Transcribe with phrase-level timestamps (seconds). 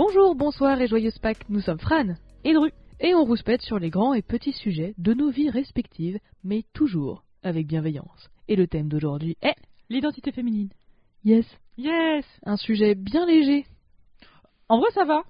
[0.00, 2.14] Bonjour, bonsoir et joyeuse Pâques, nous sommes Fran
[2.44, 6.20] et Dru, et on rouspète sur les grands et petits sujets de nos vies respectives,
[6.44, 8.30] mais toujours avec bienveillance.
[8.46, 9.56] Et le thème d'aujourd'hui est
[9.90, 10.68] L'identité féminine.
[11.24, 13.66] Yes, Yes un sujet bien léger.
[14.68, 15.24] En vrai, ça va.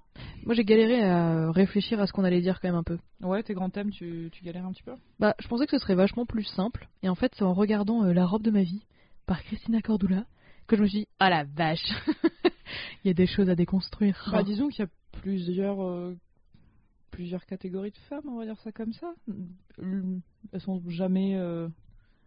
[0.44, 2.98] Moi j'ai galéré à réfléchir à ce qu'on allait dire quand même un peu.
[3.22, 4.92] Ouais, tes grands thèmes, tu, tu galères un petit peu?
[5.18, 8.04] Bah, je pensais que ce serait vachement plus simple, et en fait c'est en regardant
[8.04, 8.84] euh, La robe de ma vie
[9.24, 10.26] par Christina Cordula
[10.68, 11.80] que je me suis dit, ah la vache,
[13.04, 14.28] il y a des choses à déconstruire.
[14.32, 16.16] Bah, disons qu'il y a plusieurs, euh,
[17.10, 19.14] plusieurs catégories de femmes, on va dire ça comme ça.
[19.78, 21.68] Elles sont jamais euh,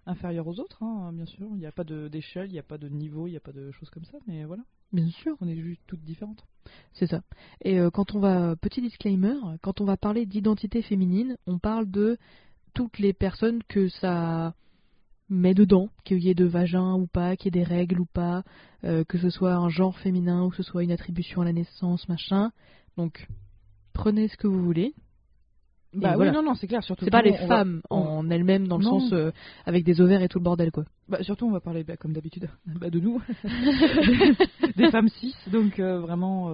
[0.05, 1.47] inférieures aux autres, hein, bien sûr.
[1.51, 3.53] Il n'y a pas d'échelle, il n'y a pas de niveau, il n'y a pas
[3.53, 4.63] de choses comme ça, mais voilà.
[4.91, 5.37] Bien sûr.
[5.39, 6.43] On est juste toutes différentes.
[6.93, 7.21] C'est ça.
[7.61, 11.89] Et euh, quand on va, petit disclaimer, quand on va parler d'identité féminine, on parle
[11.89, 12.17] de
[12.73, 14.53] toutes les personnes que ça
[15.31, 18.05] met dedans, qu'il y ait de vagin ou pas, qu'il y ait des règles ou
[18.05, 18.43] pas,
[18.83, 21.53] euh, que ce soit un genre féminin ou que ce soit une attribution à la
[21.53, 22.51] naissance, machin.
[22.97, 23.27] Donc,
[23.93, 24.93] prenez ce que vous voulez.
[25.93, 26.31] Bah voilà.
[26.31, 26.83] oui, non, non, c'est clair.
[26.83, 28.99] Surtout C'est pas les va- femmes en elles-mêmes dans le Non.
[29.01, 29.31] sens euh,
[29.65, 30.85] avec des ovaires et tout le bordel quoi.
[31.09, 33.21] Bah, surtout, on va parler, bah, comme d'habitude, bah, de nous,
[34.77, 35.35] des femmes cis.
[35.51, 36.49] Donc, euh, vraiment,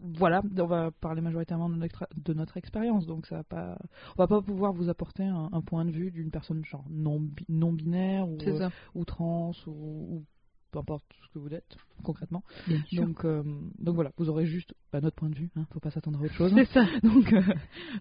[0.00, 3.06] voilà, on va parler majoritairement de notre, de notre expérience.
[3.06, 3.78] Donc, ça va pas,
[4.16, 7.22] on va pas pouvoir vous apporter un, un point de vue d'une personne genre non,
[7.48, 10.24] non binaire ou, euh, ou trans ou, ou
[10.70, 12.42] peu importe ce que vous êtes concrètement.
[12.66, 13.06] Bien sûr.
[13.06, 13.42] Donc, euh,
[13.78, 15.50] donc voilà, vous aurez juste bah, notre point de vue.
[15.56, 16.52] Hein, faut pas s'attendre à autre chose.
[16.54, 16.84] C'est ça.
[17.02, 17.42] Donc, euh,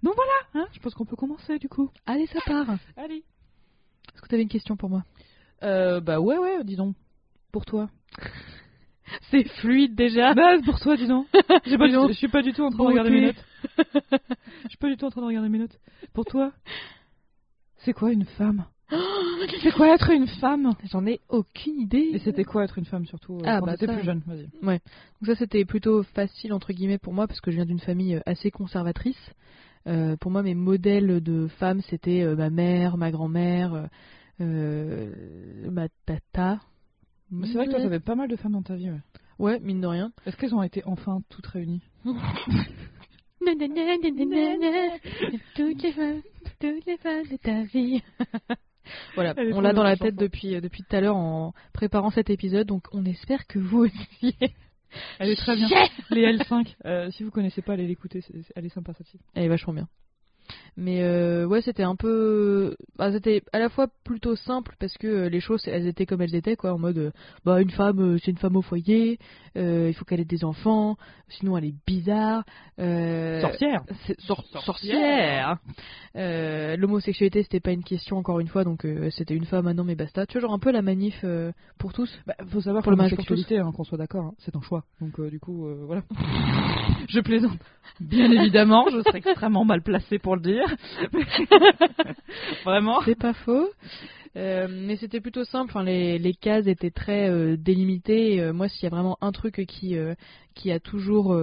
[0.04, 1.90] donc voilà, hein, je pense qu'on peut commencer du coup.
[2.06, 2.78] Allez, ça part.
[2.96, 3.24] Allez.
[4.14, 5.04] Est-ce que tu avais une question pour moi?
[5.62, 6.96] Bah ouais, ouais, dis donc.
[7.52, 7.90] Pour toi.
[9.32, 10.34] C'est fluide déjà.
[10.34, 11.28] Bah, pour toi, dis donc.
[11.66, 13.46] Je suis pas du tout en train de regarder mes notes.
[14.64, 15.80] Je suis pas du tout en train de regarder mes notes.
[16.14, 16.52] Pour toi,
[17.78, 18.66] c'est quoi une femme?
[19.62, 20.72] C'est quoi être une femme?
[20.92, 22.10] J'en ai aucune idée.
[22.14, 23.94] Et c'était quoi être une femme surtout euh, Ah, quand bah, t'étais ça.
[23.98, 24.22] plus jeune?
[24.26, 24.48] Vas-y.
[24.62, 24.80] Donc
[25.26, 28.22] ça c'était plutôt facile entre guillemets pour moi parce que je viens d'une famille euh,
[28.26, 29.20] assez conservatrice.
[29.88, 33.90] Euh, pour moi mes modèles de femmes c'était euh, ma mère, ma grand-mère,
[34.42, 35.12] euh,
[35.70, 36.60] ma tata.
[37.32, 38.90] Mais C'est vrai que toi, t'avais pas mal de femmes dans ta vie.
[38.90, 39.00] Ouais.
[39.40, 40.12] Ouais, mine de rien.
[40.26, 41.82] Est-ce qu'elles ont été enfin toutes réunies
[45.56, 46.22] Toutes les femmes,
[46.60, 48.02] toutes les femmes de ta vie.
[49.16, 51.54] voilà, Elle on l'a dans la cette tête depuis euh, depuis tout à l'heure en
[51.74, 54.36] préparant cet épisode, donc on espère que vous aussi.
[55.20, 55.68] Elle est très bien.
[56.12, 56.76] Les L5.
[56.86, 58.24] euh, si vous connaissez pas, allez l'écouter.
[58.56, 59.20] Elle est sympa celle-ci.
[59.36, 59.88] Elle est vachement bien.
[60.78, 62.76] Mais euh, ouais, c'était un peu.
[62.98, 66.22] Bah, c'était à la fois plutôt simple parce que euh, les choses, elles étaient comme
[66.22, 66.74] elles étaient, quoi.
[66.74, 67.12] En mode, euh,
[67.46, 69.18] bah, une femme, euh, c'est une femme au foyer,
[69.56, 70.98] il faut qu'elle ait des enfants,
[71.30, 72.44] sinon elle est bizarre.
[72.78, 73.82] Sorcière.
[74.20, 74.64] sor- Sorcière.
[74.64, 75.58] sorcière.
[76.78, 79.96] L'homosexualité, c'était pas une question, encore une fois, donc c'était une femme, ah non, mais
[79.96, 80.26] basta.
[80.28, 81.26] Tu vois, genre un peu la manif
[81.80, 82.16] pour tous.
[82.28, 84.34] Bah, faut savoir Pour pour le la mariage pour sexualité, hein, qu'on soit d'accord, hein,
[84.38, 84.84] c'est un choix.
[85.02, 86.04] Donc du coup, voilà.
[87.10, 87.58] je plaisante.
[88.00, 90.76] Bien évidemment, je serais extrêmement mal placée pour le dire.
[92.66, 93.02] Vraiment.
[93.06, 93.70] C'est pas faux.
[94.36, 95.72] Euh, mais c'était plutôt simple.
[95.72, 98.40] Enfin, les, les cases étaient très euh, délimitées.
[98.40, 99.96] Euh, moi, s'il y a vraiment un truc qui,
[100.54, 101.40] qui a toujours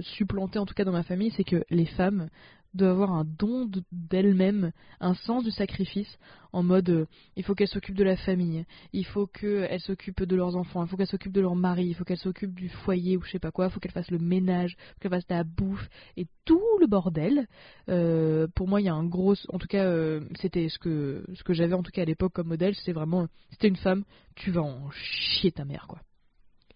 [0.00, 2.28] supplanté, en tout cas dans ma famille, c'est que les femmes
[2.74, 6.18] doivent avoir un don de- d'elles-mêmes, un sens du sacrifice,
[6.52, 7.06] en mode euh,
[7.36, 10.88] il faut qu'elles s'occupent de la famille, il faut qu'elles s'occupent de leurs enfants, il
[10.88, 13.38] faut qu'elles s'occupent de leur mari, il faut qu'elles s'occupent du foyer ou je sais
[13.38, 15.88] pas quoi, il faut qu'elles fassent le ménage, il faut qu'elles fassent de la bouffe
[16.16, 17.46] et tout le bordel.
[17.88, 21.24] Euh, pour moi, il y a un gros, en tout cas, euh, c'était ce que
[21.34, 24.04] ce que j'avais en tout cas à l'époque comme modèle, c'est vraiment, c'était une femme,
[24.34, 26.00] tu vas en chier ta mère quoi.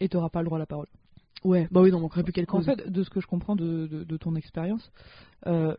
[0.00, 0.88] Et t'auras pas le droit à la parole.
[1.44, 3.86] Ouais, bah oui, non, manquerait plus quelle En fait, de ce que je comprends de,
[3.86, 4.90] de, de ton expérience,
[5.46, 5.76] euh,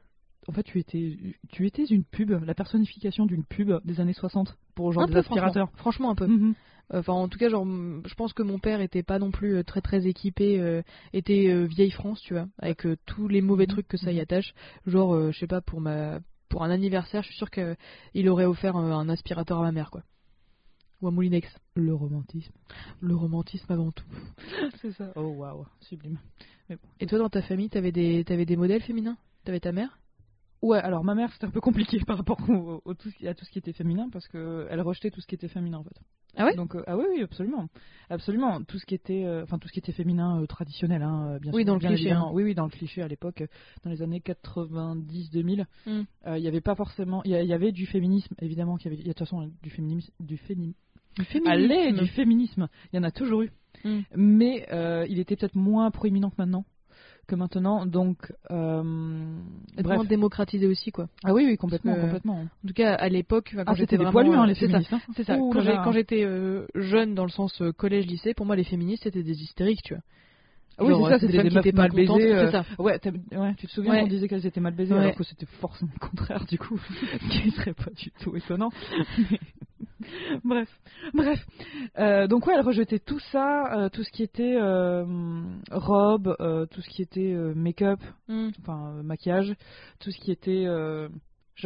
[0.47, 1.17] en fait, tu étais,
[1.51, 5.13] tu étais une pub, la personnification d'une pub des années 60 pour genre un des
[5.13, 5.67] peu, aspirateurs.
[5.75, 6.27] franchement, franchement un peu.
[6.27, 6.53] Mhm.
[6.93, 9.63] Enfin, en tout cas, genre, je pense que mon père était pas non plus euh,
[9.63, 10.81] très très équipé, euh,
[11.11, 13.71] était euh, vieille France, tu vois, avec euh, tous les mauvais Mhm.
[13.71, 14.21] trucs que ça y Mhm.
[14.21, 14.53] attache.
[14.85, 18.77] Genre, je sais pas, pour ma, pour un anniversaire, je suis sûr qu'il aurait offert
[18.77, 20.03] un aspirateur à ma mère, quoi.
[21.01, 21.47] Ou un Moulinex.
[21.75, 22.53] Le romantisme.
[23.01, 24.05] Le romantisme avant tout.
[24.81, 25.11] C'est ça.
[25.17, 26.17] Oh waouh, sublime.
[27.01, 29.17] Et toi, dans ta famille, t'avais des, t'avais des modèles féminins?
[29.43, 29.99] T'avais ta mère?
[30.61, 33.27] Ouais, alors ma mère c'était un peu compliqué par rapport au, au tout, ce qui-
[33.27, 35.77] à tout ce qui était féminin parce que elle rejetait tout ce qui était féminin
[35.77, 35.99] en fait.
[36.35, 36.55] Ah ouais?
[36.55, 37.67] Donc euh, ah oui oui absolument,
[38.09, 41.51] absolument tout ce qui était, euh, tout ce qui était féminin euh, traditionnel hein, bien
[41.53, 41.67] Oui, sûr.
[41.67, 42.29] dans le cliché, hein.
[42.33, 43.43] Oui oui dans le cliché à l'époque,
[43.83, 46.01] dans les années 90-2000, Mm.
[46.27, 49.01] euh, il y avait pas forcément, il y, avait du féminisme évidemment qu'il y avait,
[49.01, 50.77] il y a de toute façon du féminisme, du féminisme.
[51.17, 51.51] Du féminisme.
[51.51, 53.51] Allez, du féminisme, il y en a toujours eu,
[53.83, 53.99] Mm.
[54.15, 54.67] mais
[55.09, 56.65] il était peut-être moins proéminent que maintenant.
[57.27, 58.81] Que maintenant, donc, euh,
[59.77, 60.07] bref.
[60.07, 61.09] démocratisé aussi, quoi.
[61.25, 62.35] Ah oui, oui, complètement, que- complètement.
[62.39, 64.55] En tout cas, à l'époque, quand Ah, j'étais c'était des vraiment, poilus, hein, euh, les
[64.55, 64.79] c'est ça.
[64.79, 64.93] féministes.
[64.93, 65.01] hein.
[65.15, 65.37] C'est ça.
[65.37, 65.81] Ouh Quand là.
[65.83, 69.41] quand j'étais euh, jeune, dans le sens euh, collège-lycée, pour moi, les féministes, c'était des
[69.43, 70.03] hystériques, tu vois.
[70.79, 72.33] Ah oui, c'est ça, c'est des c'était femmes qui étaient mal baisées.
[72.35, 72.65] euh, ça.
[72.77, 72.99] Ouais,
[73.57, 74.01] tu te souviens Ouais.
[74.01, 74.99] qu'on disait qu'elles étaient mal baisées Ouais.
[75.01, 78.69] alors que c'était forcément le contraire du coup, ce qui serait pas du tout étonnant.
[80.43, 80.69] Bref,
[81.13, 81.43] bref.
[81.97, 84.57] Euh, donc ouais, elle rejetait tout ça, euh, tout ce qui était
[85.71, 86.35] robe,
[86.71, 88.49] tout ce qui était make-up, Mm.
[88.61, 89.53] enfin maquillage,
[89.99, 91.09] tout ce qui était, je,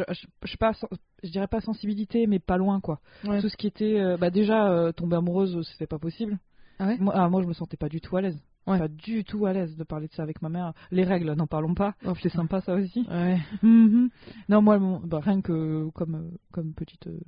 [0.08, 0.88] je, je sais pas, sen-
[1.22, 3.00] je dirais pas sensibilité, mais pas loin quoi.
[3.24, 3.40] Ouais.
[3.40, 6.38] Tout ce qui était, bah déjà tomber amoureuse, c'était pas possible.
[6.78, 6.96] Ah ouais?
[6.98, 8.40] Moi, ah, moi, je me sentais pas du tout à l'aise.
[8.66, 8.78] Ouais.
[8.78, 10.72] Pas du tout à l'aise de parler de ça avec ma mère.
[10.90, 11.94] Les règles, n'en parlons pas.
[12.06, 13.04] Oh, C'est sympa ça aussi.
[13.10, 13.38] Ouais.
[13.62, 14.08] Mhm.
[14.48, 17.18] Non, moi, mon- bah, rien que comme, euh, comme petite euh,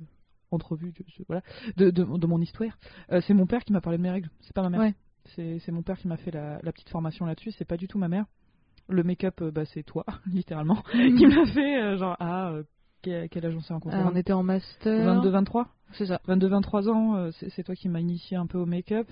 [0.51, 1.41] entrevue de, voilà,
[1.75, 2.77] de, de, de mon histoire,
[3.11, 4.29] euh, c'est mon père qui m'a parlé de mes règles.
[4.41, 4.79] C'est pas ma mère.
[4.79, 4.95] Ouais.
[5.35, 7.51] C'est mon père qui m'a fait la, la petite formation là-dessus.
[7.51, 8.25] C'est pas du tout ma mère.
[8.87, 12.53] Le make-up, bah, c'est toi, littéralement, qui m'a fait euh, genre, ah,
[13.07, 15.21] euh, quel, quel âge on s'est rencontrés Ah, on était en master.
[15.23, 16.19] 22-23 C'est ça.
[16.27, 19.07] 22-23 ans, euh, c'est toi qui m'as initié un peu au make-up.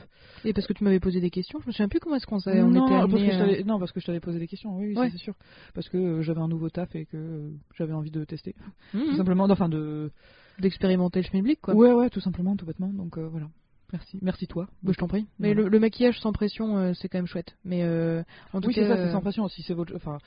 [0.45, 2.39] Et parce que tu m'avais posé des questions, je me souviens plus comment est-ce qu'on
[2.39, 4.47] s'est- on non, parce que je euh, t'avais- non, parce que je t'avais posé des
[4.47, 5.09] questions, oui, Ouais.
[5.11, 5.33] c'est sûr.
[5.73, 8.55] Parce que euh, j'avais un nouveau taf et que euh, j'avais envie de tester.
[8.93, 10.11] mhm, Tout simplement, enfin de.
[10.59, 11.73] d'expérimenter le schmilblick quoi.
[11.75, 12.89] Ouais, ouais, tout simplement, tout bêtement.
[12.89, 13.47] Donc euh, voilà.
[13.91, 14.17] Merci.
[14.23, 14.67] Merci toi.
[14.81, 15.27] Bah, je t'en prie.
[15.37, 15.63] Mais Voilà.
[15.63, 17.55] le, le maquillage sans pression, euh, c'est quand même chouette.
[17.63, 19.61] Mais euh, en tout Oui, cas, c'est ça, c'est euh, sans pression aussi.
[19.61, 19.95] C'est votre.
[19.95, 20.17] Enfin,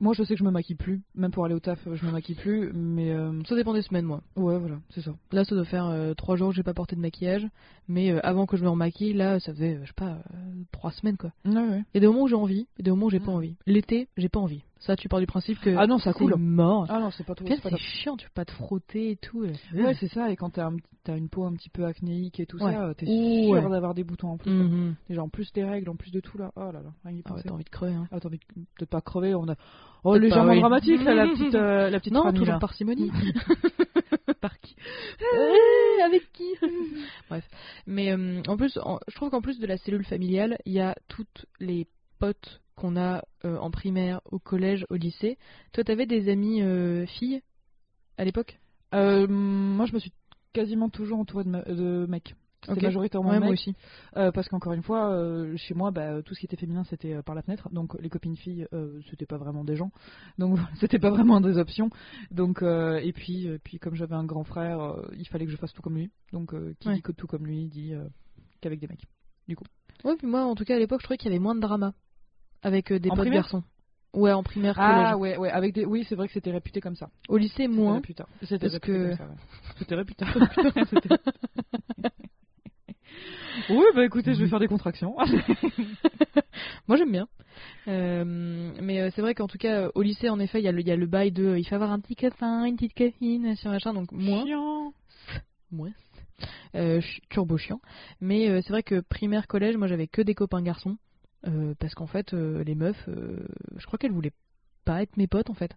[0.00, 1.00] moi, je sais que je me maquille plus.
[1.14, 2.72] Même pour aller au taf, je me maquille plus.
[2.74, 4.22] Mais euh, ça dépend des semaines, moi.
[4.36, 5.14] ouais, voilà, c'est ça.
[5.32, 7.46] Là, ça doit faire euh, trois jours que j'ai pas porté de maquillage.
[7.88, 10.62] Mais euh, avant que je me remaquille, là, ça faisait, euh, je sais pas, euh,
[10.72, 11.32] trois semaines quoi.
[11.44, 11.84] Ouais, ouais.
[11.92, 13.54] Il y a des moments où j'ai envie, et des moments où j'ai pas envie.
[13.66, 14.62] L'été, j'ai pas envie.
[14.80, 16.34] Ça, tu pars du principe que Ah non, ça coule.
[16.36, 16.84] mort.
[16.90, 17.46] Ah non, c'est pas trop.
[17.48, 19.42] C'est pas chiant, tu peux pas te frotter et tout.
[19.42, 19.52] euh.
[19.74, 20.30] Ouais, c'est ça.
[20.30, 20.70] Et quand t'as
[21.04, 22.72] t'as une peau un petit peu acnéique et tout Ouais.
[22.72, 23.70] ça, t'es Ouh, sûr ouais.
[23.70, 24.50] d'avoir des boutons en plus.
[24.50, 24.94] Mhm.
[25.08, 26.50] Déjà en plus des règles, en plus de tout là.
[26.56, 27.42] Oh là là, rien Ah ouais, penser.
[27.48, 27.94] t'as envie de crever.
[27.94, 28.08] Hein.
[28.10, 28.40] Ah, t'as envie
[28.80, 29.54] de pas crever, on a.
[30.02, 30.60] Oh, légèrement pas, oui.
[30.60, 32.58] dramatique là, la petite, euh, la petite Non, Fanny, toujours là.
[32.60, 33.10] parcimonie.
[34.40, 34.76] Par qui
[35.20, 36.44] Eh, avec qui
[37.30, 37.46] Bref.
[37.86, 40.80] Mais euh, en plus, en- je trouve qu'en plus de la cellule familiale, il y
[40.80, 41.86] a toutes les
[42.18, 45.38] potes qu'on a euh, en primaire, au collège, au lycée.
[45.72, 47.42] Toi, t'avais des amis euh, filles
[48.18, 48.58] à l'époque?
[48.94, 50.12] Euh, Moi, je me suis
[50.52, 52.34] quasiment toujours entourée de, me- de mecs.
[52.62, 52.82] C'était Ok.
[52.84, 53.44] majoritairement Ouais, mecs.
[53.44, 53.74] moi aussi.
[54.16, 57.12] euh, parce qu'encore une fois, euh, chez moi, bah, tout ce qui était féminin, c'était
[57.12, 57.68] euh, par la fenêtre.
[57.70, 58.66] Donc les copines filles,
[59.10, 59.90] c'était pas vraiment des gens.
[60.38, 61.90] Donc c'était pas vraiment des options.
[62.30, 65.82] Donc et puis, puis comme j'avais un grand frère, il fallait que je fasse tout
[65.82, 66.10] comme lui.
[66.32, 66.94] Donc qui Ouais.
[66.94, 67.92] dit que tout comme lui dit
[68.62, 69.04] qu'avec des mecs.
[70.04, 71.60] Ouais, puis moi, en tout cas, à l'époque, je trouvais qu'il y avait moins de
[71.60, 71.92] drama
[72.64, 73.62] avec euh, des En potes primaire garçons.
[74.12, 75.14] Ouais, en primaire, Ah collège.
[75.20, 75.84] ouais, ouais, avec des.
[75.84, 77.08] Oui, c'est vrai que c'était réputé comme ça.
[77.28, 78.00] Au lycée, moins.
[78.42, 79.16] C'était réputé que- ouais.
[79.78, 80.24] C'était réputé.
[80.90, 81.16] C'était-
[83.70, 85.16] oui, bah écoutez, je vais faire des contractions.
[86.88, 87.26] Moi j'aime bien.
[87.88, 88.24] Euh,
[88.80, 90.80] mais euh, c'est vrai qu'en tout cas au lycée en effet il y, a le-
[90.80, 93.54] il y a le bail de il faut avoir un petit copain, une petite copine,
[93.56, 94.92] sur machin donc moi Chiant.
[95.70, 95.88] moi
[96.74, 97.80] euh, je suis turbo chiant.
[98.20, 100.96] Mais euh, c'est vrai que primaire collège moi j'avais que des copains garçons
[101.46, 103.46] euh, parce qu'en fait euh, les meufs euh,
[103.76, 104.32] je crois qu'elles voulaient
[104.84, 105.76] pas être mes potes en fait.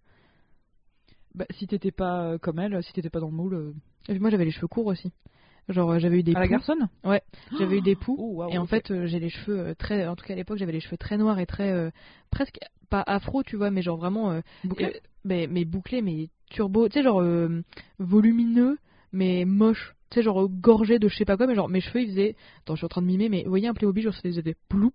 [1.36, 3.74] Bah, si t'étais pas comme elle, si t'étais pas dans le moule.
[4.08, 5.12] Et puis moi j'avais les cheveux courts aussi.
[5.70, 6.52] Genre j'avais eu des À la poux.
[6.52, 6.90] garçonne?
[7.58, 8.16] J'avais eu des poux.
[8.20, 10.08] Oh, waouh, Et en fait, j'ai les cheveux très.
[10.08, 11.92] En tout cas, à l'époque, j'avais les cheveux très noirs et très.
[12.32, 12.58] presque.
[12.90, 14.42] Pas afro, tu vois, mais genre vraiment.
[15.26, 16.88] mais, mais bouclés, mais turbo.
[16.88, 17.22] Tu sais, genre
[18.00, 18.78] volumineux,
[19.12, 19.94] mais moche.
[20.10, 22.36] Tu sais, genre gorgé de je sais pas quoi, mais genre mes cheveux, ils faisaient.
[22.60, 24.56] Attends, je suis en train de mimer, mais vous voyez un Playmobil, genre, ça faisait
[24.70, 24.94] ploup,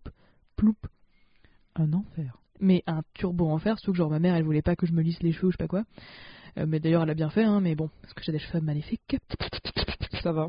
[1.76, 2.38] Un enfer.
[2.60, 4.92] Mais un turbo en fer, surtout que genre ma mère, elle voulait pas que je
[4.92, 5.84] me lisse les cheveux ou je sais pas quoi.
[6.58, 8.60] Euh, mais d'ailleurs, elle a bien fait, hein, mais bon, parce que j'ai des cheveux
[8.60, 9.16] magnifiques.
[10.22, 10.48] Ça va.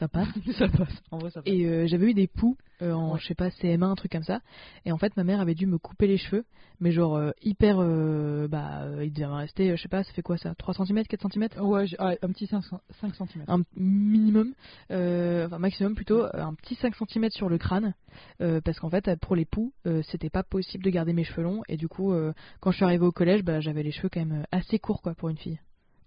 [0.00, 0.28] Ça passe.
[0.58, 1.02] ça passe.
[1.12, 1.52] En vrai, ça passe.
[1.52, 3.18] Et euh, j'avais eu des poux euh, en, Ouais.
[3.20, 4.40] je sais pas, CM1, un truc comme ça.
[4.86, 6.44] Et en fait, ma mère avait dû me couper les cheveux,
[6.80, 7.76] mais genre euh, hyper.
[7.80, 11.30] euh, bah, il devait rester, je sais pas, ça fait quoi ça 3 cm, 4
[11.30, 12.64] cm Ouais, un petit 5,
[13.00, 13.44] 5 cm.
[13.46, 14.54] un minimum,
[14.88, 17.94] enfin maximum plutôt, un petit 5 cm sur le crâne,
[18.38, 19.72] parce qu'en fait pour les poux,
[20.10, 22.14] c'était pas possible de garder mes cheveux longs, et du coup
[22.60, 25.14] quand je suis arrivée au collège, bah, j'avais les cheveux quand même assez courts quoi
[25.14, 25.58] pour une fille.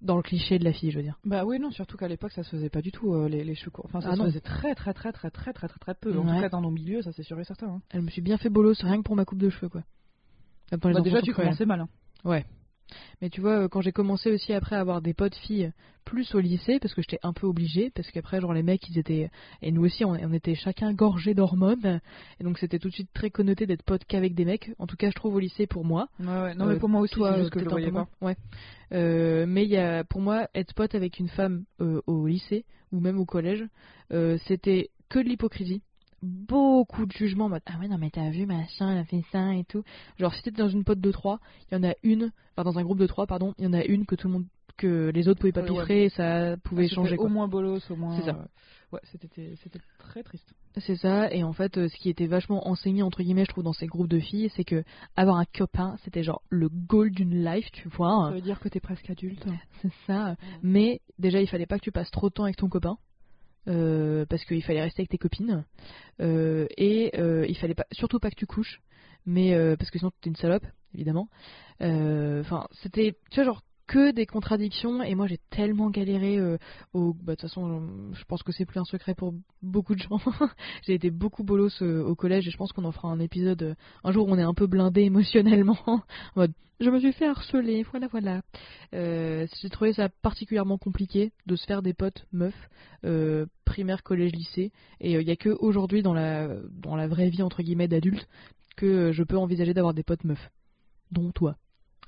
[0.04, 1.18] Dans le cliché de la fille, je veux dire.
[1.24, 3.56] Bah oui, non, surtout qu'à l'époque, ça se faisait pas du tout, euh, les, les
[3.56, 3.86] cheveux courts.
[3.86, 4.26] Enfin, ça Ah se non.
[4.26, 6.18] faisait très, très, très, très, très, très, très, très peu.
[6.18, 6.36] En Ouais.
[6.36, 7.68] tout cas, dans nos milieux, ça c'est sûr et certain.
[7.68, 7.82] hein.
[7.90, 9.84] Elle me suis bien fait bolos rien que pour ma coupe de cheveux quoi.
[10.72, 11.82] Bah, déjà, tu commençais mal.
[12.26, 12.42] hein.
[13.24, 15.72] Mais tu vois, euh, quand j'ai commencé aussi après à avoir des potes filles
[16.04, 19.00] plus au lycée, parce que j'étais un peu obligée, parce qu'après, genre, les mecs, ils
[19.00, 19.30] étaient.
[19.62, 22.02] Et nous aussi, on, on était chacun gorgés d'hormones.
[22.42, 24.72] Et donc, c'était tout de suite très connoté d'être pote qu'avec des mecs.
[24.78, 26.10] En tout cas, je trouve au lycée pour moi.
[26.20, 26.56] Ouais, ouais.
[26.56, 27.94] Non, Euh, mais pour moi aussi, Toi, juste que je le voyais pas.
[27.94, 28.08] moins.
[28.20, 28.36] Ouais.
[28.92, 33.00] Euh, mais y a, pour moi, être pote avec une femme euh, au lycée, ou
[33.00, 33.64] même au collège,
[34.12, 35.82] euh, c'était que de l'hypocrisie.
[36.24, 39.24] Beaucoup de jugements en mode Ah ouais, non, mais t'as vu, machin, elle a fait
[39.32, 39.84] ça et tout.
[40.18, 41.40] Genre, si t'es dans une pote de 3,
[41.70, 43.74] il y en a une, enfin, dans un groupe de 3, pardon, il y en
[43.74, 44.46] a une que tout le monde
[44.78, 45.78] que les autres pouvaient pas Ouais, ouais.
[45.82, 47.18] piffrer et ça pouvait Ah, changer.
[47.18, 48.16] Au moins bolos, au moins.
[48.18, 48.38] C'est ça.
[48.40, 48.46] euh,
[48.94, 50.54] Ouais, c'était c'était très triste.
[50.78, 53.64] C'est ça, et en fait, euh, ce qui était vachement enseigné, entre guillemets, je trouve,
[53.64, 54.84] dans ces groupes de filles, c'est que
[55.16, 58.28] avoir un copain, c'était genre le goal d'une life, tu vois.
[58.30, 59.44] Ça veut dire que t'es presque adulte.
[59.82, 60.36] C'est ça.
[60.62, 62.98] Mais déjà, il fallait pas que tu passes trop de temps avec ton copain.
[63.68, 65.66] Euh, parce qu'il fallait rester avec tes copines.
[66.22, 68.82] Euh, et euh, il fallait pas, surtout pas que tu couches.
[69.26, 71.30] Mais euh, parce que sinon, t'es une salope, évidemment.
[71.82, 73.62] Euh, Enfin, c'était, tu vois, genre
[73.94, 75.04] que des contradictions.
[75.04, 76.58] Et moi, j'ai tellement galéré euh,
[76.94, 77.14] au.
[77.14, 77.80] Bah, de toute façon,
[78.12, 80.18] je- je pense que c'est plus un secret pour beaucoup de gens.
[80.88, 83.62] j'ai été beaucoup bolos euh, au collège et je pense qu'on en fera un épisode
[83.62, 85.78] euh, un jour où on est un peu blindé émotionnellement.
[85.86, 86.02] en
[86.36, 88.42] mode, je me suis fait harceler, voilà, voilà.
[88.96, 92.70] Euh, j'ai trouvé ça particulièrement compliqué de se faire des potes meufs,
[93.06, 94.72] euh, primaire, collège, lycée.
[95.02, 98.28] Et il n'y a que aujourd'hui dans la, dans la vraie vie, entre guillemets, d'adulte,
[98.76, 100.50] que euh, je peux envisager d'avoir des potes meufs.
[101.12, 101.58] Dont toi.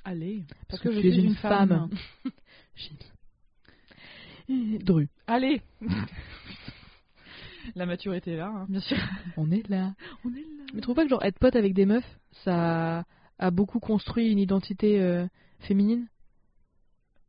[0.06, 1.90] Allez, Parce parce que que, je suis une une femme.
[4.84, 5.62] Dru, Allez
[7.76, 8.98] La maturité est là, hein, bien sûr.
[9.38, 9.96] on est là.
[10.24, 10.64] On est là.
[10.74, 13.04] Mais tu trouves pas que genre être pote avec des meufs, ça
[13.40, 15.26] a beaucoup construit une identité euh,
[15.62, 16.08] féminine?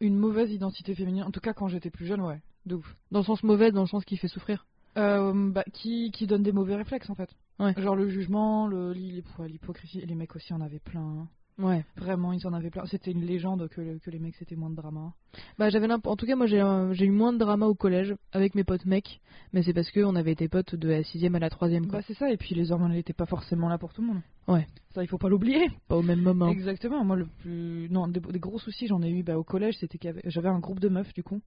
[0.01, 2.43] Une mauvaise identité féminine, en tout cas quand j'étais plus jeune, ouais.
[2.67, 2.97] De ouf.
[3.11, 4.67] Dans le sens mauvais, dans le sens qui fait souffrir?
[4.99, 7.31] Euh, bah, qui, qui donne des mauvais réflexes en fait.
[7.59, 7.73] Ouais.
[7.81, 10.05] Genre le jugement, l'hypocrisie.
[10.05, 11.27] Les mecs aussi en avaient plein.
[11.59, 11.85] Ouais.
[11.97, 12.85] Vraiment, ils en avaient plein.
[12.87, 15.15] C'était une légende que, que les mecs c'était moins de drama.
[15.59, 18.15] Bah j'avais en tout cas moi j'ai euh, j'ai eu moins de drama au collège
[18.33, 19.21] avec mes potes mecs,
[19.53, 22.01] mais c'est parce que on avait été potes de la sixième à la troisième quoi.
[22.01, 24.21] Bah c'est ça, et puis les hormones n'étaient pas forcément là pour tout le monde.
[24.49, 24.67] Ouais.
[24.95, 25.69] Ça, il faut pas l'oublier.
[25.89, 26.49] Pas au même moment.
[26.49, 27.05] Exactement.
[27.05, 27.89] Moi, le plus.
[27.91, 29.77] Non, des, des gros soucis, j'en ai eu bah, au collège.
[29.79, 31.41] C'était avait- j'avais un groupe de meufs, du coup.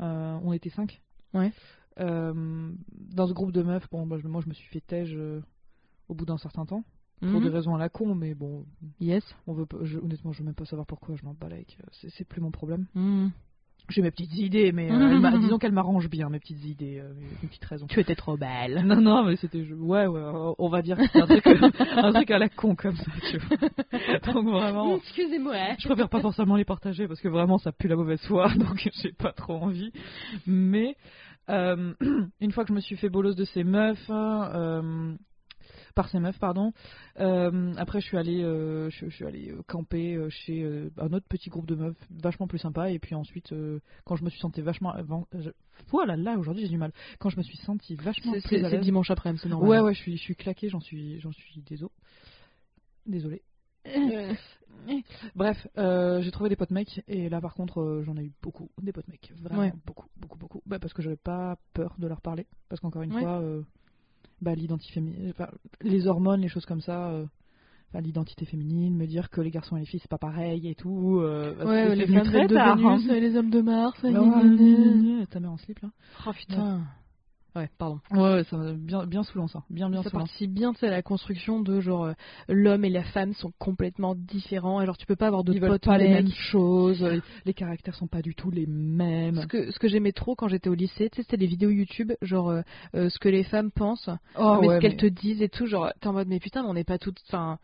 [0.00, 1.00] Euh, on était cinq.
[1.34, 1.52] Ouais.
[1.98, 5.40] Euh, dans ce groupe de meufs, bon, bah, moi, je me suis fait tège euh,
[6.08, 6.84] au bout d'un certain temps.
[7.20, 7.42] Pour Mhm.
[7.42, 8.64] des raisons à la con, mais bon,
[8.98, 9.22] Yes.
[9.46, 11.76] on veut je- honnêtement, je veux même pas savoir pourquoi, je m'en bats avec.
[11.82, 12.86] euh, C'est, plus mon problème.
[12.94, 13.30] Mhm.
[13.88, 14.90] J'ai mes petites idées, mais euh,
[15.54, 17.86] disons qu'elle m'arrange bien, mes petites idées, euh, mes, petites raisons.
[17.88, 18.84] Tu étais trop belle.
[18.86, 19.62] Non, non, mais c'était.
[19.72, 21.44] Ouais, ouais, on va dire que un truc,
[22.06, 24.32] un truc à la con comme ça, tu vois.
[24.32, 24.96] Donc vraiment.
[24.96, 25.56] Excusez-moi.
[25.78, 28.88] Je préfère pas forcément les partager parce que vraiment ça pue la mauvaise foi, donc
[29.02, 29.90] j'ai pas trop envie.
[30.46, 30.94] Mais
[31.48, 31.92] euh,
[32.40, 35.14] une fois que je me suis fait bolos de ces meufs, euh,
[35.94, 36.72] par ces meufs, pardon,
[37.18, 40.64] euh, après je suis allée, euh, je, je suis allée euh, camper chez
[40.98, 42.90] un autre petit groupe de meufs vachement plus sympa.
[42.90, 43.54] Et puis ensuite,
[44.04, 44.94] quand je me suis sentie vachement,
[45.32, 45.50] je,
[45.88, 46.92] voilà, là aujourd'hui j'ai du mal.
[47.18, 49.68] Quand je me suis sentie vachement C'est- plus c'est dimanche après-midi, c'est normal.
[49.70, 51.90] Ouais, ouais, je suis, je suis claquée, j'en suis, j'en suis désolé.
[53.06, 53.42] Désolé.
[55.34, 58.32] Bref, euh, j'ai trouvé des potes mecs et là par contre euh, j'en ai eu
[58.42, 59.72] beaucoup des potes mecs, vraiment Ouais.
[59.86, 60.62] beaucoup, beaucoup, beaucoup.
[60.66, 63.20] Bah, parce que j'avais pas peur de leur parler, parce qu'encore une Ouais.
[63.20, 63.62] fois, euh,
[64.40, 65.48] bah, l'identité féminine, enfin,
[65.82, 67.24] les hormones, les choses comme ça, euh,
[67.92, 70.74] enfin, l'identité féminine, me dire que les garçons et les filles c'est pas pareil et
[70.74, 71.20] tout.
[71.20, 72.54] Euh, Ouais, les femmes de.
[72.76, 73.14] Vénus, hein.
[73.14, 73.98] et les hommes de Mars.
[74.04, 74.12] et
[75.20, 75.90] Bah, ta mère en slip là.
[76.26, 76.80] Oh putain.
[77.56, 77.98] Ouais, pardon.
[78.12, 80.24] Ouais, ouais, ça bien, bien saoulant ça, bien, bien ça saoulant.
[80.24, 82.12] participe bien, tu sais, à la construction de genre euh,
[82.48, 84.80] l'homme et la femme sont complètement différents.
[84.80, 87.54] Et genre tu peux pas avoir de Ils potes pas les mêmes choses, les, les
[87.54, 89.40] caractères sont pas du tout les mêmes.
[89.42, 91.70] Ce que, ce que j'aimais trop quand j'étais au lycée, tu sais, c'était des vidéos
[91.70, 92.62] YouTube, genre euh,
[92.94, 95.48] euh, ce que les femmes pensent, Oh, mais ouais, ce qu'elles mais- te disent et
[95.48, 97.20] tout, genre t'es en mode mais putain, mais on n'est pas toutes.
[97.28, 97.58] Enfin,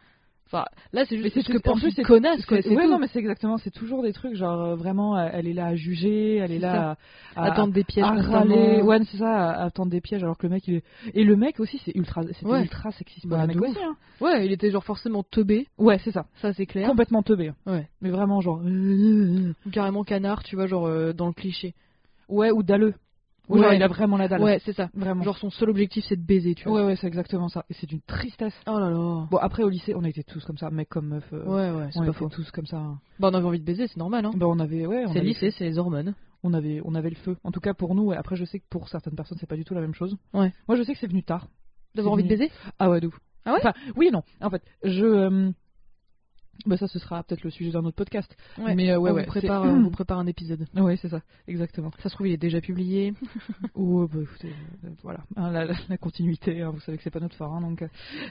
[0.47, 2.59] enfin, là c'est juste que pense plus, c'est- connasse, quoi.
[2.59, 2.73] Ouais, tout.
[2.91, 5.67] non, mais c'est exactement, c'est toujours des trucs, genre euh, vraiment, euh, elle est là
[5.67, 6.97] à juger, elle est là
[7.35, 10.39] à, à, Attendre des pièges à râler, ouais, c'est ça, à, attendre des pièges, alors
[10.39, 10.85] que le mec, il est.
[11.15, 12.63] Et le mec aussi, c'est ultra, c'était Ouais.
[12.63, 13.27] ultra sexiste.
[13.27, 13.97] Bah, le mec aussi, hein.
[14.21, 16.27] Ouais, il était genre forcément teubé, Ouais, c'est ça.
[16.41, 16.89] ça c'est clair.
[16.89, 17.53] Complètement teubé.
[17.67, 17.89] Ouais.
[18.01, 18.61] Mais vraiment, genre.
[18.65, 21.75] Ou carrément canard, tu vois, genre euh, dans le cliché.
[22.29, 22.95] Ouais, ou dalleux.
[23.49, 23.63] Ou Ouais.
[23.63, 24.43] genre, il a vraiment la dalle.
[24.43, 24.91] Ouais, c'est ça.
[24.95, 25.23] Vraiment.
[25.23, 26.81] Genre son seul objectif c'est de baiser, tu vois.
[26.81, 27.65] Ouais, ouais, c'est exactement ça.
[27.71, 28.55] Et c'est d'une tristesse.
[28.67, 29.27] Oh là là.
[29.31, 31.25] Bon, après, au lycée, on était tous comme ça, mec comme meuf.
[31.33, 32.29] euh, Ouais, ouais, c'est on pas était faux.
[32.29, 32.79] tous comme ça.
[33.21, 34.33] Bah on avait envie de baiser, c'est normal, hein.
[34.35, 36.15] Bah, on avait, ouais, C'est lycée, c'est les hormones.
[36.43, 37.37] on avait, on avait le feu.
[37.45, 38.13] En tout cas pour nous.
[38.13, 40.17] Après, je sais que pour certaines personnes, c'est pas du tout la même chose.
[40.35, 40.53] Ouais.
[40.69, 41.47] Moi, je sais que c'est venu tard.
[41.95, 43.59] D'avoir envie de baiser Ah ouais, d'où Ah ouais?
[43.63, 44.23] Enfin, oui et non.
[44.41, 45.05] En fait, je.
[45.05, 45.51] euh,
[46.65, 48.35] Bah ça, ce sera peut-être le sujet d'un autre podcast.
[48.59, 48.75] Ouais.
[48.75, 49.23] Mais euh, ouais, on, ouais.
[49.25, 50.67] vous prépare, on vous prépare un épisode.
[50.75, 51.91] Ouais, c'est ça, exactement.
[52.03, 53.13] Ça se trouve, il est déjà publié.
[53.75, 54.53] Ou euh, bah, écoutez,
[54.85, 56.63] euh, voilà, Hein, la, la- la continuité.
[56.63, 57.89] hein, vous savez que c'est pas notre fort, hein, donc euh,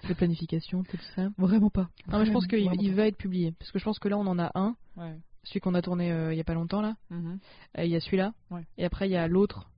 [0.09, 1.29] de planification, tout ça.
[1.37, 1.89] vraiment pas.
[2.11, 3.51] Non, mais je pense qu'il il va être publié.
[3.59, 4.75] Parce que je pense que là, on en a un.
[4.97, 5.15] Ouais.
[5.43, 6.95] Celui qu'on a tourné euh, il y a pas longtemps, là.
[7.11, 7.37] Mhm.
[7.77, 8.33] Euh, Il y a celui-là.
[8.79, 9.69] Et après, il y a l'autre.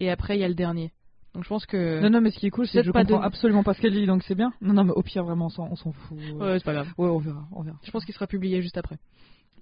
[0.00, 0.92] Et après, il y a le dernier.
[1.34, 2.00] Donc je pense que.
[2.00, 3.74] Non, non, mais ce qui est cool, c'est que je pas comprends de- absolument pas
[3.74, 4.52] ce qu'elle dit, donc c'est bien.
[4.60, 6.16] Non, non, mais au pire, vraiment, on s'en fout.
[6.38, 6.88] Ouais, c'est pas grave.
[6.96, 7.76] Ouais, on verra, on verra.
[7.82, 8.98] Je pense qu'il sera publié juste après.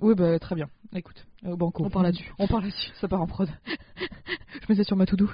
[0.00, 0.66] Oui, bah très bien.
[0.94, 1.84] Écoute, euh, banco.
[1.84, 2.32] On part là-dessus.
[2.38, 2.90] On part là-dessus.
[3.00, 3.48] Ça part en prod.
[3.96, 5.28] Je mets ça sur ma to-do.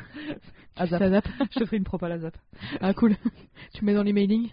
[0.76, 0.98] À zap.
[1.02, 1.28] Ça zappe.
[1.52, 2.36] Je te ferai une prop à la zap.
[2.80, 3.16] Ah, cool.
[3.74, 4.50] tu mets dans l'emailing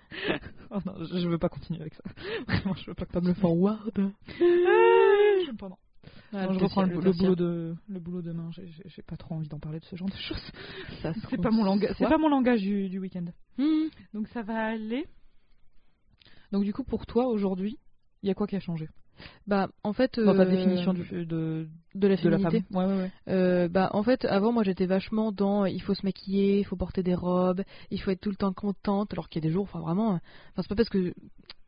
[0.72, 2.04] Oh non, je je veux pas continuer avec ça.
[2.48, 3.92] Vraiment, je veux pas que Pas me le forward.
[4.40, 5.78] Je veux pas, non.
[6.38, 8.50] Ah, je reprends le, boulot de le boulot demain.
[8.52, 10.52] J'ai- pas trop envie d'en parler de ce genre de choses.
[11.30, 11.96] C'est pas mon langage.
[11.98, 13.26] C'est pas mon langage du, du week-end.
[13.58, 13.88] Hmm.
[14.14, 15.08] Donc ça va aller.
[16.52, 17.80] Donc du coup pour toi aujourd'hui,
[18.22, 18.90] il y a quoi qui a changé?
[19.48, 20.20] Bah, en fait.
[20.20, 22.64] Dans ta euh, définition du, de, de la de la féminité.
[22.72, 22.78] femme.
[22.78, 23.12] Ouais ouais ouais.
[23.30, 26.76] Euh, bah en fait avant moi j'étais vachement dans il faut se maquiller, il faut
[26.76, 29.54] porter des robes, il faut être tout le temps contente alors qu'il y a des
[29.54, 30.18] jours enfin vraiment euh,
[30.52, 31.14] enfin c'est pas parce que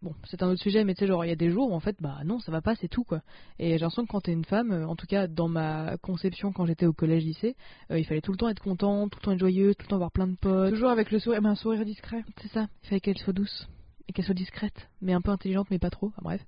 [0.01, 1.73] bon c'est un autre sujet mais tu sais genre il y a des jours où
[1.73, 3.21] en fait bah non ça va pas c'est tout quoi.
[3.57, 6.65] Et j'ai l'impression que quand t'es une femme en tout cas dans ma conception quand
[6.65, 7.55] j'étais au collège lycée
[7.91, 9.89] euh, il fallait tout le temps être contente, tout le temps être joyeuse, tout le
[9.89, 10.71] temps avoir plein de potes.
[10.73, 12.23] Toujours avec le sourire, mais un sourire discret.
[12.41, 13.67] C'est ça, il fallait qu'elle soit douce
[14.09, 16.07] et qu'elle soit discrète mais un peu intelligente mais pas trop.
[16.07, 16.41] Enfin, bref.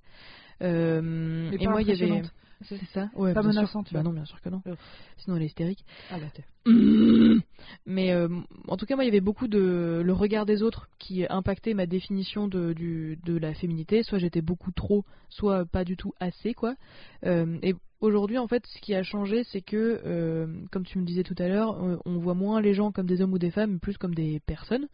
[0.62, 2.22] Euh, et moi, il y avait
[2.62, 4.10] c'est ça ouais, Pas menaçante, tu Bah vois.
[4.10, 4.62] non bien sûr que non.
[5.18, 5.84] Sinon elle est hystérique.
[6.10, 6.44] Ah bah t'es.
[7.86, 8.28] Mais euh,
[8.68, 11.74] en tout cas, moi, il y avait beaucoup de le regard des autres qui impactait
[11.74, 14.02] ma définition de, du, de la féminité.
[14.02, 16.74] Soit j'étais beaucoup trop, soit pas du tout assez, quoi.
[17.24, 21.04] Euh, et aujourd'hui, en fait, ce qui a changé, c'est que, euh, comme tu me
[21.04, 23.72] disais tout à l'heure, on voit moins les gens comme des hommes ou des femmes,
[23.72, 24.88] mais plus comme des personnes,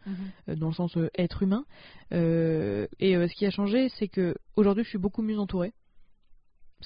[0.49, 1.65] euh, dans le sens euh, être humain.
[2.13, 5.73] Et ce qui a changé, c'est que aujourd'hui, je suis beaucoup mieux entourée.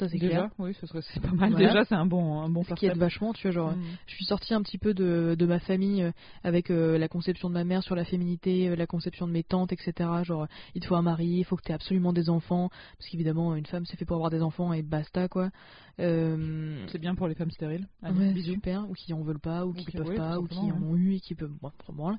[0.00, 0.50] Ça, c'est déjà, clair.
[0.58, 1.50] oui, ce serait c'est pas mal.
[1.50, 1.66] Voilà.
[1.68, 3.72] Déjà, c'est un bon un bon Ce qui aide vachement, tu vois, genre.
[3.76, 3.82] Mm.
[4.06, 7.48] Je suis sortie un petit peu de, de ma famille euh, avec euh, la conception
[7.50, 10.08] de ma mère sur la féminité, euh, la conception de mes tantes, etc.
[10.24, 13.10] Genre, il te faut un mari, il faut que tu aies absolument des enfants, parce
[13.10, 15.50] qu'évidemment, une femme c'est fait pour avoir des enfants et basta, quoi.
[15.98, 17.86] Euh, C'est bien pour les femmes stériles.
[18.02, 18.54] Allez, ouais, bisous.
[18.54, 20.82] super, ou qui en veulent pas, ou, qui qui- peuvent oui, pas, ou qui en
[20.82, 21.52] ont eu et qui peuvent.
[21.92, 22.16] Bon.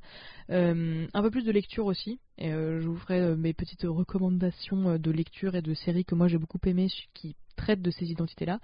[0.51, 5.11] Euh, un peu plus de lecture aussi, et je vous ferai mes petites recommandations de
[5.11, 8.60] lecture et de séries que moi j'ai beaucoup aimées qui traitent de ces identités-là,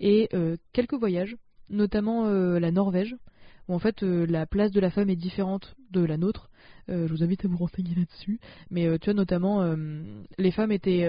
[0.00, 1.36] et euh, quelques voyages,
[1.68, 3.16] notamment euh, la Norvège,
[3.68, 6.50] où en fait euh, la place de la femme est différente de la nôtre.
[6.88, 8.40] Je vous invite à vous renseigner là-dessus.
[8.68, 9.76] Mais tu vois, notamment,
[10.38, 11.08] les femmes étaient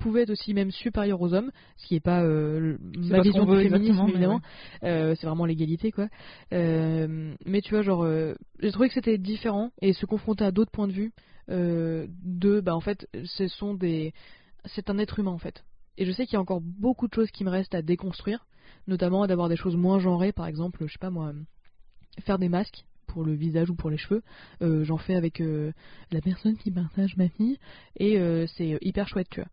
[0.00, 3.44] pouvaient être aussi même supérieures aux hommes, ce qui n'est pas euh, ma pas vision
[3.44, 4.40] du féminisme évidemment.
[4.82, 6.08] Euh, c'est vraiment l'égalité quoi.
[6.52, 8.08] Euh, mais tu vois, genre,
[8.60, 11.12] j'ai trouvé que c'était différent et se confronter à d'autres points de vue
[11.48, 14.12] de, bah en fait, ce sont des,
[14.64, 15.64] c'est un être humain en fait.
[16.00, 18.46] Et je sais qu'il y a encore beaucoup de choses qui me restent à déconstruire,
[18.86, 21.34] notamment d'avoir des choses moins genrées, par exemple, je sais pas moi,
[22.20, 24.22] faire des masques pour le visage ou pour les cheveux.
[24.62, 25.72] Euh, J'en fais avec euh,
[26.10, 27.58] la personne qui partage ma fille
[27.98, 29.50] et euh, c'est hyper chouette, tu vois.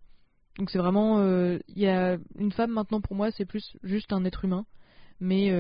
[0.57, 4.23] Donc c'est vraiment, il y a une femme maintenant pour moi, c'est plus juste un
[4.25, 4.65] être humain,
[5.19, 5.51] mais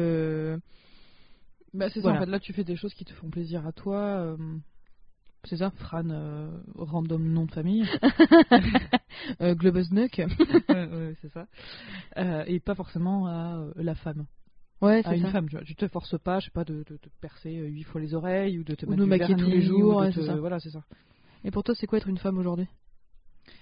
[1.73, 2.17] Bah, c'est ça, Voilà.
[2.17, 4.35] en fait, là, tu fais des choses qui te font plaisir à toi.
[5.47, 5.71] C'est ça.
[5.71, 7.83] Fran, euh, random nom de famille.
[9.41, 9.55] euh.
[10.69, 11.47] Ouais, ouais, c'est ça.
[12.17, 14.25] Euh, et pas forcément à euh, la femme.
[14.81, 15.31] Ouais, À c'est une ça.
[15.31, 15.65] femme, tu vois.
[15.65, 18.13] Tu te forces pas, je sais pas, de, de te percer euh, huit fois les
[18.13, 20.05] oreilles ou de te Ou mettre de du maquiller tous vernis, les jours, ou de
[20.05, 20.35] ouais, te- c'est ça.
[20.37, 20.83] Voilà, c'est ça.
[21.43, 22.67] Et pour toi, c'est quoi être une femme aujourd'hui?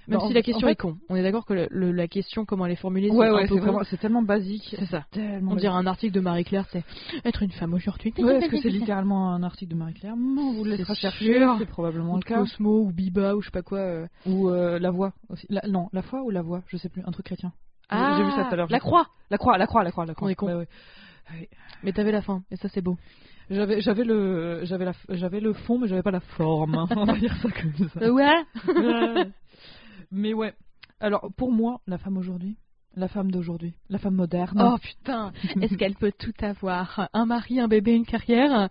[0.08, 0.98] Même si la question en fait- est con.
[1.10, 3.44] On est d'accord que le- le- la question, comment elle est formulée, Ouais, c'est ouais,
[3.44, 3.66] un peu c'est con.
[3.66, 4.76] vraiment, c'est tellement basique.
[4.78, 5.06] C'est ça.
[5.12, 6.84] Tellement On dirait un article de Marie-Claire, c'est
[7.26, 8.14] être une femme aujourd'hui.
[8.20, 11.66] Ouais, est-ce que c'est littéralement un article de Marie-Claire Non, vous le laissera chercher, c'est
[11.66, 12.38] probablement Ou le cas.
[12.38, 13.80] Cosmo, ou Biba, ou je sais pas quoi.
[13.80, 14.08] euh.
[14.28, 15.48] Ou euh, la voix aussi.
[15.50, 17.52] La- non, la foi ou la voix, je sais plus, un truc chrétien.
[17.90, 18.68] Ah, j'ai vu ça tout à l'heure.
[18.70, 18.88] La je sais.
[18.88, 20.28] croix La croix, la croix, la croix, la croix.
[20.28, 20.48] On est con.
[20.48, 20.68] Ouais.
[21.84, 22.98] Mais t'avais la fin, et ça c'est beau.
[23.50, 26.76] J'avais, j'avais le, j'avais la, j'avais le fond, mais j'avais pas la forme.
[26.76, 26.88] hein.
[26.96, 28.12] On va dire ça comme ça.
[28.12, 29.26] Ouais.
[30.12, 30.54] Mais ouais.
[31.00, 32.58] Alors pour moi, la femme aujourd'hui,
[32.96, 34.62] la femme d'aujourd'hui, la femme moderne.
[34.62, 37.10] Oh putain, est-ce qu'elle peut tout avoir?
[37.14, 38.70] Un mari, un bébé, une carrière?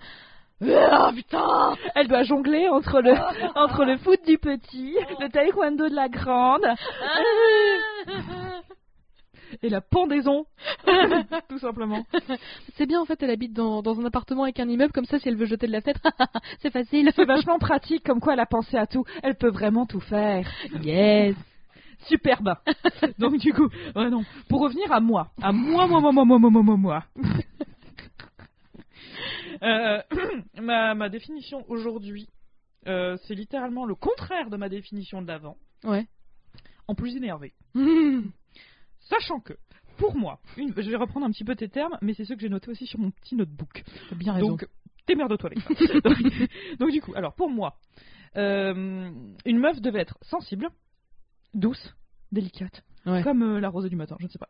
[0.63, 1.75] Oh putain.
[1.95, 3.13] Elle doit jongler entre le,
[3.57, 6.65] entre le foot du petit, le taekwondo de la grande
[9.63, 10.47] et la pendaison,
[11.49, 12.05] tout simplement.
[12.77, 15.19] C'est bien en fait, elle habite dans, dans un appartement avec un immeuble, comme ça
[15.19, 16.01] si elle veut jeter de la fenêtre,
[16.61, 17.11] c'est facile.
[17.15, 19.05] C'est vachement pratique, comme quoi elle a pensé à tout.
[19.23, 20.49] Elle peut vraiment tout faire.
[20.83, 21.37] Yes
[22.07, 22.55] Superbe.
[23.19, 24.25] Donc du coup, ouais, non.
[24.49, 27.05] Pour revenir à moi, à moi, moi, moi, moi, moi, moi, moi, moi, moi.
[29.63, 30.03] Euh,
[30.61, 32.29] ma, ma définition aujourd'hui,
[32.87, 36.07] euh, c'est littéralement le contraire de ma définition d'avant, Ouais.
[36.89, 37.53] en plus énervé.
[37.75, 38.21] Mmh.
[39.05, 39.53] Sachant que,
[39.97, 42.41] pour moi, une, je vais reprendre un petit peu tes termes, mais c'est ceux que
[42.43, 43.85] j'ai notés aussi sur mon petit notebook.
[44.17, 44.49] Bien raison.
[44.49, 44.67] Donc,
[45.07, 46.01] démerde-toi avec ça.
[46.05, 46.19] donc,
[46.79, 47.77] donc, du coup, alors pour moi,
[48.37, 49.11] euh,
[49.45, 50.69] une meuf devait être sensible,
[51.55, 51.95] douce,
[52.33, 53.23] délicate, Ouais.
[53.23, 54.49] comme euh, la rosée du matin, je ne sais pas.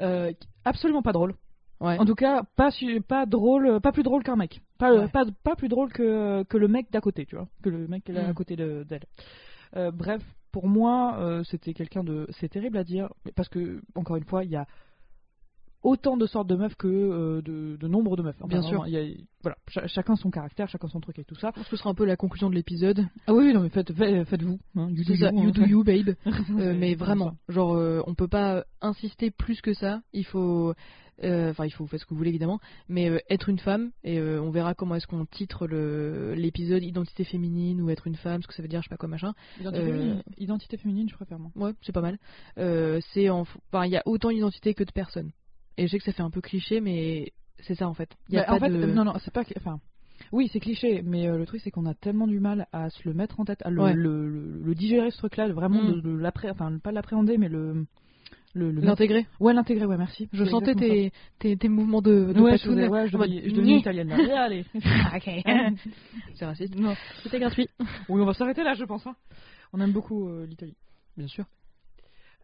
[0.00, 0.32] Euh,
[0.64, 1.34] absolument pas drôle.
[1.80, 1.98] Ouais.
[1.98, 4.60] En tout cas, pas, su- pas drôle, pas plus drôle qu'un mec.
[4.78, 5.08] Pas, Ouais.
[5.08, 7.48] pas, pas plus drôle que, que le mec d'à côté, tu vois.
[7.62, 8.34] Que le mec là à Mm.
[8.34, 9.04] côté de- d'elle.
[9.92, 10.22] Bref,
[10.56, 12.26] pour moi, euh, c'était quelqu'un de.
[12.40, 14.66] C'est terrible à dire, parce que, encore une fois, il y a
[15.86, 18.36] autant de sortes de meufs que euh, de, de nombre de meufs.
[18.40, 18.80] Enfin, Bien sûr.
[18.80, 21.50] vraiment, y a- voilà, cha- chacun son caractère, chacun son truc et tout ça.
[21.54, 23.06] Je pense que ce sera un peu la conclusion de l'épisode.
[23.28, 24.58] Ah oui, non mais faites, fait- faites-vous.
[24.74, 25.52] Hein, you do C'est ça, you, you hein.
[25.54, 26.10] do you, babe.
[26.58, 30.00] Euh, mais vraiment, genre, euh, on peut pas insister plus que ça.
[30.12, 30.74] Il faut,
[31.22, 33.90] euh, enfin, il faut faire ce que vous voulez évidemment, mais euh, être une femme
[34.04, 35.66] et euh, on verra comment est-ce qu'on titre
[36.34, 38.96] l'épisode identité féminine ou être une femme, ce que ça veut dire, je sais pas
[38.96, 39.32] quoi machin.
[39.60, 41.50] Identité, Euh, féminine, identité féminine, je préfère moi.
[41.54, 42.18] Ouais, c'est pas mal.
[42.58, 45.30] Euh, c'est en, enfin, il y a autant d'identités que de personnes.
[45.78, 48.10] Et je sais que ça fait un peu cliché, mais c'est ça en fait.
[48.28, 48.82] Il y a Bah, pas en fait, de...
[48.82, 49.42] euh, non, non, c'est pas.
[49.58, 49.78] Enfin,
[50.32, 53.06] oui, c'est cliché, mais euh, le truc, c'est qu'on a tellement du mal à se
[53.06, 53.92] le mettre en tête, à le, Ouais.
[53.94, 56.00] le, le- le digérer, ce truc-là, vraiment, Mm.
[56.00, 57.84] de, de enfin, pas l'appréhender, mais le.
[58.54, 59.26] l'intégrer.
[59.38, 60.28] Ouais, l'intégrer, ouais, merci.
[60.32, 63.50] Je sentais tes, tes, tes mouvements de, de Ouais, je, faisais- ouais, je devenais, je
[63.54, 63.78] devenais Nyeh.
[63.80, 64.08] italienne.
[64.08, 64.42] là.
[64.44, 64.64] Allez.
[66.34, 66.74] c'est raciste.
[66.74, 66.94] Non.
[67.22, 67.68] C'était gratuit.
[68.08, 69.06] Oui, on va s'arrêter là, je pense.
[69.06, 69.14] hein.
[69.74, 70.74] On aime beaucoup euh, l'Italie.
[71.18, 71.44] Bien sûr.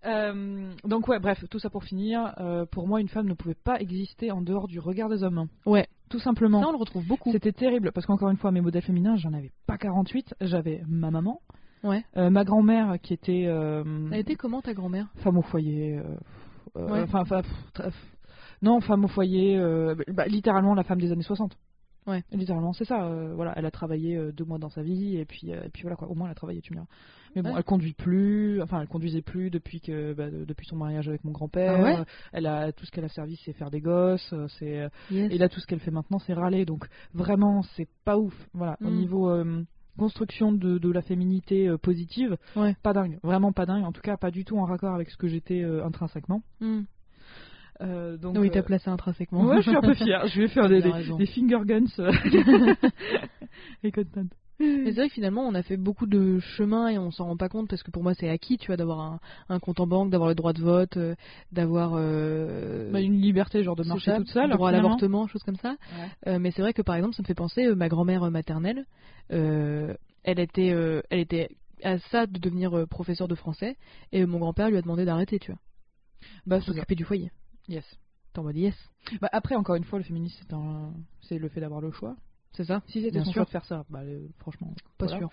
[0.04, 2.34] Euh, donc ouais, bref, tout ça pour finir.
[2.40, 5.46] euh, pour moi, une femme ne pouvait pas exister en dehors du regard des hommes.
[5.66, 5.86] Ouais.
[6.10, 6.60] Tout simplement.
[6.60, 7.30] Ça, on le retrouve beaucoup.
[7.32, 10.34] C'était terrible parce qu'encore une fois, mes modèles féminins, j'en avais pas 48.
[10.40, 11.40] J'avais ma maman,
[11.84, 12.04] Ouais.
[12.16, 15.06] euh, ma grand-mère qui était Elle était comment ta grand-mère?
[15.18, 16.00] femme au foyer.
[16.74, 17.02] Ouais.
[17.02, 17.94] Enfin, pff,
[18.60, 19.58] non, femme au foyer.
[20.08, 21.56] bah, littéralement la femme des années 60.
[22.06, 22.24] Ouais.
[22.32, 23.04] Littéralement, c'est ça.
[23.06, 25.68] euh, voilà, elle a travaillé euh, deux mois dans sa vie et puis, euh, et
[25.68, 26.08] puis voilà quoi.
[26.08, 26.88] Au moins, elle a travaillé, tu me diras.
[27.36, 27.54] Mais bon, Ouais.
[27.58, 28.60] elle conduit plus.
[28.60, 31.74] Enfin, elle conduisait plus depuis que bah, de- depuis son mariage avec mon grand-père.
[31.78, 32.04] Ah ouais?
[32.32, 34.34] Elle a tout ce qu'elle a servi, c'est faire des gosses.
[34.58, 35.32] C'est Yes.
[35.32, 36.64] et là, tout ce qu'elle fait maintenant, c'est râler.
[36.64, 38.34] Donc, vraiment, c'est pas ouf.
[38.52, 38.96] Voilà, au Mm.
[38.96, 39.44] niveau
[39.98, 42.74] construction de, de la féminité positive, Ouais.
[42.82, 43.18] pas dingue.
[43.22, 43.84] Vraiment pas dingue.
[43.84, 46.42] En tout cas, pas du tout en raccord avec ce que j'étais intrinsèquement.
[46.60, 46.82] Hmm.
[47.82, 49.44] Euh, donc, oui, euh, t'as placé intrinsèquement.
[49.44, 50.26] Ouais, je suis un peu fière.
[50.28, 51.84] Je vais faire des, des, finger guns.
[51.98, 52.12] euh,
[53.82, 54.26] et content.
[54.60, 57.36] Mais c'est vrai que finalement, on a fait beaucoup de chemin et on s'en rend
[57.36, 59.88] pas compte parce que pour moi, c'est acquis, tu vois, d'avoir un, un compte en
[59.88, 61.16] banque, d'avoir le droit de vote, euh,
[61.50, 64.50] d'avoir euh, Bah, une liberté, genre de marcher ça, toute seule.
[64.50, 65.76] droit à l'avortement, choses comme ça.
[66.28, 68.84] Euh, mais c'est vrai que par exemple, ça me fait penser ma grand-mère maternelle.
[69.30, 70.68] elle était,
[71.10, 71.48] elle était
[71.82, 73.76] à ça de devenir professeure de français
[74.12, 75.60] et mon grand-père lui a demandé d'arrêter, tu vois,
[76.46, 77.32] Bah, s'occuper du foyer.
[77.68, 77.84] Yes.
[78.32, 78.74] T'es en mode yes,
[79.20, 80.92] Bah, après, encore une fois, le féminisme, c'est un...
[81.20, 82.16] c'est le fait d'avoir le choix.
[82.52, 83.40] c'est ça Si c'était Bien son sûr.
[83.40, 85.18] choix de faire ça, bah, euh, franchement, Pas voilà.
[85.18, 85.30] sûr.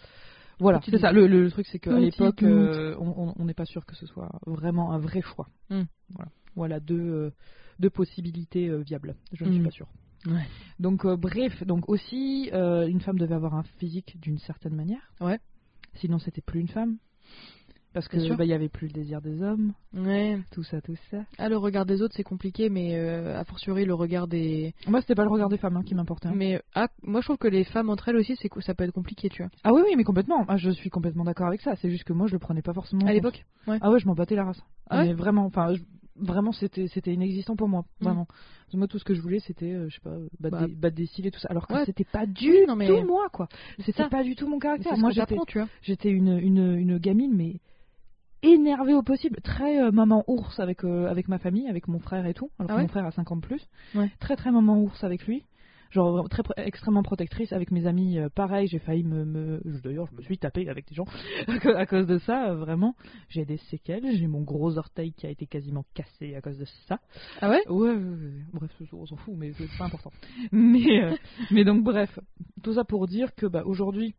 [0.59, 1.13] Voilà, c'est ça.
[1.13, 4.97] Le, truc, c'est qu'à l'époque, euh, on n'est pas sûr que ce soit vraiment un
[4.99, 5.47] vrai choix.
[5.69, 5.83] Hmm.
[6.09, 6.31] Voilà.
[6.55, 7.31] Voilà deux, euh,
[7.79, 9.15] deux possibilités euh, viables.
[9.31, 9.63] Je ne suis Hmm.
[9.65, 9.87] pas sûre.
[10.25, 10.45] Ouais.
[10.79, 15.13] Donc, bref, donc aussi, une femme devait avoir un physique d'une certaine manière.
[15.21, 15.39] Ouais.
[15.95, 16.97] Sinon, c'était plus une femme.
[17.93, 20.38] Parce que bah, il y avait plus le désir des hommes, Ouais.
[20.52, 21.17] tout ça, tout ça.
[21.39, 24.75] Ah, le regard des autres, c'est compliqué, mais euh, a fortiori le regard des.
[24.88, 26.28] Moi, c'était pas le regard des femmes hein, qui m'importait.
[26.28, 26.34] hein.
[26.36, 28.91] Mais ah, moi, je trouve que les femmes entre elles aussi, c'est ça peut être
[28.93, 29.52] compliqué, tu vois.
[29.63, 30.45] Ah oui, oui, mais complètement.
[30.47, 31.75] Ah, je suis complètement d'accord avec ça.
[31.78, 33.06] C'est juste que moi, je le prenais pas forcément.
[33.06, 33.43] en À l'époque.
[33.67, 33.80] Ouais.
[33.82, 34.62] Ah ouais, je m'en battais la race.
[34.89, 35.82] Ah ouais mais vraiment, enfin, je-
[36.15, 38.04] vraiment, c'était c'était inexistant pour moi, Mm.
[38.06, 38.25] vraiment.
[38.71, 40.67] Que Moi, tout ce que je voulais, c'était, euh, je sais pas, euh, battre, Bah.
[40.67, 41.47] des, battre des cils et tout ça.
[41.49, 41.86] Alors que Ouais.
[41.86, 43.47] c'était pas du non, mais- tout moi, quoi.
[43.80, 44.95] C'était pas du tout mon caractère.
[44.99, 45.67] Moi, j'étais t'apprends, tu vois.
[45.82, 47.56] j'étais une, une, une gamine, mais
[48.43, 52.25] énervée au possible, très euh, maman ours avec euh, avec ma famille, avec mon frère
[52.25, 52.49] et tout.
[52.60, 53.62] Alors Ah que ouais mon frère a 50 plus.
[53.95, 54.10] Ouais.
[54.19, 55.43] Très très maman ours avec lui.
[55.91, 58.19] Genre très extrêmement protectrice avec mes amis.
[58.19, 61.06] euh, pareil, j'ai failli me, d'ailleurs je me suis tapé avec des gens
[61.75, 62.54] à cause de ça.
[62.54, 62.95] vraiment,
[63.28, 64.15] j'ai des séquelles.
[64.15, 66.99] J'ai mon gros orteil qui a été quasiment cassé à cause de ça.
[67.41, 67.67] Ah ouais?
[67.69, 67.97] Ouais,
[68.54, 70.12] bref, on s'en fout, mais c'est pas important.
[70.52, 71.17] Mais,
[71.49, 72.19] mais donc, bref,
[72.62, 74.13] tout ça pour dire que bah, aujourd'hui,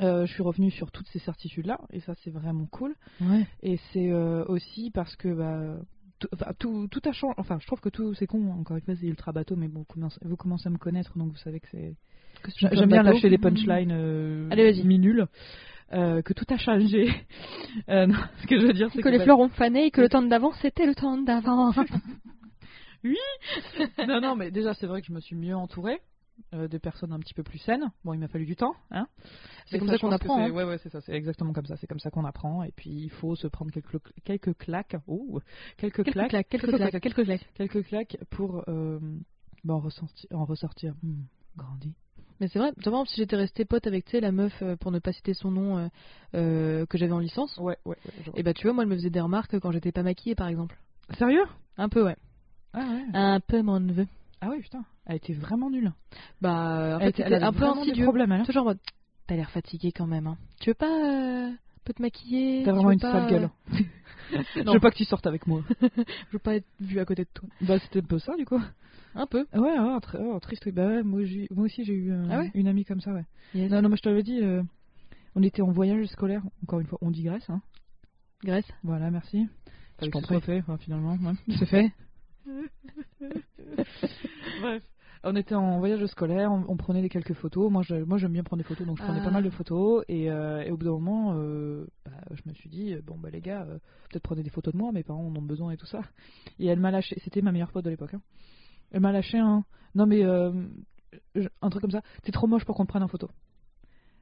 [0.00, 2.94] euh, je suis revenue sur toutes ces certitudes-là, et ça, c'est vraiment cool.
[3.20, 3.46] Ouais.
[3.62, 5.76] Et c'est euh, aussi parce que bah,
[6.18, 7.34] tout, enfin, tout, tout a changé.
[7.38, 9.80] Enfin, je trouve que tout, c'est con, encore une fois, c'est ultra bateau, mais bon,
[9.80, 11.94] vous commencez, vous commencez à me connaître, donc vous savez que c'est.
[12.58, 14.84] J'a- J'aime bien lâcher des punchlines euh, Allez, vas-y.
[14.86, 15.26] mi-nuls.
[15.92, 17.08] Euh, que tout a changé.
[17.88, 19.90] Euh, non, ce que je veux dire, c'est Que les bah, fleurs ont fané et
[19.90, 21.72] que le temps d'avant, c'était le temps d'avant.
[24.08, 26.00] non, non, mais déjà, c'est vrai que je me suis mieux entourée
[26.54, 27.90] euh, de personnes un petit peu plus saines.
[28.04, 29.06] Bon, il m'a fallu du temps, hein.
[29.66, 30.50] C'est comme ça qu'on apprend, hein.
[30.50, 31.76] Ouais, ouais, c'est ça, c'est exactement comme ça.
[31.76, 32.62] C'est comme ça qu'on apprend.
[32.62, 34.96] Et puis, il faut se prendre quelques, quelques claques.
[35.06, 35.40] Oh,
[35.76, 36.30] quelques, Quelques claques.
[36.30, 37.48] claques, quelques claques, quelques claques.
[37.54, 38.98] Quelques claques pour euh,
[39.64, 41.22] bah, en, ressortir, en ressortir hmm,
[41.56, 41.94] grandi.
[42.40, 45.00] Mais c'est vrai, par exemple, si j'étais restée pote avec, la meuf, euh, pour ne
[45.00, 45.88] pas citer son nom, euh,
[46.34, 47.96] euh, que j'avais en licence, Ouais, ouais,
[48.36, 50.48] et bah tu vois, moi, elle me faisait des remarques quand j'étais pas maquillée, par
[50.48, 50.78] exemple.
[51.18, 51.44] Sérieux?
[51.76, 52.16] Un peu, ouais.
[52.74, 53.04] ah, ouais.
[53.14, 54.06] Un peu, mon neveu.
[54.40, 54.84] Ah oui, putain.
[55.06, 55.92] Elle était vraiment nulle.
[56.40, 58.04] Bah, en Elle fait, était- elle avait un peu insidieux.
[58.04, 58.44] problèmes, elle, hein.
[58.44, 58.78] Toujours en mode,
[59.26, 60.36] t'as l'air fatigué quand même, hein.
[60.60, 61.50] Tu veux pas, euh,
[61.84, 62.62] peut te maquiller?
[62.64, 63.50] T'as vraiment une pas, sale gueule.
[63.72, 63.76] euh,
[64.56, 65.62] Je veux pas que tu sortes avec moi.
[65.80, 67.48] Je veux pas être vue à côté de toi.
[67.62, 68.60] bah, c'était un peu ça, du coup.
[69.14, 69.46] Un peu.
[69.54, 70.64] Ouais, ouais, tr- oh, triste.
[70.66, 70.72] oui.
[70.72, 71.20] Bah ouais, moi,
[71.56, 72.50] aussi j'ai eu euh, Ah ouais?
[72.54, 73.24] une amie comme ça, ouais.
[73.54, 73.70] Yes.
[73.70, 74.62] Non, non, moi je t'avais dit, euh,
[75.34, 76.42] on était en voyage scolaire.
[76.62, 77.48] Encore une fois, on digresse.
[77.48, 77.62] Hein.
[78.44, 78.68] Grèce.
[78.84, 79.46] Voilà, merci.
[80.00, 80.40] Je Fallait t'en prie.
[80.42, 81.14] fait, enfin, finalement.
[81.16, 81.32] ouais.
[81.58, 81.90] C'est fait.
[84.60, 84.82] Bref.
[85.24, 87.72] On était en voyage scolaire, on, on prenait des quelques photos.
[87.72, 89.24] Moi, je, moi, j'aime bien prendre des photos, donc je prenais Ah.
[89.24, 90.04] pas mal de photos.
[90.08, 93.16] Et, euh, et au bout d'un moment, euh, bah, je me suis dit, euh, bon,
[93.18, 93.78] bah les gars, euh,
[94.10, 96.02] peut-être prenez des photos de moi, mes parents en ont besoin et tout ça.
[96.60, 98.14] Et elle m'a lâché, c'était ma meilleure pote de l'époque.
[98.14, 98.20] hein.
[98.92, 99.64] Elle m'a lâché un,
[99.96, 100.22] non mais
[101.34, 102.02] je- un truc comme ça.
[102.22, 103.28] T'es trop moche pour qu'on te prenne en photo.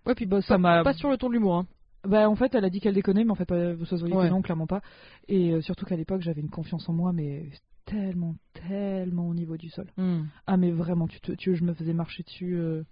[0.06, 0.82] Ouais, puis Bah, ça m'a.
[0.82, 1.56] pas sur le ton de l'humour.
[1.56, 1.66] Hein.
[2.04, 4.28] Bah en fait, elle a dit qu'elle déconnait, mais en fait, ça se voyait Ouais.
[4.28, 4.80] que non, clairement pas.
[5.28, 7.50] Et euh, surtout qu'à l'époque, j'avais une confiance en moi, mais
[7.86, 9.86] tellement, tellement au niveau du sol.
[9.96, 10.24] Hmm.
[10.46, 12.82] Ah mais vraiment, tu te, tu, je me faisais marcher dessus euh,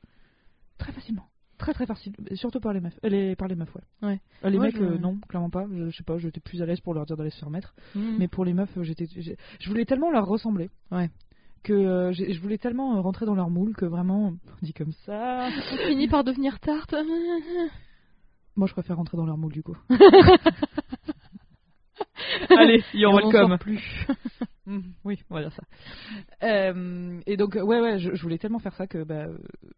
[0.78, 1.26] très facilement.
[1.59, 2.98] Très très facile, surtout par les meufs.
[3.04, 3.83] euh, les, par les meufs, ouais.
[4.09, 4.20] Ouais.
[4.44, 5.66] Euh, les mecs, je- euh, non, clairement pas.
[5.72, 7.74] Je, je sais pas, j'étais plus à l'aise pour leur dire d'aller se faire mettre.
[7.94, 8.16] Hmm.
[8.18, 10.70] Mais pour les meufs, j'étais, je voulais tellement leur ressembler.
[10.90, 11.11] Ouais.
[11.62, 15.48] Que je voulais tellement rentrer dans leur moule que vraiment, on dit comme ça.
[15.72, 16.94] On finit par devenir tarte.
[18.57, 19.76] Moi, je préfère rentrer dans leur moule du coup.
[22.57, 23.49] Allez, you're Et on en welcome.
[23.51, 24.07] sort plus.
[24.67, 25.63] Mm, oui, on va dire ça.
[26.43, 29.27] Euh, et donc, ouais, ouais, je, je voulais tellement faire ça que bah,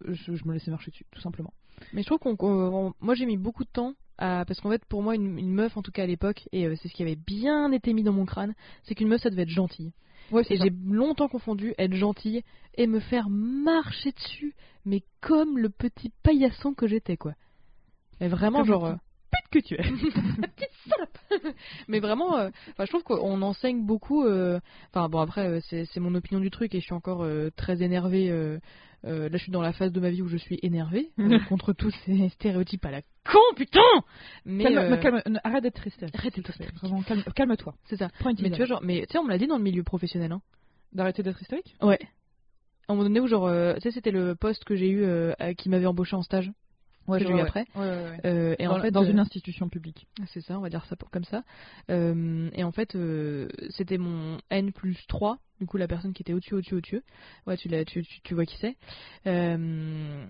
[0.07, 1.53] je, je me laissais marcher dessus, tout simplement.
[1.93, 4.85] Mais je trouve qu'on, qu'on- moi j'ai mis beaucoup de temps à, parce qu'en fait
[4.85, 7.03] pour moi une, une meuf en tout cas à l'époque et euh, c'est ce qui
[7.03, 8.55] avait bien été mis dans mon crâne,
[8.85, 9.93] c'est qu'une meuf ça devait être gentille.
[10.31, 12.45] Ouais, Et j'ai longtemps confondu être gentille
[12.77, 14.55] et me faire marcher dessus,
[14.85, 17.35] mais comme le petit paillasson que j'étais quoi.
[18.21, 18.97] Mais vraiment Comme genre.
[19.35, 19.81] Euh, que tu es.
[21.89, 24.25] mais vraiment, euh, je trouve qu'on enseigne beaucoup.
[24.25, 24.61] euh,
[24.93, 27.83] Enfin bon après euh, c'est mon opinion du truc et je suis encore euh, très
[27.83, 28.29] énervée.
[29.05, 31.11] là je suis dans la phase de ma vie où je suis énervée
[31.49, 33.81] contre tous ces stéréotypes à la con putain.
[34.45, 36.05] Mais Calme- mais calme- arrête d'être triste.
[36.15, 36.75] arrête d'être hystérique.
[36.77, 37.75] Vraiment, calme- calme-toi.
[37.89, 38.09] c'est ça.
[38.21, 39.65] Prends une Mais tu vois genre, mais tu sais on me l'a dit dans le
[39.65, 40.33] milieu professionnel.
[40.33, 40.41] Hein.
[40.93, 41.75] D'arrêter d'être hystérique?
[41.83, 41.99] Ouais.
[42.89, 45.05] À un moment donné où genre, tu sais c'était le poste que j'ai eu
[45.57, 46.51] qui m'avait embauché en stage.
[47.09, 47.67] Ouais, j'ai eu après.
[47.75, 48.21] Ouais, ouais.
[48.25, 50.07] Euh, et dans, en fait dans euh, une institution publique.
[50.27, 51.43] C'est ça, on va dire ça pour, comme ça.
[51.91, 52.97] Euh, et en fait,
[53.71, 57.03] c'était mon N plus 3, du coup la personne qui était au-dessus, au-dessus, au-dessus.
[57.47, 58.77] Ouais, tu, tu, tu, tu vois qui c'est.
[59.27, 60.25] Euh...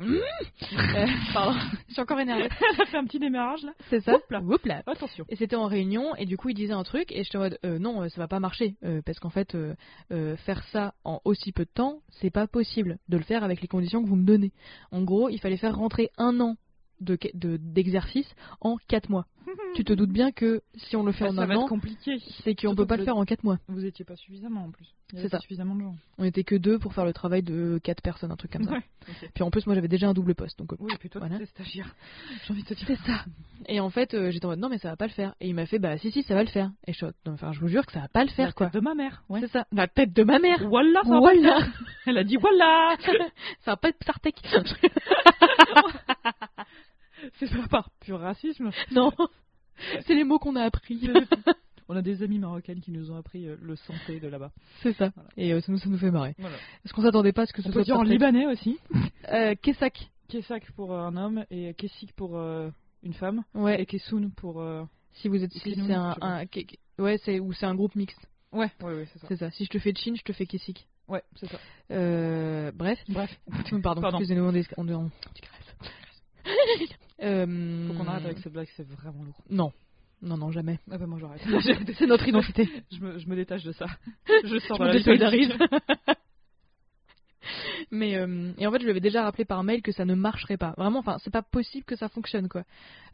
[0.02, 2.48] euh, pardon, je suis encore énervée.
[2.76, 3.72] Ça fait un petit démarrage là.
[3.90, 4.40] C'est ça Oups là.
[4.40, 4.82] Oups là.
[4.86, 5.24] Attention.
[5.28, 7.58] Et c'était en réunion, et du coup il disait un truc, et j'étais en mode
[7.64, 9.56] euh, non, ça va pas marcher, parce qu'en fait,
[10.10, 13.68] faire ça en aussi peu de temps, c'est pas possible de le faire avec les
[13.68, 14.52] conditions que vous me donnez.
[14.90, 16.56] En gros, il fallait faire rentrer un an
[17.00, 19.26] de, de- d'exercice en 4 mois.
[19.74, 21.68] Tu te doutes bien que si on le fait Ah, en ça un an,
[22.44, 23.58] c'est qu'on Surtout peut pas le faire en 4 mois.
[23.68, 24.86] Vous étiez pas suffisamment en plus.
[25.14, 25.38] C'est ça.
[25.40, 25.94] suffisamment de gens.
[26.18, 28.72] On était que deux pour faire le travail de 4 personnes, un truc comme ça.
[28.72, 28.82] Ouais.
[29.34, 31.20] Puis en plus, moi j'avais déjà un double poste, donc euh, Oui, et puis toi,
[31.26, 31.44] Voilà.
[31.46, 31.94] stagiaire.
[32.46, 32.86] J'ai envie de te dire.
[32.86, 33.24] c'est ça.
[33.68, 35.34] Et en fait, euh, j'étais en mode non, mais ça va pas le faire.
[35.40, 36.70] Et il m'a fait bah si, si, ça va le faire.
[36.86, 38.66] Et je enfin, je vous jure que ça va pas le faire La quoi.
[38.66, 39.22] tête de ma mère.
[39.28, 39.40] Ouais.
[39.40, 39.66] C'est ça.
[39.72, 40.66] La tête de ma mère.
[40.68, 41.58] Voilà, ça va pas Voilà.
[42.06, 42.96] Elle a dit voilà.
[43.64, 44.36] ça va pas être Sartek.
[47.38, 48.70] C'est pas par pur racisme.
[48.92, 49.12] non.
[50.06, 51.08] C'est les mots qu'on a appris.
[51.88, 54.52] On a des amis marocaines qui nous ont appris euh, le santé de là-bas.
[54.82, 55.10] C'est ça.
[55.14, 55.28] Voilà.
[55.36, 56.34] Et euh, ça, nous, ça nous fait marrer.
[56.38, 56.56] Voilà.
[56.82, 58.78] Parce qu'on s'attendait pas à ce que ce On soit peut dire en libanais aussi.
[59.30, 60.08] Euh, Kesak.
[60.28, 62.70] Kesak pour euh, un homme et Kesik pour euh,
[63.02, 63.44] une femme.
[63.52, 63.82] Ouais.
[63.82, 64.62] Et Kesoun pour.
[64.62, 66.16] euh, Si vous êtes, si c'est un,
[66.98, 68.26] ouais, c'est ou c'est un groupe mixte.
[68.50, 69.26] Ouais, ouais, ouais, c'est ça.
[69.28, 69.50] C'est ça.
[69.50, 70.86] Si je te fais Chin, je te fais Kesik.
[71.06, 71.58] Ouais, c'est ça.
[71.90, 72.98] Bref.
[73.10, 73.38] Bref,
[73.82, 74.18] Pardon, Pardon.
[74.20, 74.44] excusez-nous,
[74.88, 75.10] on.
[77.22, 79.40] Euh, faut qu'on arrête avec cette blague, c'est vraiment lourd.
[79.50, 79.72] Non,
[80.22, 80.78] non, non, jamais.
[80.90, 81.42] Ah bah moi j'arrête.
[81.98, 82.68] C'est notre identité.
[82.90, 83.86] je, me, je me détache de ça.
[84.44, 85.52] Je sors Je de me la désolidarise.
[87.90, 90.14] Mais euh, et en fait, je lui avais déjà rappelé par mail que ça ne
[90.14, 90.74] marcherait pas.
[90.78, 92.64] Vraiment, enfin, c'est pas possible que ça fonctionne, quoi.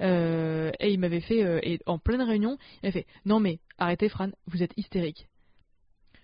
[0.00, 3.58] Euh, et il m'avait fait, euh, et en pleine réunion, il m'a fait, non mais
[3.78, 5.26] arrêtez, Fran, vous êtes hystérique.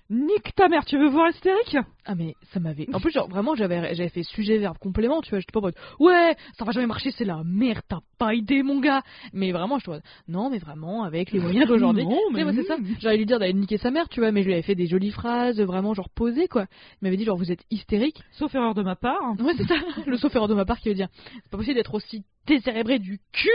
[0.08, 2.86] Nique ta mère, tu veux voir hystérique Ah mais ça m'avait.
[2.94, 5.40] En plus, genre vraiment, j'avais j'avais fait sujet verbe complément, tu vois.
[5.40, 8.62] J'étais pas en mode, ouais, ça va jamais marcher, c'est la merde, t'as pas idée,
[8.62, 9.02] mon gars.
[9.32, 12.04] Mais vraiment, je te vois, non, mais vraiment, avec les moyens d'aujourd'hui.
[12.04, 12.76] Non, moi, c'est ça.
[13.00, 14.86] J'allais lui dire d'aller niquer sa mère, tu vois, mais je lui avais fait des
[14.86, 16.66] jolies phrases, vraiment genre posées, quoi.
[17.02, 18.22] Il m'avait dit genre vous êtes hystérique.
[18.32, 19.34] Sauf erreur de ma part.
[19.40, 19.74] Ouais, c'est ça.
[20.06, 22.98] Le sauf erreur de ma part qui veut dire c'est pas possible d'être aussi décérébré
[22.98, 23.50] du cul.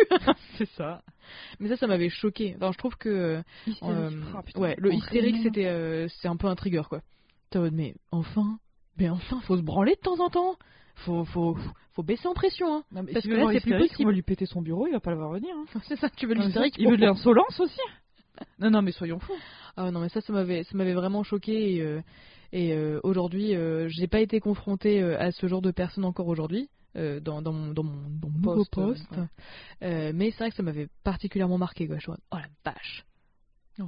[0.58, 1.02] C'est ça.
[1.60, 2.54] Mais ça, ça m'avait choqué.
[2.58, 3.42] Enfin, je trouve que euh,
[3.82, 4.60] Ah, putain.
[4.60, 7.02] ouais, le hystérique c'était euh, c'est un peu un trigger quoi.
[7.72, 8.58] Mais enfin,
[8.98, 10.56] mais enfin, faut se branler de temps en temps.
[10.96, 11.58] Faut faut
[11.94, 12.84] faut baisser en pression hein.
[12.92, 14.04] Non, mais parce que là, c'est plus possible.
[14.04, 15.54] On va lui péter son bureau, il va pas le voir venir.
[15.56, 15.66] hein.
[15.88, 17.80] C'est ça, tu veux l'hystérique Il veut de l'insolence aussi.
[18.60, 19.34] Non, non, mais soyons fous.
[19.78, 22.02] Ah non mais ça ça m'avait ça m'avait vraiment choqué et, euh,
[22.52, 26.70] et euh, aujourd'hui euh, j'ai pas été confrontée à ce genre de personnes encore aujourd'hui
[26.96, 29.28] dans, dans mon dans mon, dans mon nouveau Poste, euh, poste ouais.
[29.84, 33.06] Euh, mais c'est vrai que ça m'avait particulièrement marqué quoi je mode, oh la vache
[33.80, 33.86] Oh,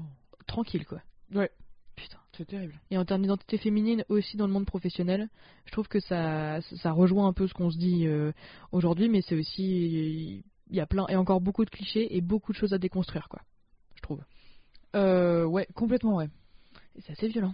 [0.47, 1.01] tranquille quoi
[1.33, 1.51] Ouais.
[1.95, 2.79] putain c'est terrible.
[2.89, 5.29] et en termes d'identité féminine aussi dans le monde professionnel
[5.65, 8.31] je trouve que ça ça rejoint un peu ce qu'on se dit euh,
[8.71, 12.53] aujourd'hui mais c'est aussi il y a plein et encore beaucoup de clichés et beaucoup
[12.53, 13.41] de choses à déconstruire quoi
[13.95, 14.23] je trouve
[14.95, 16.29] Euh, ouais, complètement, ouais.
[16.99, 17.53] c'est assez violent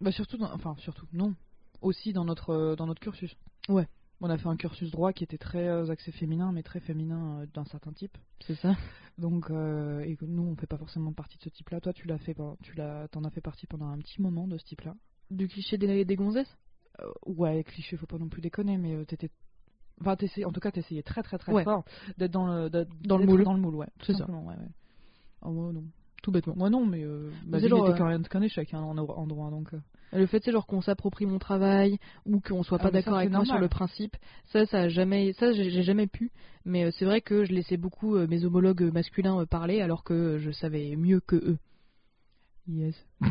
[0.00, 1.34] Bah surtout, dans- enfin surtout, non.
[1.82, 3.34] Aussi dans notre euh, dans notre cursus.
[3.68, 3.86] Ouais.
[4.22, 7.40] On a fait un cursus droit qui était très euh, axé féminin, mais très féminin
[7.40, 8.18] euh, d'un certain type.
[8.40, 8.76] C'est ça.
[9.18, 11.80] Donc, euh, et nous, on fait pas forcément partie de ce type-là.
[11.80, 14.46] Toi, tu l'as fait, pendant- tu l'as, t'en as fait partie pendant un petit moment
[14.46, 14.94] de ce type-là.
[15.30, 16.54] Du cliché des, des gonzesses?
[17.00, 19.30] Euh, ouais, cliché, faut pas non plus déconner, mais euh, t'étais,
[20.00, 21.64] enfin, t'essayais- en tout cas, t'essayais très très très Ouais.
[21.64, 21.84] fort
[22.18, 23.44] d'être dans le, d'être- Dans le d'être moule.
[23.44, 23.86] Dans le moule, ouais.
[23.98, 24.18] tout C'est ça.
[24.18, 24.68] simplement, Ouais, ouais.
[25.42, 25.84] Oh, moi non.
[26.22, 26.54] Tout bêtement.
[26.56, 29.26] Moi non, mais euh, ma C'est vie genre, n'était euh, qu'un échec hein, en, en
[29.26, 29.72] droit, donc.
[29.72, 29.78] euh.
[30.12, 33.30] Le fait, c'est genre qu'on s'approprie mon travail ou qu'on soit Ah, pas d'accord avec
[33.30, 36.30] moi sur le principe, ça, ça a jamais, ça, j'ai jamais pu.
[36.64, 40.04] Mais euh, c'est vrai que je laissais beaucoup euh, mes homologues masculins euh, parler alors
[40.04, 41.58] que je savais mieux que eux.
[42.68, 42.94] Yes.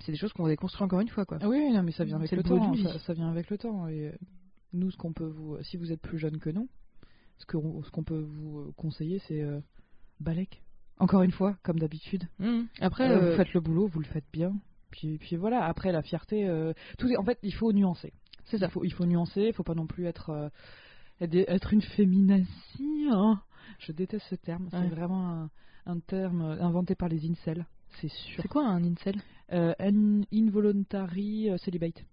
[0.00, 1.38] C'est des choses qu'on déconstruit encore une fois, quoi.
[1.40, 2.70] Ah oui, non, mais ça vient avec le, le temps.
[2.72, 3.86] d'une Ça, ça vient avec le temps.
[3.86, 4.12] Et
[4.72, 6.68] nous, ce qu'on peut vous, si vous êtes plus jeune que nous,
[7.38, 9.60] ce qu'on peut vous conseiller, c'est euh,
[10.20, 10.62] Balek.
[10.98, 12.24] Encore une fois, comme d'habitude.
[12.38, 12.66] Mhm.
[12.80, 14.54] Après, euh, vous faites le boulot, vous le faites bien.
[14.90, 15.64] Puis, puis voilà.
[15.64, 18.12] Après, la fierté, euh, tout est- en fait, il faut nuancer.
[18.44, 18.66] c'est ça.
[18.66, 19.42] Il faut, il faut nuancer.
[19.42, 20.48] Il faut pas non plus être euh,
[21.20, 23.08] être être une féminazie.
[23.12, 23.40] hein.
[23.78, 24.64] Je déteste ce terme.
[24.64, 24.70] Ouais.
[24.82, 25.50] C'est vraiment un,
[25.86, 27.66] un terme euh, inventé par les incels.
[28.00, 28.42] C'est sûr.
[28.42, 29.16] C'est quoi un incel?
[29.52, 32.04] Euh, in- involuntary euh, celibate.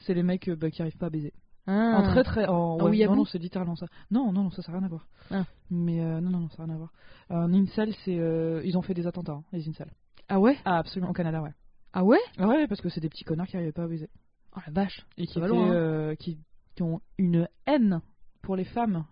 [0.00, 1.32] C'est les mecs bah, qui arrivent pas à baiser.
[1.66, 1.98] Ah.
[1.98, 2.46] En très très.
[2.46, 3.86] En, Un ouais, weeaboo non, non, c'est littéralement ça.
[4.10, 5.06] Non, non, non, ça, ça n'a rien à voir.
[5.30, 5.44] Ah.
[5.70, 6.92] Mais euh, non, non, non, ça n'a rien à voir.
[7.30, 8.18] Un incel, c'est.
[8.18, 9.92] euh, ils ont fait des attentats, hein, les incels.
[10.28, 10.56] Ah ouais?
[10.64, 11.52] Ah, absolument, au Canada, ouais.
[11.92, 14.08] Ah ouais Ah Ouais, parce que c'est des petits connards qui arrivaient pas à baiser.
[14.56, 15.06] Oh la vache.
[15.16, 15.74] Et qui, Ça va étaient, loin, hein.
[15.74, 16.38] euh, qui,
[16.74, 18.00] qui ont une haine
[18.42, 19.04] pour les femmes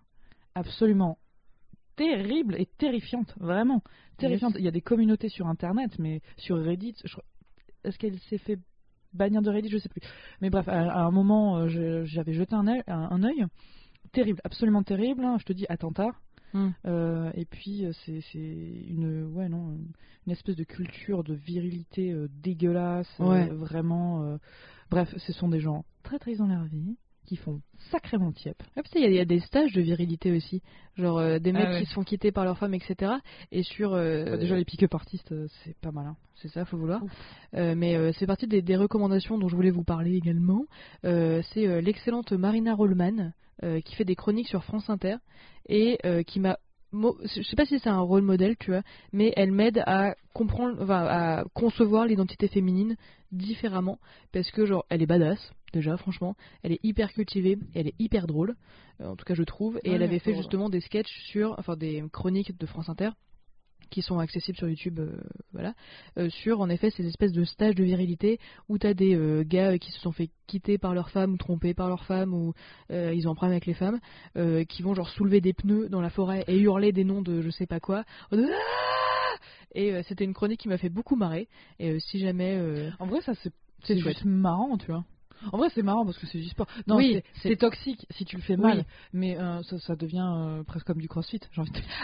[0.55, 1.17] absolument
[1.95, 3.81] terrible et terrifiante, vraiment
[4.17, 4.55] terrifiante.
[4.57, 7.17] Il y a des communautés sur internet, mais sur Reddit, je
[7.83, 8.59] est-ce qu'elle s'est fait
[9.13, 9.69] bannir de Reddit?
[9.69, 10.01] Je sais plus.
[10.39, 13.45] Mais bref, à, un moment, euh, j'avais jeté un œil, un, un œil.
[14.11, 15.23] terrible, absolument terrible.
[15.25, 16.11] hein, je te dis attentat.
[16.53, 16.69] Hmm.
[16.85, 19.77] Euh, et puis euh, c'est une ouais non
[20.27, 23.47] une espèce de culture de virilité euh, dégueulasse Ouais.
[23.49, 24.37] vraiment
[24.89, 28.67] bref ce sont des gens très très dans leur vie qui font sacrément tiep Ouais,
[28.83, 30.61] parce qu'il y, a- il y a des stages de virilité aussi.
[30.97, 31.79] Genre euh, des mecs Ah ouais.
[31.81, 33.13] qui se font quitter par leur femme, etc.
[33.51, 33.93] Et sur.
[33.93, 37.01] euh, Bah, déjà les pick-up artistes euh, c'est pas malin C'est ça, faut vouloir.
[37.55, 40.65] Euh, mais c'est partie des, des recommandations dont je voulais vous parler également.
[41.03, 43.31] C'est l'excellente Marina Rollman
[43.85, 45.17] qui fait des chroniques sur France Inter
[45.69, 46.57] et qui m'a.
[46.93, 48.81] Je sais pas si c'est un rôle modèle, tu vois,
[49.13, 52.97] mais elle m'aide à comprendre, enfin, à concevoir l'identité féminine
[53.31, 53.97] différemment.
[54.33, 55.39] Parce que genre elle est badass
[55.73, 56.35] déjà franchement.
[56.63, 58.55] Elle est hyper cultivée et elle est hyper drôle
[58.99, 59.79] euh, en tout cas je trouve.
[59.83, 63.11] Et Ouais, elle avait fait justement des sketchs sur enfin des chroniques de France Inter
[63.91, 65.21] qui sont accessibles sur YouTube euh,
[65.53, 65.75] voilà.
[66.17, 69.77] Euh, sur en effet ces espèces de stages de virilité où t'as des euh, gars
[69.77, 72.53] qui se sont fait quitter par leur femme ou trompés par leur femme ou
[72.89, 73.99] ils ont un problème avec les femmes
[74.67, 77.49] qui vont genre soulever des pneus dans la forêt et hurler des noms de je
[77.49, 78.03] sais pas quoi.
[78.31, 78.37] Ah
[79.73, 81.47] et c'était une chronique qui m'a fait beaucoup marrer.
[81.79, 82.59] Et si jamais
[82.99, 85.05] en vrai ça c'est C'est juste marrant tu vois
[85.51, 86.67] en vrai c'est marrant parce que c'est du sport.
[86.87, 88.61] Non Oui, c'est- toxique si tu le fais Oui.
[88.61, 91.39] mal mais euh, ça, ça devient euh, presque comme du crossfit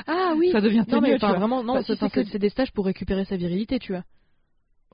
[0.07, 0.51] ah oui.
[0.51, 3.79] Ça devient non mais vraiment non Bah, c'est que- des stages pour récupérer sa virilité
[3.79, 4.03] tu vois.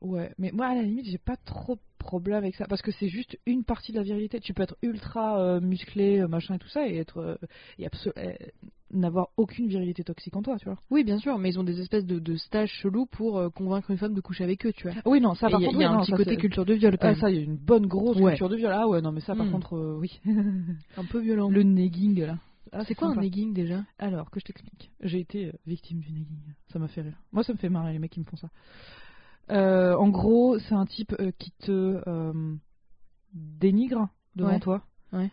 [0.01, 2.65] Ouais, mais moi à la limite j'ai pas trop de problème avec ça.
[2.67, 4.39] Parce que c'est juste une partie de la virilité.
[4.41, 7.39] Tu peux être ultra euh, musclé, machin et tout ça et être
[7.79, 7.85] et
[8.93, 10.77] n'avoir aucune virilité toxique en toi, tu vois.
[10.91, 13.91] oui bien sûr mais ils ont des espèces de, de stages chelous pour euh, convaincre
[13.91, 15.65] une femme de coucher avec eux tu vois Oui, non, ça Et par il y
[15.65, 17.15] a, contre, il y a oui, un non, petit côté culture de viol quand Ah,
[17.15, 18.31] ça, il y a une bonne grosse Ouais.
[18.31, 18.71] culture de viol.
[18.73, 19.51] Ah ouais, non, mais ça par Hmm.
[19.51, 20.19] contre, euh, oui.
[20.97, 22.37] un peu violent Le negging là.
[22.71, 23.21] Ah, c'est quoi un sympa.
[23.21, 23.83] negging déjà?
[23.99, 24.89] Alors, que je t'explique.
[25.01, 26.39] J'ai été euh, victime du negging.
[26.71, 27.17] Ça m'a fait rire.
[27.31, 28.49] Moi, ça me fait marrer les mecs qui me font ça.
[29.51, 32.01] Euh, en gros, c'est un type qui te
[33.33, 34.59] dénigre devant Ouais.
[34.59, 34.81] toi.
[35.11, 35.31] Ouais.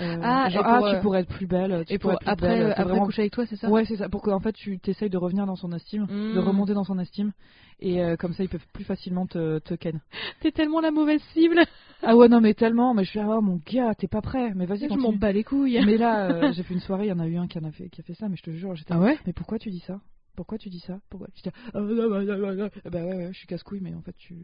[0.00, 1.84] Euh, Ah, genre, pour, ah, euh, tu pourrais être plus belle.
[1.86, 3.68] Tu et pour plus après belle, euh, après vraiment- coucher avec toi c'est ça?
[3.68, 4.08] Ouais, c'est ça.
[4.08, 6.34] Pour que en fait, tu t'essayes de revenir dans son estime, Hmm.
[6.34, 7.32] de remonter dans son estime,
[7.80, 10.00] et euh, comme ça, ils peuvent plus facilement te, te ken.
[10.40, 11.60] t'es tellement la mauvaise cible
[12.02, 12.94] ah ouais, non, mais tellement.
[12.94, 14.52] Mais je suis, ah, mon gars, t'es pas prêt.
[14.54, 17.08] Mais vas-y, je m'en bats les couilles Mais là, euh, j'ai fait une soirée, il
[17.08, 18.42] y en a eu un qui, en a fait, qui a fait ça, mais je
[18.42, 18.94] te jure, j'étais.
[18.94, 19.18] ah ouais?
[19.26, 20.00] Mais pourquoi tu dis ça?
[20.36, 21.00] Pourquoi tu dis ça?
[21.10, 21.26] Pourquoi?
[21.34, 21.50] J'étais.
[21.74, 24.36] ah, bah, bah, bah, bah ouais, ouais, je suis casse-couille, mais en fait, tu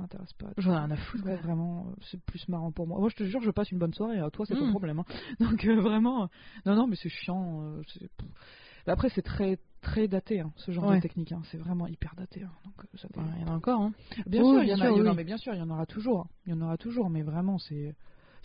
[0.00, 0.48] m'intéresses pas.
[0.58, 2.98] j'en ai rien à foutre Ouais, vraiment, euh, c'est plus marrant pour moi.
[2.98, 4.18] Moi, je te jure, je passe une bonne soirée.
[4.20, 4.70] À toi, c'est ton Mm.
[4.70, 4.98] problème.
[5.00, 5.04] hein.
[5.40, 6.24] Donc, euh, vraiment.
[6.24, 6.26] euh,
[6.66, 7.80] Non, non, mais c'est chiant.
[8.86, 10.96] Après, c'est très, très daté, hein, ce genre Ouais.
[10.96, 11.32] de technique.
[11.32, 11.42] hein.
[11.50, 12.42] C'est vraiment hyper daté.
[12.44, 12.52] hein.
[12.64, 13.92] Donc, ça Ouais, il y en a encore hein
[14.26, 15.16] Bien Oui, sûr, bien il y en a, sûr, il y en a- oui.
[15.16, 16.20] mais bien sûr, il y en aura toujours.
[16.20, 16.28] hein.
[16.46, 17.94] Il y en aura toujours, mais vraiment, c'est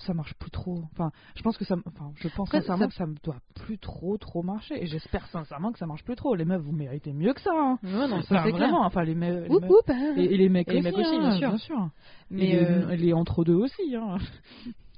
[0.01, 0.83] ça marche plus trop.
[0.93, 3.39] Enfin, je pense que ça, enfin, je pense Après, sincèrement ça- que ça me doit
[3.55, 4.81] plus trop, trop marcher.
[4.81, 6.35] Et j'espère sincèrement que ça marche plus trop.
[6.35, 7.51] Les meufs, vous méritez mieux que ça.
[7.53, 7.79] Hein.
[7.83, 8.73] ouais non ça c'est clair.
[8.73, 10.13] Enfin, les, me- les Oup, meufs- oup, hein.
[10.17, 11.89] et, et les mecs Et les aussi, mecs aussi, hein, bien sûr.
[12.29, 13.95] Mais euh, les entre deux aussi.
[13.95, 14.17] Hein.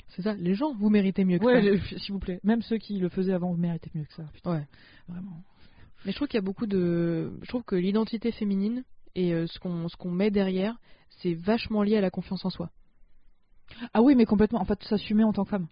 [0.09, 2.39] c'est ça les gens vous méritez mieux que Ouais, ça s'il vous plaît.
[2.43, 4.23] Même ceux qui le faisaient avant, vous méritez mieux que ça.
[4.33, 4.67] Putain, ouais
[5.07, 5.37] vraiment.
[6.05, 7.31] Mais je trouve qu'il y a beaucoup de.
[7.41, 8.83] Je trouve que l'identité féminine
[9.15, 10.77] et euh, ce qu'on ce qu'on met derrière,
[11.21, 12.69] c'est vachement lié à la confiance en soi.
[13.93, 14.59] Ah oui, mais complètement.
[14.61, 15.67] En fait, s'assumer en tant que femme.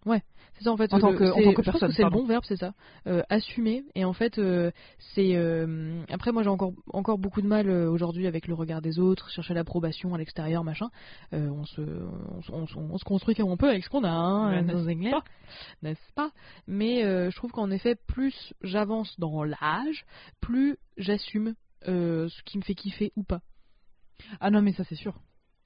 [0.57, 0.91] C'est ça en fait.
[0.93, 2.73] En tant que- en tant que personne, c'est le bon verbe, c'est ça.
[3.07, 3.83] Euh, assumer.
[3.95, 4.71] Et en fait, euh,
[5.13, 5.35] c'est.
[5.35, 9.29] euh, après, moi, j'ai encore encore beaucoup de mal aujourd'hui avec le regard des autres,
[9.29, 10.89] chercher l'approbation à l'extérieur, machin.
[11.31, 14.03] On se on, se- on se- on se construit comme on peut avec ce qu'on
[14.03, 15.23] a, hein, Ouais, dans n'est-ce pas
[15.81, 16.31] n'est-ce pas?
[16.67, 20.05] Mais je trouve qu'en effet, plus j'avance dans l'âge,
[20.41, 23.41] plus j'assume ce qui me fait kiffer ou pas.
[24.39, 25.15] Ah non, mais ça c'est sûr.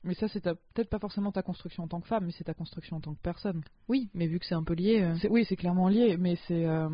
[0.05, 2.53] Mais ça, c'est peut-être pas forcément ta construction en tant que femme, mais c'est ta
[2.53, 3.63] construction en tant que personne.
[3.89, 5.01] Oui, mais vu que c'est un peu lié.
[5.01, 6.65] euh, Oui, c'est clairement lié, mais c'est.
[6.65, 6.89] euh,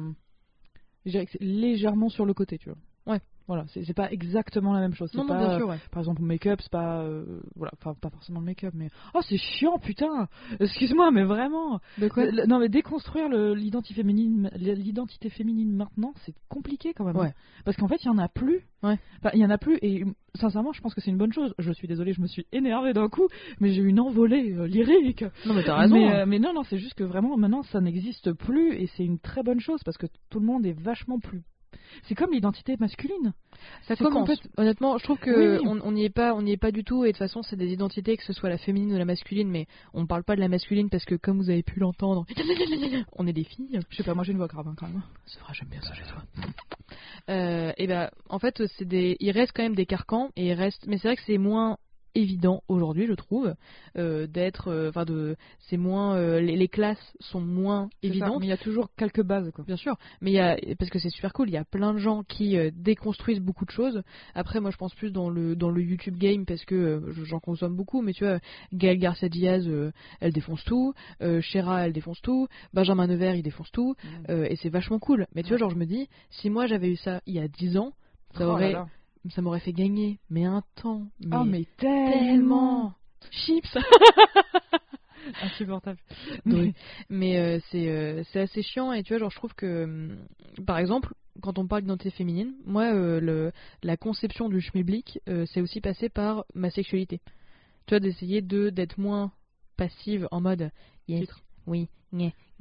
[1.06, 2.78] je dirais que c'est légèrement sur le côté, tu vois.
[3.14, 3.22] Ouais.
[3.54, 5.14] Voilà, c'est pas exactement la même chose.
[5.14, 5.78] Non, non, pas, bien sûr, ouais.
[5.92, 7.02] Par exemple, au make-up, c'est pas.
[7.02, 8.88] euh, voilà, enfin, pas forcément le make-up, mais.
[9.14, 10.30] Oh, c'est chiant, putain
[10.62, 12.26] Excuse-moi, mais vraiment De quoi?
[12.26, 17.18] Le- Non, mais déconstruire le- l'identité féminine, l'identité féminine maintenant, c'est compliqué quand même.
[17.18, 17.34] Ouais.
[17.66, 18.62] Parce qu'en fait, il y en a plus.
[18.84, 18.98] Ouais.
[19.20, 21.54] Enfin, il y en a plus, et sincèrement, je pense que c'est une bonne chose.
[21.60, 23.28] Je suis désolée, je me suis énervée d'un coup,
[23.60, 25.26] mais j'ai eu une envolée euh, lyrique.
[25.46, 25.96] Non, mais t'as raison.
[25.96, 26.20] Mais, hein.
[26.22, 29.20] euh, mais non, non, c'est juste que vraiment maintenant ça n'existe plus et c'est une
[29.20, 31.44] très bonne chose parce que tout le monde est vachement plus.
[32.04, 33.34] C'est comme l'identité masculine.
[33.88, 34.28] Ça commence.
[34.30, 35.68] complète- Honnêtement, je trouve que Oui, oui.
[35.68, 37.04] on on n'y est pas, on n'y est pas du tout.
[37.06, 39.50] Et de toute façon, c'est des identités, que ce soit la féminine ou la masculine.
[39.50, 42.26] Mais on parle pas de la masculine parce que, comme vous avez pu l'entendre,
[43.14, 43.80] on est des filles.
[43.90, 45.02] Je sais pas, moi j'ai une voix grave hein, quand même.
[45.26, 46.24] C'est vrai, j'aime bien ça chez toi.
[47.30, 50.54] Euh, et ben, en fait, c'est des, il reste quand même des carcans et il
[50.54, 51.78] reste, mais c'est vrai que c'est moins
[52.16, 53.54] évident aujourd'hui, je trouve,
[53.98, 58.40] euh, d'être, euh, enfin de, c'est moins, euh, les, les classes sont moins ça, évidentes.
[58.40, 59.64] mais il y a toujours quelques bases quoi.
[59.66, 61.94] Bien sûr, mais il y a parce que c'est super cool, il y a plein
[61.94, 64.02] de gens qui euh, déconstruisent beaucoup de choses.
[64.36, 67.40] Après moi je pense plus dans le dans le YouTube game parce que euh, j'en
[67.40, 68.40] consomme beaucoup, mais tu vois
[68.74, 69.70] Gaël Garcia Diaz
[70.20, 73.96] elle défonce tout, euh, Shera elle défonce tout, Benjamin Nevers il défonce tout
[74.30, 75.28] euh, et c'est vachement cool.
[75.36, 77.48] Mais tu vois genre je me dis si moi j'avais eu ça il y a
[77.48, 77.94] 10 ans,
[78.38, 78.88] ça Oh là aurait là.
[79.30, 82.94] Ça m'aurait fait gagner mais un temps mais, Oh mais tellement tellement
[83.32, 83.78] chips.
[85.42, 86.00] insupportable.
[87.10, 90.18] Mais euh, c'est euh, c'est assez chiant et tu vois genre je trouve que hum,
[90.66, 93.52] par exemple quand on parle d'identité féminine, moi euh, le,
[93.84, 97.22] la conception du schmilblick c'est aussi passé par ma sexualité.
[97.86, 99.32] Tu vois d'essayer de d'être moins
[99.78, 100.72] passive en mode
[101.08, 101.28] yes,
[101.68, 101.90] oui,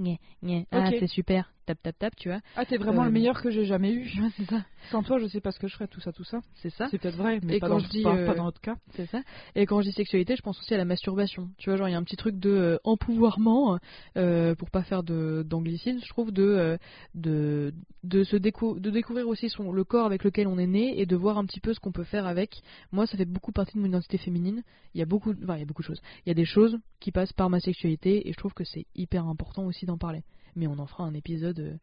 [0.01, 0.97] nye, nye, ah Ok.
[0.99, 2.41] c'est super, tap tap tap, tu vois.
[2.57, 4.11] Ah t'es vraiment Euh, le meilleur que j'ai jamais eu.
[4.37, 4.65] C'est ça.
[4.91, 6.41] Sans toi, je sais pas ce que je ferais, tout ça, tout ça.
[6.57, 6.89] C'est ça.
[6.91, 8.61] C'est peut-être vrai, mais Et pas quand dans, je dis, pas, euh, pas dans notre
[8.63, 8.77] cas.
[8.97, 9.21] C'est ça.
[9.55, 11.51] Et quand je dis sexualité, je pense aussi à la masturbation.
[11.59, 13.79] Tu vois, genre il y a un petit truc de euh, empouvoirment,
[14.17, 16.77] euh, pour pas faire de d'anglicisme, je trouve, de euh,
[17.15, 17.73] de
[18.05, 21.05] de se décou- de découvrir aussi son le corps avec lequel on est né et
[21.07, 22.63] de voir un petit peu ce qu'on peut faire avec.
[22.93, 24.63] Moi, ça fait beaucoup partie de mon identité féminine.
[24.95, 26.01] Il y a beaucoup, enfin, il y a beaucoup de choses.
[26.25, 28.87] Il y a des choses qui passent par ma sexualité et je trouve que c'est
[28.95, 30.23] hyper important aussi d'en parler.
[30.57, 31.59] Mais on en fera un épisode.
[31.61, 31.75] euh,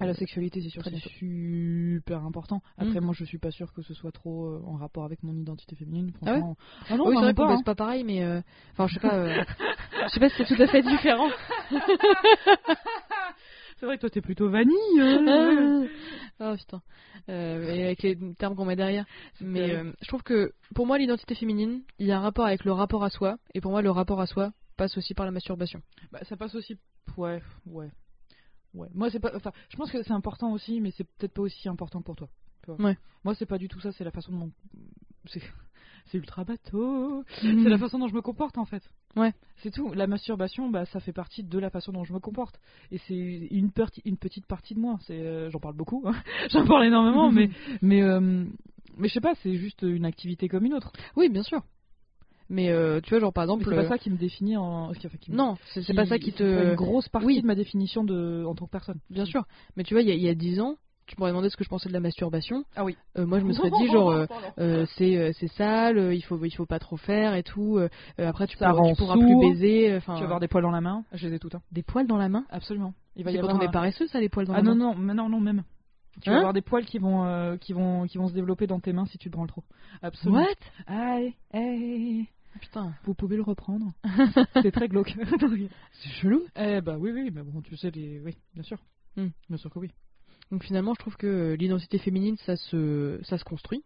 [0.00, 2.62] Ah, la sexualité, c'est sûr, c'est super important.
[2.78, 3.04] Après, Mm.
[3.04, 5.76] moi, je suis pas sûre que ce soit trop euh, en rapport avec mon identité
[5.76, 6.12] féminine.
[6.22, 6.56] Ah ouais Franchement.
[6.88, 7.62] Ah non, oui, c'est vrai qu'on hein.
[7.62, 8.40] pas pareil, mais euh,
[8.72, 9.26] enfin, je sais pas,
[10.06, 11.28] je sais pas si c'est tout à fait différent.
[13.78, 15.00] C'est vrai que toi, t'es plutôt vanille.
[15.00, 15.86] hein.
[16.40, 16.82] oh putain.
[17.28, 19.04] Euh, et avec les termes qu'on met derrière.
[19.40, 22.70] Mais je trouve que pour moi, l'identité féminine, il y a un rapport avec le
[22.72, 23.38] rapport à soi.
[23.54, 25.82] Et pour moi, le rapport à soi passe aussi par la masturbation.
[26.10, 26.78] Bah, ça passe aussi.
[27.16, 27.90] Ouais, ouais.
[28.74, 28.88] Ouais.
[28.94, 29.32] Moi, c'est pas.
[29.34, 32.28] Enfin, je pense que c'est important aussi, mais c'est peut-être pas aussi important pour toi.
[32.78, 32.96] Ouais.
[33.24, 33.92] Moi, c'est pas du tout ça.
[33.92, 34.52] C'est la façon dont.
[35.26, 35.42] C'est.
[36.06, 37.22] C'est ultra bateau.
[37.40, 38.82] C'est la façon dont je me comporte en fait.
[39.14, 39.32] Ouais.
[39.58, 39.92] C'est tout.
[39.92, 42.58] La masturbation, bah, ça fait partie de la façon dont je me comporte.
[42.90, 43.70] Et c'est une,
[44.04, 44.98] une petite partie de moi.
[45.10, 46.02] Euh, j'en parle beaucoup.
[46.04, 46.14] hein.
[46.50, 47.50] J'en parle énormément, mais
[47.82, 48.44] mais euh,
[48.96, 49.36] mais je sais pas.
[49.44, 50.92] C'est juste une activité comme une autre.
[51.14, 51.62] Oui, bien sûr.
[52.52, 53.64] Mais euh, tu vois, genre par exemple.
[53.64, 54.90] C'est pas euh, ça qui me définit en.
[54.90, 56.42] enfin, qui me- Non, c'est pas ça qui te.
[56.42, 57.40] une grosse partie oui.
[57.40, 58.98] de ma définition de en tant que personne.
[59.10, 59.44] Bien sûr.
[59.76, 60.76] Mais tu vois, il y a- 10 ans,
[61.06, 62.64] tu m'aurais demandé ce que je pensais de la masturbation.
[62.76, 62.96] Ah oui.
[63.16, 64.26] Euh, moi, je me serais dit, genre, euh,
[64.58, 67.80] euh, c'est c'est sale, il faut il faut pas trop faire et tout.
[68.18, 69.96] après, tu pourras, tu pourras plus baiser.
[69.96, 71.04] Enfin, Tu vas avoir des poils dans la main.
[71.14, 71.54] Je les ai toutes.
[71.54, 71.62] hein.
[71.72, 72.44] des poils dans la main?
[72.50, 72.92] Absolument.
[73.16, 74.62] Il va y quand avoir on un- est paresseux, ça, les poils dans Ah la
[74.62, 74.92] non main?
[74.92, 75.64] non mais non non même.
[76.20, 76.38] Tu vas Hein?
[76.40, 79.16] avoir des poils qui vont qui vont qui vont se développer dans tes mains si
[79.16, 79.64] tu te branles trop.
[80.02, 80.42] Absolument.
[80.42, 80.54] What?
[80.86, 82.26] Aïe, aïe.
[82.60, 83.92] Putain, Vous pouvez le reprendre.
[84.62, 85.14] c'est très glauque.
[85.92, 86.42] c'est chelou.
[86.56, 88.78] eh bah oui oui mais bon tu sais les oui bien sûr.
[89.16, 89.28] Hmm.
[89.48, 89.90] Bien sûr que oui.
[90.50, 93.84] Donc finalement, je trouve que l'identité féminine, ça se, ça se construit,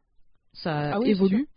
[0.53, 1.49] ça Ah oui, évolue,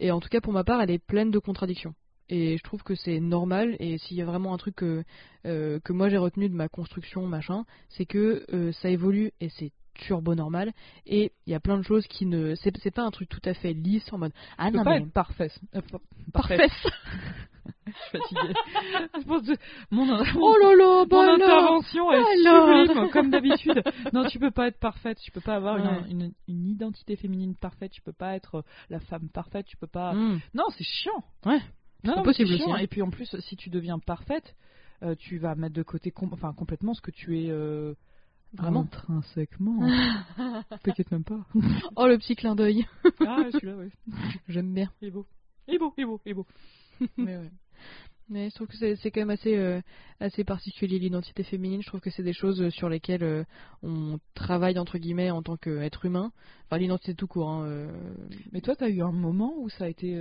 [0.00, 1.94] et en tout cas pour ma part, elle est pleine de contradictions.
[2.28, 5.04] Et je trouve que c'est normal, et s'il y a vraiment un truc que,
[5.46, 9.48] euh, que moi j'ai retenu de ma construction, machin, c'est que euh, ça évolue, et
[9.50, 10.72] c'est turbo normal,
[11.06, 12.54] et il y a plein de choses qui ne...
[12.56, 14.32] C'est c'est pas un truc tout à fait lisse, en mode...
[14.58, 14.96] Ah non pas mais...
[15.04, 15.50] être parfait.
[15.74, 16.00] Euh, par-
[16.32, 16.58] Parfait
[17.86, 18.54] suis fatiguée.
[19.18, 19.52] Je pense que
[19.90, 20.04] mon,
[20.36, 23.82] Oh là là, mon bah alors intervention est Alors sublime, comme d'habitude.
[24.12, 26.10] Non, tu peux pas être parfaite, tu peux pas avoir une- Ouais.
[26.10, 29.86] une, une identité féminine parfaite, tu peux pas être euh, la femme parfaite, tu peux
[29.86, 30.14] pas.
[30.14, 30.40] Hmm.
[30.54, 31.24] Non, c'est chiant.
[31.44, 31.60] Ouais,
[32.04, 32.66] non, non, possible c'est chiant.
[32.66, 32.78] aussi, hein.
[32.82, 34.56] Et puis en plus, si tu deviens parfaite,
[35.02, 37.94] euh, tu vas mettre de côté com- enfin, complètement ce que tu es euh,
[38.54, 39.80] Vraiment intrinsèquement.
[40.82, 41.44] T'inquiète même pas.
[41.96, 42.86] Oh, le petit clin d'œil.
[43.20, 43.90] ah, celui-là, ouais.
[44.48, 44.90] J'aime bien.
[45.02, 45.26] Il est beau.
[45.68, 46.46] Il est beau, il est beau, il est beau.
[47.16, 47.50] Mais ouais.
[48.28, 49.80] Mais je trouve que c'est quand même assez, euh,
[50.18, 51.80] assez particulier l'identité féminine.
[51.82, 53.44] Je trouve que c'est des choses euh, sur lesquelles euh,
[53.84, 56.32] on travaille entre guillemets en tant qu'être humain.
[56.64, 57.48] Enfin, l'identité tout court.
[57.50, 57.92] hein, euh,
[58.52, 60.20] Mais toi, t'as eu un moment où ça a été,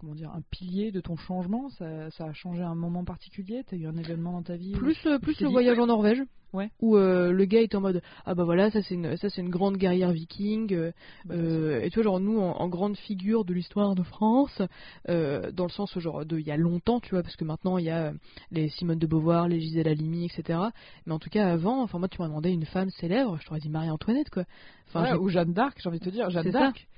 [0.00, 3.76] comment dire, un pilier de ton changement ça, ça a changé un moment particulier T'as
[3.76, 6.22] eu un événement dans ta vie Plus, euh, plus le dit- voyage en Norvège.
[6.52, 6.68] Ouais.
[6.80, 9.40] Où euh, le gars est en mode ah bah voilà ça c'est une ça c'est
[9.40, 10.90] une grande guerrière viking euh,
[11.24, 14.60] Bah, et tu vois genre nous en, en grande figure de l'histoire de France
[15.06, 17.84] dans le sens genre de il y a longtemps tu vois parce que maintenant il
[17.84, 18.12] y a
[18.50, 20.58] les Simone de Beauvoir les Gisèle Halimi etc
[21.06, 23.60] mais en tout cas avant enfin moi tu m'as demandé une femme célèbre je t'aurais
[23.60, 24.42] dit Marie-Antoinette quoi.
[24.88, 26.88] Enfin Ouais, j'ai- ou Jeanne d'Arc, j'ai envie de te dire, Jeanne d'Arc,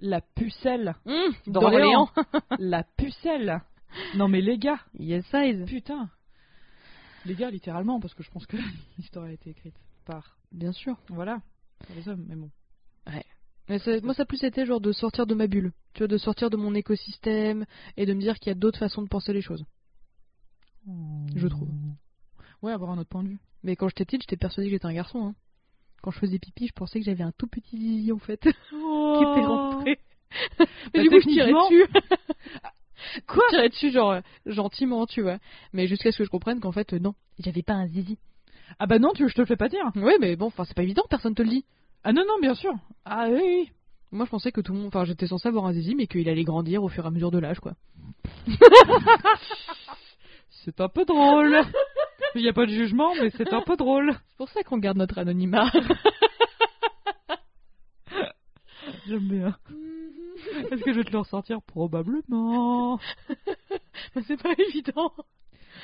[0.00, 2.08] la pucelle, Mmh, d'Orléans.
[2.58, 3.60] la pucelle.
[4.16, 6.10] Non mais les gars, yes size putain,
[7.24, 8.56] les gars littéralement, parce que je pense que
[8.98, 11.40] l'histoire a été écrite par, bien sûr voilà,
[11.86, 12.50] par les hommes, mais bon.
[13.68, 16.06] Mais ça- moi, ça a plus été genre de sortir de ma bulle, tu vois,
[16.08, 17.66] de sortir de mon écosystème
[17.96, 19.64] et de me dire qu'il y a d'autres façons de penser les choses.
[21.34, 21.68] Je trouve.
[22.62, 23.38] Ouais, avoir un autre point de vue.
[23.64, 25.26] Mais quand j'étais petite, j'étais persuadée que j'étais un garçon.
[25.28, 25.34] Hein.
[26.06, 28.48] Quand je faisais pipi, je pensais que j'avais un tout petit zizi en fait, qui
[28.48, 29.98] était rentré.
[30.58, 31.86] Bah, Mais du coup, je tirais dessus.
[33.26, 35.38] Quoi Je tirais dessus, genre euh, gentiment, tu vois.
[35.72, 38.18] Mais jusqu'à ce que je comprenne qu'en fait, euh, non, j'avais pas un zizi.
[38.78, 39.90] Ah bah non, tu, je te le fais pas dire.
[39.96, 41.64] Ouais, mais bon, enfin, c'est pas évident, personne te le dit.
[42.04, 42.72] Ah non, non, bien sûr.
[43.04, 43.70] Ah oui, oui.
[44.12, 46.28] Moi, je pensais que tout le monde, enfin, j'étais censée avoir un zizi, mais qu'il
[46.28, 47.72] allait grandir au fur et à mesure de l'âge, quoi.
[50.64, 51.64] C'est un peu drôle.
[52.36, 54.12] Il n'y a pas de jugement, mais c'est un peu drôle.
[54.28, 55.70] C'est pour ça qu'on garde notre anonymat.
[59.06, 59.56] J'aime bien.
[60.70, 62.98] Est-ce que je vais te le ressortir Probablement.
[64.14, 65.12] Mais c'est pas évident.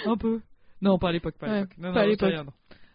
[0.05, 0.41] Un peu.
[0.81, 1.79] Non, pas à l'époque, pas à Ouais, l'époque.
[1.79, 2.35] Non, pas à l'époque.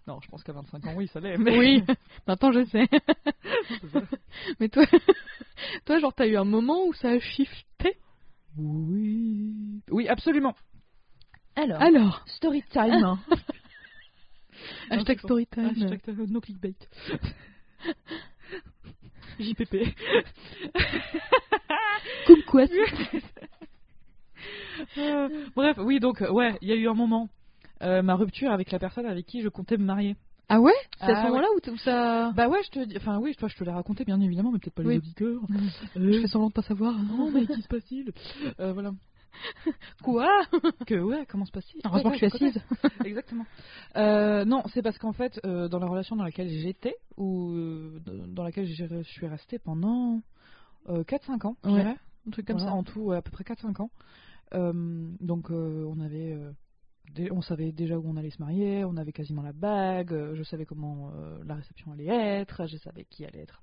[0.07, 0.19] non.
[0.21, 1.37] Je pense qu'à 25 ans, oui, ça l'est.
[1.37, 1.57] Mais...
[1.57, 1.83] Oui,
[2.27, 2.87] maintenant je sais.
[4.59, 4.85] Mais toi,
[5.85, 7.97] toi, genre, t'as eu un moment où ça a shifté?
[8.57, 9.81] Oui.
[9.89, 10.55] Oui, absolument.
[11.57, 13.17] Alors, Alors, story time.
[14.91, 15.65] hashtag storytime.
[15.65, 16.75] Hashtag euh, no clickbait.
[19.39, 19.75] JPP.
[22.27, 22.65] Comme quoi
[24.99, 27.27] Euh, bref, oui, donc, euh, ouais, il y a eu un moment.
[27.81, 30.15] euh, ma rupture avec la personne avec qui je comptais me marier.
[30.49, 30.73] Ah ouais?
[30.99, 32.31] C'est Ah à ce moment-là où ça.
[32.35, 34.73] Bah ouais, je te enfin oui, toi, je te l'ai raconté bien évidemment, mais peut-être
[34.75, 34.93] pas Oui.
[34.93, 35.41] les auditeurs.
[35.95, 36.93] Je Euh, fais semblant de pas savoir.
[37.03, 38.11] non, mais qui se passe-t-il?
[38.59, 38.91] Euh, Voilà.
[40.03, 40.27] Quoi
[40.87, 41.81] Que ouais, comment se passe-t-il?
[41.85, 42.61] Heureusement Ouais, que je suis assise.
[43.05, 43.45] Exactement.
[43.95, 47.99] Euh, non, c'est parce qu'en fait, euh, dans la relation dans laquelle j'étais, ou euh,
[48.27, 50.21] dans laquelle je suis restée pendant
[50.89, 51.95] euh, 4-5 ans, je Ouais, dirais.
[52.27, 52.77] Un truc comme Voilà, ça.
[52.77, 53.91] En tout, ouais, à peu près 4-5 ans.
[55.21, 56.37] Donc, on avait.
[57.31, 60.65] on savait déjà où on allait se marier, on avait quasiment la bague, je savais
[60.65, 61.11] comment
[61.45, 63.61] la réception allait être, je savais qui allait être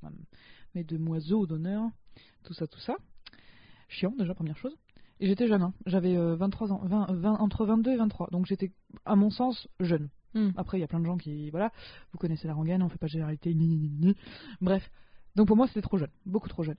[0.75, 1.89] mes demoiselles d'honneur,
[2.43, 2.97] tout ça, tout ça.
[3.89, 4.75] Chiant, déjà, première chose.
[5.21, 5.73] Et j'étais jeune, hein.
[5.87, 8.73] j'avais euh, 23 ans, 20, 20 entre 22 et 23, donc j'étais,
[9.05, 10.11] à mon sens, jeune.
[10.35, 10.51] Hmm.
[10.57, 11.51] Après, il y a plein de gens qui.
[11.51, 11.71] Voilà,
[12.13, 14.17] vous connaissez la rengaine, on fait pas de généralité, ni, ni, ni.
[14.61, 14.91] Bref.
[15.37, 16.77] Donc pour moi, c'était trop jeune, beaucoup trop jeune.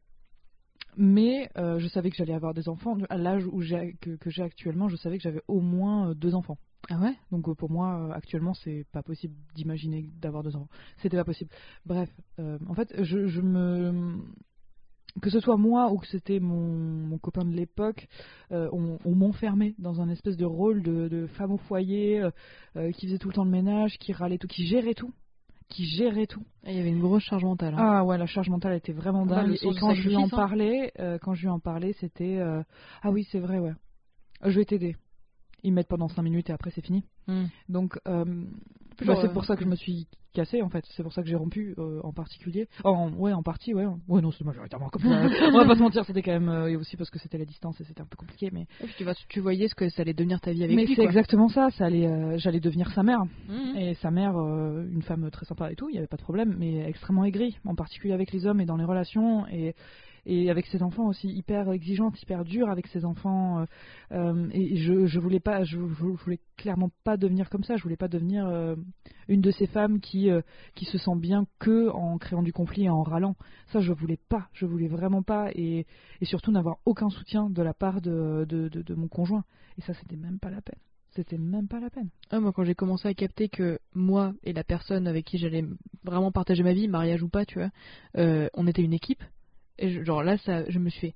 [0.98, 2.98] Mais euh, je savais que j'allais avoir des enfants.
[3.10, 6.14] À l'âge où j'ai, que, que j'ai actuellement, je savais que j'avais au moins euh,
[6.14, 6.58] deux enfants.
[6.90, 7.16] Ah ouais?
[7.32, 10.70] Donc pour moi, actuellement, c'est pas possible d'imaginer d'avoir deux enfants.
[10.98, 11.50] C'était pas possible.
[11.86, 12.10] Bref,
[12.40, 14.18] euh, en fait, je, je me.
[15.22, 16.62] Que ce soit moi ou que c'était mon,
[17.08, 18.08] mon copain de l'époque,
[18.52, 22.32] euh, on, on m'enfermait dans un espèce de rôle de, de femme au foyer euh,
[22.76, 25.14] euh, qui faisait tout le temps le ménage, qui râlait tout, qui gérait tout,
[25.70, 26.44] qui gérait tout.
[26.66, 27.76] Ah, Il y avait une grosse charge mentale.
[27.76, 27.78] hein.
[27.80, 29.54] Ah ouais, la charge mentale était vraiment dingue.
[29.54, 30.30] et quand je lui en hein.
[30.30, 33.74] parlais, euh, quand je lui en parlais, c'était ah oui, c'est vrai, ouais.
[34.44, 34.98] Je vais t'aider.
[35.64, 37.06] Ils mettent pendant 5 minutes et après c'est fini.
[37.28, 37.46] Hmm.
[37.70, 37.98] Donc
[39.04, 40.86] bah, c'est euh, pour ça que je me suis cassée en fait.
[40.96, 42.68] C'est pour ça que j'ai rompu euh, en particulier.
[42.84, 43.86] Oh, en, ouais, en partie, ouais.
[44.08, 45.08] Ouais, non, c'est majoritairement comme ça.
[45.54, 47.46] On va pas se mentir, c'était quand même euh, et aussi parce que c'était la
[47.46, 49.90] distance et c'était un peu compliqué, mais Et puis tu, vas, tu voyais ce que
[49.90, 50.96] ça allait devenir ta vie avec mais lui.
[50.96, 51.06] c'est quoi.
[51.06, 51.70] exactement ça.
[51.72, 53.24] Ça allait, euh, j'allais devenir sa mère.
[53.50, 53.78] Mhm.
[53.78, 56.56] Et sa mère, une femme très sympa et tout, il n'y avait pas de problème,
[56.58, 59.48] mais extrêmement aigrie, en particulier avec les hommes et dans les relations.
[59.48, 59.74] Et,
[60.26, 63.60] et avec ses enfants aussi hyper exigeante, hyper dure avec ses enfants.
[63.60, 63.66] euh,
[64.12, 67.78] euh, et je, je voulais pas, je, voulais clairement pas devenir comme ça.
[67.78, 68.76] Je voulais pas devenir euh,
[69.28, 70.30] une de ces femmes qui
[70.74, 73.36] qui se sent bien que en créant du conflit et en râlant.
[73.68, 74.48] Ça, je voulais pas.
[74.54, 75.50] Je voulais vraiment pas.
[75.54, 75.86] Et,
[76.24, 79.44] surtout n'avoir aucun soutien de la part de, de, mon conjoint.
[79.78, 80.80] Et ça, c'était même pas la peine.
[81.12, 82.10] C'était même pas la peine.
[82.32, 85.64] Ah, moi, quand j'ai commencé à capter que moi et la personne avec qui j'allais
[86.04, 87.70] vraiment partager ma vie, mariage ou pas, tu vois,
[88.16, 89.24] on était une équipe.
[89.78, 91.16] Et je- genre là, ça, je me suis fait.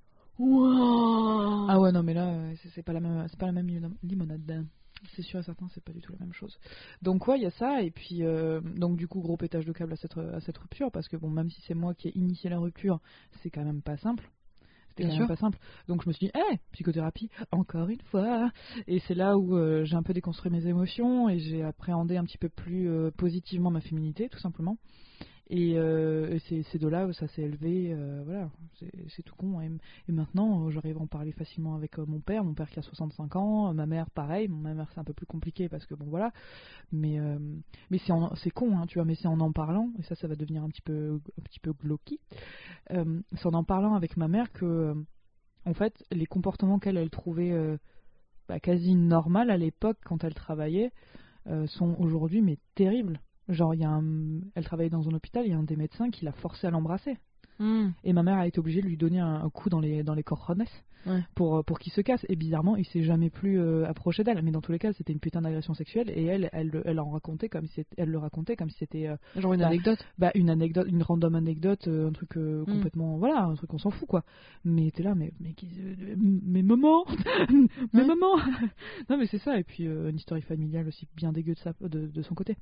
[1.69, 3.95] Ah ouais, non, mais là, euh, c'est pas la même, c'est pas la même lim-
[4.03, 4.65] limonade.
[5.15, 6.57] C'est sûr et certain, c'est pas du tout la même chose.
[7.01, 9.71] Donc ouais, il y a ça, et puis euh, donc du coup gros pétage de
[9.71, 12.17] câble à cette à cette rupture, parce que bon, même si c'est moi qui ai
[12.17, 12.99] initié la rupture,
[13.41, 14.29] c'est quand même pas simple.
[14.89, 15.57] C'était quand même pas simple.
[15.87, 18.51] Donc je me suis dit, eh, psychothérapie, encore une fois.
[18.87, 22.25] Et c'est là où euh, j'ai un peu déconstruit mes émotions et j'ai appréhendé un
[22.25, 24.77] petit peu plus euh, positivement ma féminité, tout simplement.
[25.51, 28.51] Et, euh, c'est de là où ça s'est élevé, euh, voilà,
[29.07, 29.59] c'est tout con.
[29.61, 29.71] Et,
[30.07, 32.83] et maintenant, euh, j'arrive à en parler facilement avec mon père, mon père qui a
[32.83, 36.05] 65 ans, ma mère pareil, ma mère c'est un peu plus compliqué parce que bon
[36.05, 36.31] voilà,
[36.91, 37.17] mais
[37.89, 40.35] mais c'est con, hein, tu vois, mais c'est en en parlant, et ça, ça va
[40.35, 41.73] devenir un petit peu un petit peu
[42.89, 44.93] c'est en en parlant avec ma mère que,
[45.65, 47.53] en fait, les comportements qu'elle elle trouvait
[48.47, 50.91] bah, quasi normales à l'époque quand elle travaillait
[51.65, 53.19] sont aujourd'hui mais terribles.
[53.49, 54.39] Genre, y un...
[54.55, 56.71] elle travaillait dans un hôpital, il y a un des médecins qui l'a forcé à
[56.71, 57.17] l'embrasser.
[57.59, 57.89] Hmm.
[58.03, 60.13] Et ma mère a été obligée de lui donner un, un coup dans les, dans
[60.15, 60.23] les
[61.05, 61.21] Ouais.
[61.33, 62.25] pour, euh, pour qu'il se casse.
[62.27, 64.41] Et bizarrement, il s'est jamais plus euh, approché d'elle.
[64.43, 66.09] Mais dans tous les cas, c'était une putain d'agression sexuelle.
[66.13, 69.07] Et elle, elle, elle, elle en racontait comme si elle le racontait comme si c'était
[69.07, 70.05] euh, Genre une Bah, anecdote.
[70.17, 72.65] bah, une anecdote, une random anecdote, un truc Mm.
[72.65, 74.23] complètement, voilà, un truc on s'en fout quoi.
[74.65, 75.55] Mais t'es là, mais mais,
[76.17, 77.05] mais maman,
[77.93, 78.05] mais Ouais.
[78.05, 78.35] maman.
[79.09, 79.57] non mais c'est ça.
[79.57, 82.57] Et puis une histoire familiale aussi bien dégueu de, sa, de, de son côté.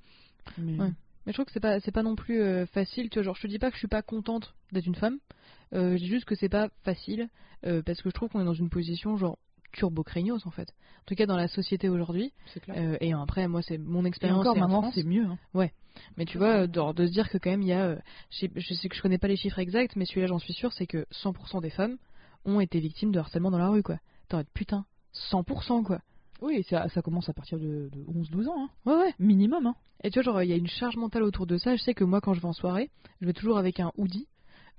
[0.60, 0.92] Mais, Ouais.
[1.28, 3.36] Mais je trouve que c'est pas c'est pas non plus euh, facile, tu vois, genre
[3.36, 5.20] je te dis pas que je suis pas contente d'être une femme.
[5.74, 7.28] Euh, je dis juste que c'est pas facile
[7.66, 9.38] euh, parce que je trouve qu'on est dans une position genre
[9.74, 10.70] turbo craignos en fait.
[11.02, 12.32] En tout cas dans la société aujourd'hui.
[12.54, 12.78] c'est clair.
[12.78, 15.26] Euh, et après moi c'est mon Et expérience encore c'est en maintenant, c'est mieux.
[15.26, 15.38] Hein.
[16.16, 17.96] Mais tu vois, de, de se dire que quand même il y a,
[18.30, 20.54] je, sais, je sais que je connais pas les chiffres exacts, mais celui-là j'en suis
[20.54, 21.98] sûr, c'est que 100% des femmes
[22.46, 24.00] ont été victimes de harcèlement dans la rue quoi.
[24.30, 24.86] T'en putain,
[25.32, 26.00] 100% quoi.
[26.42, 28.70] Oui, ça, ça commence à partir de, de 11-12 ans, hein.
[28.86, 29.14] Ouais ouais.
[29.20, 29.66] minimum.
[29.68, 29.76] Hein.
[30.04, 31.76] Et tu vois, genre, il y a une charge mentale autour de ça.
[31.76, 32.90] Je sais que moi, quand je vais en soirée,
[33.22, 34.28] je vais toujours avec un hoodie.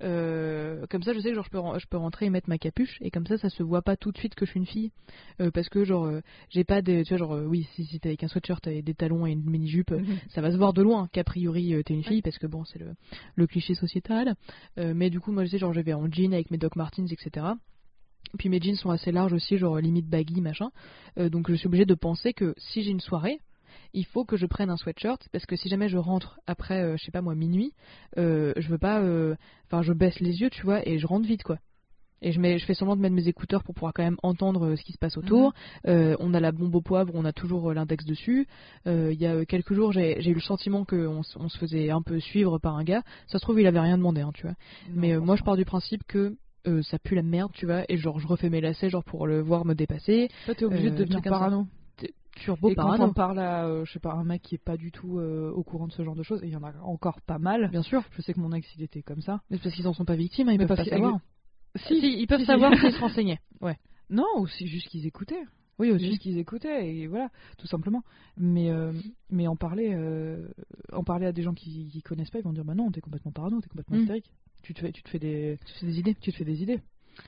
[0.01, 2.57] Euh, comme ça, je sais que genre, je, peux, je peux rentrer et mettre ma
[2.57, 2.97] capuche.
[3.01, 4.91] Et comme ça, ça se voit pas tout de suite que je suis une fille.
[5.41, 7.03] Euh, parce que, genre, euh, j'ai pas des.
[7.03, 9.43] Tu vois, genre, oui, si, si t'es avec un sweatshirt et des talons et une
[9.43, 9.93] mini-jupe,
[10.29, 12.21] ça va se voir de loin qu'a priori t'es une fille.
[12.21, 12.93] Parce que, bon, c'est le,
[13.35, 14.35] le cliché sociétal.
[14.77, 17.11] Mais du coup, moi, je sais, genre, je vais en jean avec mes Doc Martens,
[17.11, 17.47] etc.
[18.37, 20.69] Puis mes jeans sont assez larges aussi, genre limite baggy, machin.
[21.17, 23.39] Euh, donc je suis obligée de penser que si j'ai une soirée,
[23.93, 26.97] il faut que je prenne un sweatshirt parce que si jamais je rentre après, euh,
[26.97, 27.73] je sais pas moi, minuit,
[28.17, 29.01] euh, je veux pas.
[29.65, 31.57] Enfin, je baisse les yeux, tu vois, et je rentre vite, quoi.
[32.21, 34.75] Et je, mets, je fais semblant de mettre mes écouteurs pour pouvoir quand même entendre
[34.75, 35.53] ce qui se passe autour.
[35.87, 38.47] Euh, on a la bombe au poivre, on a toujours l'index dessus.
[38.87, 42.01] Euh, Il y a quelques jours, j'ai eu le sentiment qu'on on se faisait un
[42.01, 43.03] peu suivre par un gars.
[43.27, 44.55] Ça se trouve, il avait rien demandé, hein, tu vois.
[44.93, 46.35] Mais euh, moi, je pars du principe que
[46.67, 49.27] euh, ça pue la merde, tu vois, et genre je refais mes lacets genre pour
[49.27, 50.29] le voir me dépasser.
[50.45, 51.39] Toi, t'es obligé euh, de devenir comme ça.
[51.39, 51.67] parano.
[52.35, 53.05] Turbo et quand parano.
[53.05, 55.51] on parle à, euh, je sais pas, un mec qui est pas du tout euh,
[55.51, 57.69] au courant de ce genre de choses, et il y en a encore pas mal.
[57.69, 59.41] Bien sûr, Je sais que mon ex, il était comme ça.
[59.49, 61.19] mais c'est parce qu'ils en sont pas victimes, hein, ils Mais peuvent pas que- savoir.
[61.75, 63.39] Si, ils peuvent si, savoir s'ils se renseignaient.
[63.61, 63.77] Ouais.
[64.09, 65.43] Non, ou c'est juste qu'ils écoutaient.
[65.79, 68.03] Oui, juste qu'ils écoutaient et voilà, tout simplement.
[68.37, 68.91] Mais euh,
[69.29, 70.47] mais en parler, euh,
[70.91, 73.01] en parler à des gens qui, qui connaissent pas, ils vont dire bah non, t'es
[73.01, 74.01] complètement parano, t'es complètement Mm.
[74.01, 74.31] hystérique.
[74.61, 76.15] Tu te fais, tu te fais des, Tu fais des idées.
[76.21, 76.79] tu te fais des idées.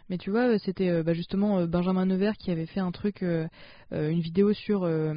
[0.10, 2.92] Mais tu vois, euh, c'était euh, bah, justement euh, Benjamin Nevers qui avait fait un
[2.92, 3.48] truc, euh,
[3.92, 5.14] une vidéo sur euh,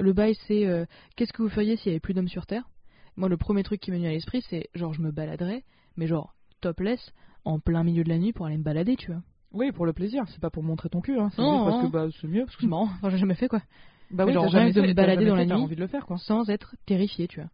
[0.00, 0.86] le bail, c'est euh,
[1.16, 2.68] qu'est-ce que vous feriez s'il y avait plus d'hommes sur Terre?
[3.16, 5.62] Moi, le premier truc qui m'est venu à l'esprit, c'est genre je me baladerais,
[5.96, 7.12] mais genre topless,
[7.44, 9.22] en plein milieu de la nuit pour aller me balader, tu vois.
[9.52, 11.30] Oui, pour le plaisir, c'est pas pour montrer ton cul, hein.
[11.30, 12.44] C'est parce que bah c'est mieux.
[12.44, 13.62] Parce que C'est marrant, enfin, j'ai jamais fait quoi.
[14.10, 15.52] bah oui, genre, t'as jamais de me balader dans la nuit.
[15.52, 16.18] envie de le faire quoi.
[16.18, 17.50] Sans être terrifié, tu vois.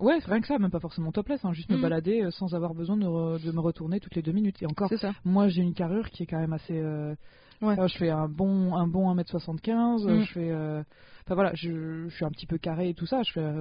[0.00, 1.82] Ouais, rien que ça, même pas forcément topless, hein, juste me Mm.
[1.82, 4.60] balader euh, sans avoir besoin de, re- de me retourner toutes les deux minutes.
[4.62, 5.12] Et encore, ça.
[5.24, 6.76] moi j'ai une carrure qui est quand même assez.
[6.78, 7.14] euh,
[7.62, 7.78] Ouais.
[7.78, 10.20] euh, je fais un bon un bon 1m75, euh, Mm.
[10.24, 10.52] je fais.
[10.52, 13.22] Enfin voilà, je, je suis un petit peu carré et tout ça.
[13.22, 13.52] Je fais.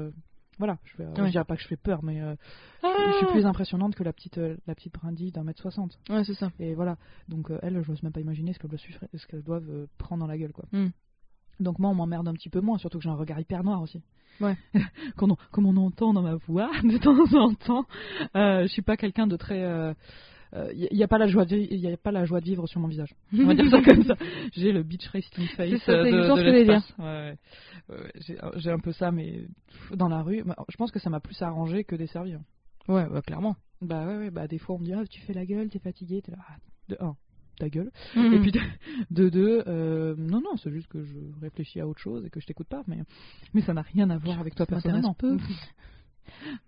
[0.60, 1.26] Voilà, je, fais, Ouais.
[1.28, 2.20] je dirais pas que je fais peur, mais
[2.84, 5.98] je suis plus impressionnante que la petite la petite brindille d'un mètre soixante.
[6.10, 6.52] Ouais, c'est ça.
[6.60, 10.38] Et voilà, donc elle, je n'ose même pas imaginer ce qu'elles doivent, prendre dans la
[10.38, 10.66] gueule, quoi.
[10.72, 10.90] Mm.
[11.60, 13.82] Donc moi, on m'emmerde un petit peu moins, surtout que j'ai un regard hyper noir
[13.82, 14.02] aussi.
[14.42, 14.56] Ouais.
[15.16, 17.86] comme, on, comme on entend dans ma voix de temps en temps,
[18.36, 19.62] euh, je suis pas quelqu'un de très.
[20.76, 22.68] Il n'y a pas la joie de il y a pas la joie de vivre
[22.68, 23.14] sur mon visage.
[23.34, 24.16] On va dire ça comme ça.
[24.54, 26.94] J'ai le beach resting face C'est ça, euh, c'est de, de l'espace.
[27.00, 27.36] Ouais,
[27.90, 28.12] ouais.
[28.58, 29.46] J'ai, un peu ça, mais
[29.96, 32.36] dans la rue, bah, je pense que ça m'a plus arrangé que desservi.
[32.88, 33.56] Ouais, bah, clairement.
[33.82, 35.80] Bah ouais, ouais, bah des fois on me dit ah, tu fais la gueule, t'es
[35.80, 36.38] fatigué, t'es là.
[36.48, 36.56] ah,
[36.88, 37.16] De un,
[37.64, 37.92] ta gueule.
[38.16, 38.34] Mhm.
[38.34, 38.60] Et puis de,
[39.12, 42.40] de deux, euh, non, non, c'est juste que je réfléchis à autre chose et que
[42.40, 42.98] je t'écoute pas, mais,
[43.54, 45.14] mais ça n'a rien à voir avec toi personnellement.
[45.14, 45.38] peu.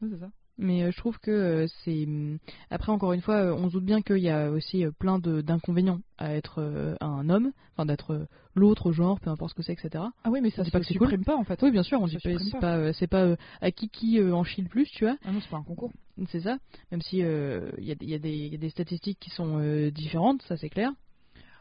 [0.02, 0.30] C'est ça.
[0.58, 2.06] Mais euh, je trouve que euh, c'est.
[2.06, 2.38] hum,
[2.70, 6.34] Après, encore une fois, on se doute bien qu'il y a aussi plein d'inconvénients à
[6.34, 10.06] être un homme, enfin d'être l'autre genre, peu importe ce que c'est, etc.
[10.24, 11.08] Ah oui, mais ça On dit se pas que c'est cool.
[11.10, 11.62] supprime pas en fait.
[11.62, 12.60] Oui, bien sûr, on Ça dit pas, supprime c'est pas.
[12.62, 15.18] pas, euh, c'est pas euh, à qui qui euh, en chie le plus, tu vois.
[15.26, 15.91] Ah non, c'est pas un concours.
[16.30, 16.57] C'est ça.
[16.91, 19.91] Même si euh, il y, a, il y y a des statistiques qui sont euh,
[19.91, 20.91] différentes, ça c'est clair.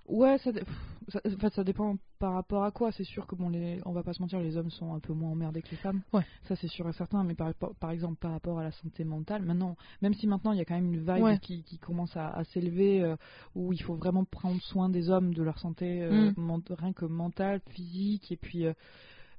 [0.06, 0.68] Ouais, ça, pff,
[1.08, 2.92] ça, en fait, ça dépend par rapport à quoi.
[2.92, 5.14] C'est sûr que bon, les, on va pas se mentir, les hommes sont un peu
[5.14, 6.02] moins emmerdés que les femmes.
[6.12, 6.22] Ouais.
[6.46, 7.24] Ça, c'est sûr et certain.
[7.24, 10.58] Mais par, par exemple, par rapport à la santé mentale, maintenant, même si maintenant il
[10.58, 11.38] y a quand même une vague Ouais.
[11.38, 13.16] qui, qui commence à, à s'élever, euh,
[13.54, 16.34] où il faut vraiment prendre soin des hommes, de leur santé, euh, Mm.
[16.36, 18.74] ment- rien que mentale, physique, et puis, euh,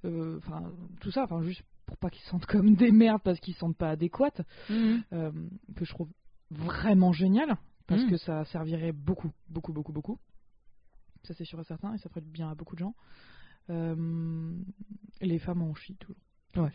[0.03, 0.63] euh, enfin,
[0.99, 3.59] tout ça, enfin, juste pour pas qu'ils se sentent comme des merdes parce qu'ils se
[3.59, 5.31] sentent pas adéquates, euh,
[5.75, 6.09] que je trouve
[6.51, 7.57] vraiment génial
[7.87, 8.09] parce Mm.
[8.09, 10.19] que ça servirait beaucoup, beaucoup, beaucoup, beaucoup.
[11.23, 12.95] Ça c'est sûr et certain et ça ferait du bien à beaucoup de gens.
[13.69, 14.53] Euh,
[15.21, 16.21] les femmes en chient toujours.
[16.55, 16.71] Ouais.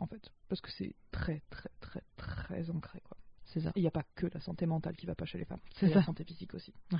[0.00, 3.16] En fait, parce que c'est très, très, très, très ancré quoi.
[3.46, 3.72] C'est ça.
[3.76, 5.88] Il n'y a pas que la santé mentale qui va pas chez les femmes, C'est
[5.88, 6.72] la santé physique aussi.
[6.92, 6.98] Ouais.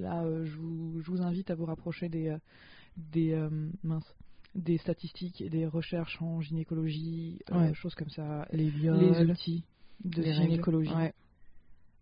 [0.00, 2.36] Là, euh, je, vous, je vous invite à vous rapprocher des,
[2.96, 3.34] des
[3.82, 4.14] minces,
[4.54, 7.74] des statistiques et des recherches en gynécologie, euh, Ouais.
[7.74, 9.64] choses comme ça, Les viols, les outils
[10.04, 10.92] de les gynécologie.
[10.94, 11.12] Ouais.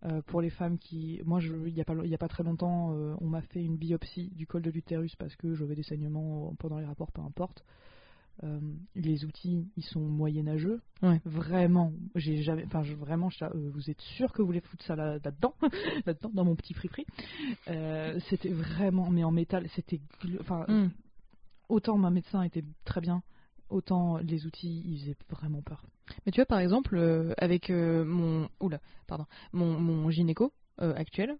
[0.05, 1.19] Euh, pour les femmes qui.
[1.25, 4.45] Moi, il n'y a, a pas très longtemps, euh, on m'a fait une biopsie du
[4.45, 7.63] col de l'utérus parce que j'avais des saignements pendant les rapports, peu importe.
[8.93, 10.79] Les outils, ils sont moyenâgeux.
[11.01, 11.19] Ouais.
[11.25, 12.63] Vraiment, j'ai jamais.
[12.67, 15.55] Enfin, vraiment, vous êtes sûr que vous voulez foutre ça là- là-dedans,
[16.05, 17.05] là-dedans, dans mon petit fripri
[17.67, 19.99] Euh, C'était vraiment, mais en métal, c'était.
[20.39, 20.89] Enfin, Mm.
[21.69, 23.21] Autant ma médecin était très bien,
[23.69, 25.83] autant les outils, ils faisaient vraiment peur.
[26.25, 30.93] Mais tu vois, par exemple, euh, avec euh, mon, oula, pardon, mon, mon gynéco euh,
[30.95, 31.37] actuel,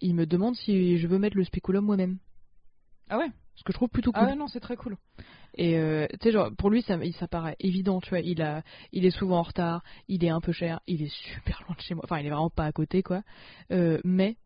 [0.00, 2.18] il me demande si je veux mettre le spéculum moi-même.
[3.08, 3.30] Ah ouais?
[3.54, 4.24] Ce que je trouve plutôt cool.
[4.24, 4.96] Ah ouais, non, c'est très cool.
[5.56, 8.18] Et tu sais, genre, pour lui, ça, ça paraît évident, tu vois.
[8.18, 11.62] Il, a, il est souvent en retard, il est un peu cher, il est super
[11.68, 12.02] loin de chez moi.
[12.04, 13.22] Enfin, il est vraiment pas à côté, quoi.
[13.70, 14.36] Mais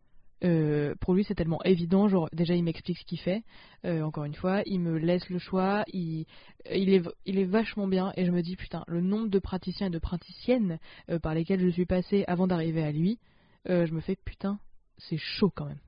[0.43, 2.07] euh, pour lui, c'est tellement évident.
[2.07, 3.43] Genre, déjà, il m'explique ce qu'il fait.
[3.85, 5.83] Euh, encore une fois, il me laisse le choix.
[5.93, 6.25] Il,
[6.71, 8.13] il, est, il est vachement bien.
[8.15, 10.79] Et je me dis, putain, le nombre de praticiens et de praticiennes
[11.09, 13.19] euh, par lesquels je suis passée avant d'arriver à lui,
[13.65, 14.59] je me fais, putain,
[14.97, 15.79] c'est chaud quand même.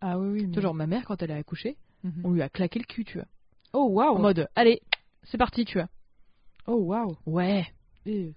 [0.00, 0.46] Ah oui, oui.
[0.46, 2.22] Mais- genre, ma mère, quand elle a accouché, Mhm.
[2.24, 3.26] on lui a claqué le cul, tu vois.
[3.72, 4.80] Oh En waouh mode, allez,
[5.22, 5.88] c'est parti, tu vois.
[6.66, 7.66] Oh waouh Ouais.
[8.06, 8.34] Et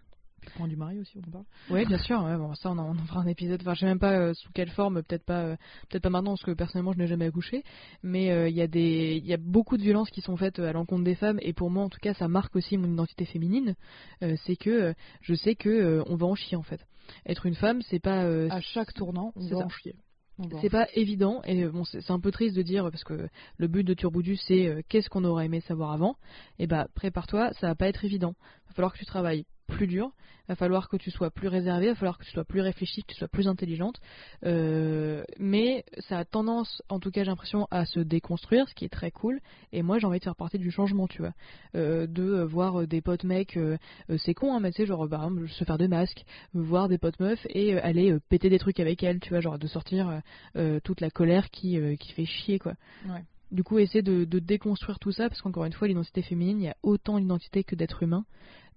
[0.67, 1.45] du mari aussi, on en parle?
[1.69, 2.23] Oui, bien sûr.
[2.23, 3.61] ouais, bon, ça, on en, on en fera un épisode.
[3.61, 5.03] Enfin, je sais même pas euh, sous quelle forme.
[5.03, 5.55] Peut-être pas, euh,
[5.89, 7.63] peut-être pas maintenant, parce que personnellement, je n'ai jamais accouché.
[8.03, 10.59] Mais euh, il y a des, il y a beaucoup de violences qui sont faites
[10.59, 11.39] à l'encontre des femmes.
[11.41, 13.75] Et pour moi, en tout cas, ça marque aussi mon identité féminine.
[14.21, 16.85] C'est que je sais que on va en chier en fait.
[17.25, 19.65] Être une femme, c'est pas, À chaque tournant, on c'est va ça.
[19.65, 19.95] en chier.
[20.61, 21.41] C'est pas évident.
[21.45, 23.27] Et bon, c'est un peu triste de dire parce que
[23.57, 26.15] le but de Turboudu, c'est euh, qu'est-ce qu'on aurait aimé savoir avant?
[26.59, 28.35] Et bah, prépare-toi, ça va pas être évident.
[28.67, 30.11] Va falloir que tu travailles plus dur,
[30.47, 33.07] va falloir que tu sois plus réservé, va falloir que tu sois plus réfléchi, que
[33.07, 33.99] tu sois plus intelligente.
[34.45, 38.85] Euh, mais ça a tendance, en tout cas j'ai l'impression, à se déconstruire, ce qui
[38.85, 39.39] est très cool.
[39.73, 41.33] Et moi j'ai envie de faire partie du changement, tu vois.
[41.75, 43.77] Euh, de euh, voir des potes mecs, euh,
[44.17, 46.97] c'est con, hein, mais tu sais, genre par exemple, se faire des masques, voir des
[46.97, 50.21] potes meufs et aller péter des trucs avec elles, tu vois, genre de sortir
[50.83, 52.73] toute la colère qui, qui fait chier, quoi.
[53.07, 53.23] Ouais.
[53.51, 56.65] Du coup, essayer de, de déconstruire tout ça, parce qu'encore une fois, l'identité féminine, il
[56.65, 58.25] y a autant d'identité que d'être humain.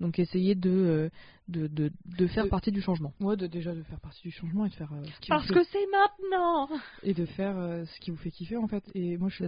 [0.01, 1.09] Donc essayer de, euh,
[1.49, 3.13] de, de, de faire De- partie du changement.
[3.21, 5.55] Ouais, de, déjà de faire partie du changement et de faire euh, ce qui vous
[5.55, 6.69] fait- c'est maintenant
[7.03, 8.83] et de faire euh, ce qui vous fait kiffer en fait.
[8.95, 9.45] Et moi je suis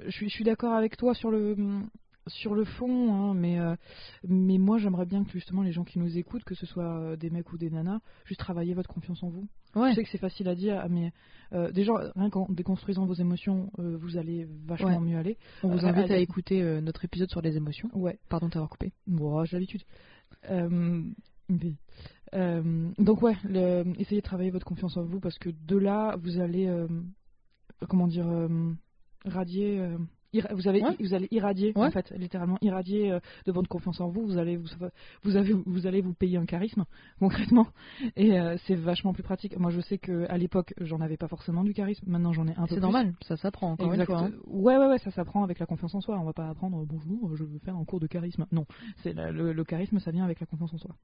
[0.00, 1.54] je suis, je suis d'accord avec toi sur le
[2.28, 3.74] sur le fond, hein, mais euh,
[4.28, 7.16] mais moi j'aimerais bien que justement les gens qui nous écoutent, que ce soit euh,
[7.16, 9.48] des mecs ou des nanas, juste travailler votre confiance en vous.
[9.74, 11.12] Ouais, Je sais que c'est facile à dire, mais
[11.52, 15.00] euh, déjà rien qu'en déconstruisant vos émotions, euh, vous allez vachement Ouais.
[15.00, 15.38] mieux aller.
[15.62, 17.88] on vous invite à écouter notre épisode sur les émotions.
[17.94, 18.18] Ouais.
[18.28, 18.92] Pardon de t'avoir coupé.
[19.06, 19.82] Bon, j'ai l'habitude.
[22.98, 26.38] Donc ouais, le- essayez de travailler votre confiance en vous parce que de là, vous
[26.40, 26.70] allez,
[27.88, 28.26] comment dire,
[29.24, 29.86] radier.
[30.40, 30.96] Euh, vous, avez, Ouais.
[31.00, 31.86] vous allez irradier Ouais.
[31.86, 34.22] en fait, littéralement irradier euh, de votre confiance en vous.
[34.26, 34.66] Vous allez vous,
[35.22, 36.84] vous, avez, vous allez vous payer un charisme
[37.20, 37.66] concrètement
[38.16, 39.58] et euh, c'est vachement plus pratique.
[39.58, 42.04] Moi, je sais que à l'époque, j'en avais pas forcément du charisme.
[42.08, 44.00] Maintenant, j'en ai un peu C'est normal, ça s'apprend encore Exact.
[44.10, 44.24] une fois.
[44.26, 44.32] hein.
[44.46, 46.18] Ouais, ouais, ouais, ça s'apprend avec la confiance en soi.
[46.18, 48.46] On va pas apprendre euh, bonjour, je veux faire un cours de charisme.
[48.52, 48.66] Non,
[49.02, 50.94] c'est le, le charisme, ça vient avec la confiance en soi.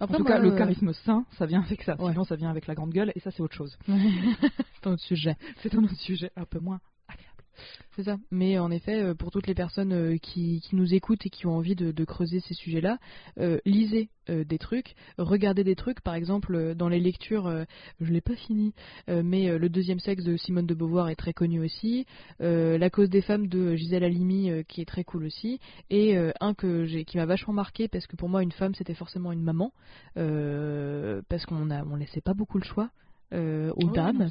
[0.00, 2.00] Après, en tout moi, cas, le euh, charisme sain, ça vient avec ça.
[2.00, 2.12] Ouais.
[2.12, 3.76] Sinon, ça vient avec la grande gueule, et ça, c'est autre chose.
[3.86, 5.36] c'est un autre sujet.
[5.62, 6.78] C'est un autre sujet un peu moins.
[7.96, 8.18] C'est ça.
[8.30, 11.46] Mais en effet, euh, pour toutes les personnes euh, qui, qui nous écoutent et qui
[11.46, 12.98] ont envie de, creuser ces sujets-là,
[13.38, 16.00] euh, lisez des trucs, regardez des trucs.
[16.02, 17.64] Par exemple, dans les lectures, euh,
[18.00, 18.74] je l'ai pas fini,
[19.08, 22.06] mais le deuxième sexe de Simone de Beauvoir est très connu aussi.
[22.40, 25.60] La cause des femmes de Gisèle Halimi qui est très cool aussi.
[25.88, 28.94] Et un que j'ai qui m'a vachement marqué parce que pour moi une femme c'était
[28.94, 29.72] forcément une maman
[30.14, 32.90] parce qu'on a on laissait pas beaucoup le choix.
[33.32, 34.30] Euh, aux Oui, dames.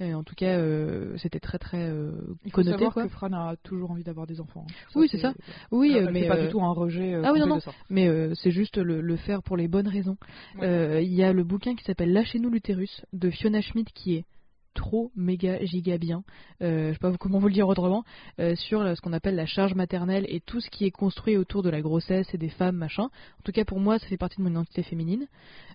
[0.00, 2.12] Euh, en tout cas, euh, c'était très très euh,
[2.44, 2.72] Il faut connoté.
[2.72, 3.02] savoir quoi.
[3.04, 4.66] que Fran a toujours envie d'avoir des enfants.
[4.68, 4.74] hein.
[4.94, 5.32] Oui, c'est ça.
[5.70, 7.14] Oui, mais pas du tout un rejet.
[7.24, 7.58] ah oui, non, non.
[7.90, 10.16] mais c'est juste le, le faire pour les bonnes raisons.
[10.58, 11.04] Ouais.
[11.04, 14.24] Il y a le bouquin qui s'appelle Lâchez-nous l'utérus de Fiona Schmidt qui est
[14.74, 16.24] trop méga giga bien,
[16.62, 18.04] euh, je sais pas comment vous le dire autrement,
[18.40, 21.62] euh, sur ce qu'on appelle la charge maternelle et tout ce qui est construit autour
[21.62, 23.04] de la grossesse et des femmes, machin.
[23.04, 25.26] En tout cas pour moi ça fait partie de mon identité féminine.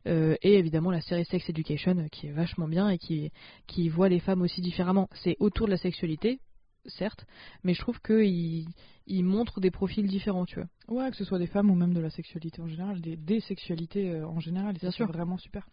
[0.08, 3.32] Euh, et évidemment la série Sex Education euh, qui est vachement bien et qui,
[3.68, 5.10] qui voit les femmes aussi différemment.
[5.14, 6.40] C'est autour de la sexualité,
[6.86, 7.26] certes,
[7.64, 8.68] mais je trouve qu'il
[9.08, 10.68] il montre des profils différents, tu vois.
[11.04, 13.40] Ouais, que ce soit des femmes ou même de la sexualité en général, des, des
[13.40, 14.76] sexualités en général.
[14.76, 15.08] et Bien ça, sûr.
[15.08, 15.68] Vraiment super.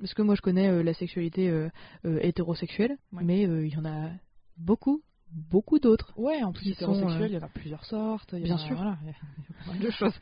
[0.00, 1.68] Parce que moi je connais euh, la sexualité euh,
[2.04, 3.22] euh, hétérosexuelle, Ouais.
[3.24, 4.10] mais il y en a
[4.56, 6.12] beaucoup, beaucoup d'autres.
[6.18, 8.30] Ouais, en plus Qui hétérosexuel, sont, euh, il y en a plusieurs sortes.
[8.32, 8.76] il y Bien a- sûr.
[8.76, 10.14] Voilà, il y a- mal de choses.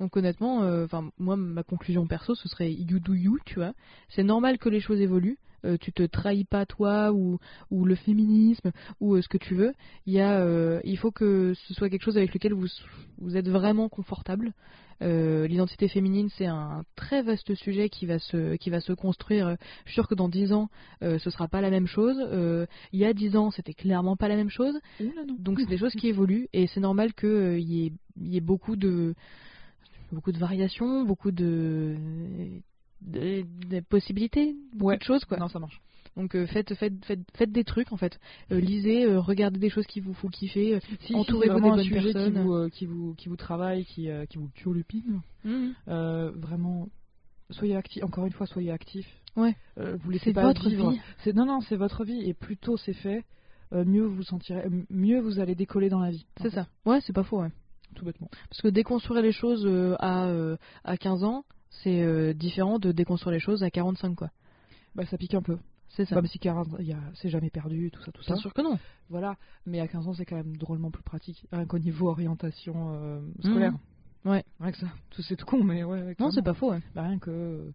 [0.00, 0.86] Donc honnêtement, euh,
[1.18, 3.72] moi ma conclusion perso ce serait you do you, tu vois.
[4.08, 5.38] C'est normal que les choses évoluent.
[5.64, 7.38] Euh, tu te trahis pas toi ou,
[7.70, 9.72] ou le féminisme ou euh, ce que tu veux.
[10.06, 12.66] Il y a, euh, il faut que ce soit quelque chose avec lequel vous
[13.18, 14.52] vous êtes vraiment confortable.
[15.02, 19.56] Euh, L'identité féminine c'est un très vaste sujet qui va se qui va se construire.
[19.84, 20.68] Je suis sûre que dans 10 ans
[21.00, 22.16] ce sera pas la même chose.
[22.92, 24.78] Il y a 10 ans c'était clairement pas la même chose.
[25.38, 28.76] Donc c'est des choses qui évoluent et c'est normal qu'il y, ait, y ait beaucoup
[28.76, 29.14] de
[30.12, 31.96] beaucoup de variations, beaucoup de,
[33.06, 34.98] de, de possibilités, beaucoup Ouais.
[34.98, 35.38] de choses quoi.
[35.38, 35.80] Non, ça marche.
[36.16, 38.18] Donc euh, faites, faites, faites, faites des trucs en fait.
[38.50, 40.78] Euh, lisez, euh, regardez des choses qui vous font kiffer.
[40.80, 42.34] Si, si, Entourez-vous c'est des vraiment un bonnes sujet personnes.
[42.34, 45.22] Qui vous, qui, vous, qui vous travaille, qui, qui vous turlupine.
[45.44, 45.72] Mhm.
[45.88, 46.88] Euh, vraiment,
[47.50, 48.04] soyez actifs.
[48.04, 49.08] Encore une fois, soyez actifs.
[49.36, 49.56] Ouais.
[49.76, 50.90] Vous laissez pas votre vivre.
[50.90, 51.32] vie.
[51.34, 52.28] Non, non, c'est votre vie.
[52.28, 53.24] Et plus tôt c'est fait,
[53.72, 56.26] mieux vous sentirez, mieux vous allez décoller dans la vie.
[56.42, 56.66] C'est ça.
[56.84, 57.40] Ouais, c'est pas faux.
[57.40, 57.48] Ouais.
[57.94, 58.28] Tout bêtement.
[58.50, 59.66] Parce que déconstruire les choses
[59.98, 60.30] à,
[60.84, 61.44] à 15 ans,
[61.82, 64.30] c'est euh, différent de déconstruire les choses à 45 quoi.
[64.94, 65.58] Bah, ça pique un peu.
[65.88, 66.14] C'est ça.
[66.16, 68.34] Même si 40, il y a- c'est jamais perdu, tout ça, tout ça.
[68.34, 68.78] Bien sûr que non.
[69.10, 69.36] Voilà.
[69.66, 71.46] Mais à 15 ans, c'est quand même drôlement plus pratique.
[71.52, 73.72] Rien qu'au niveau orientation euh, scolaire.
[73.72, 74.30] Mhm.
[74.32, 74.44] Ouais.
[74.60, 74.86] Rien que ça.
[75.10, 76.02] Tout c'est tout con, mais ouais.
[76.02, 76.70] ouais, Non, c'est pas faux.
[76.70, 76.80] Ouais.
[76.94, 77.30] Bah, rien que.
[77.30, 77.70] euh,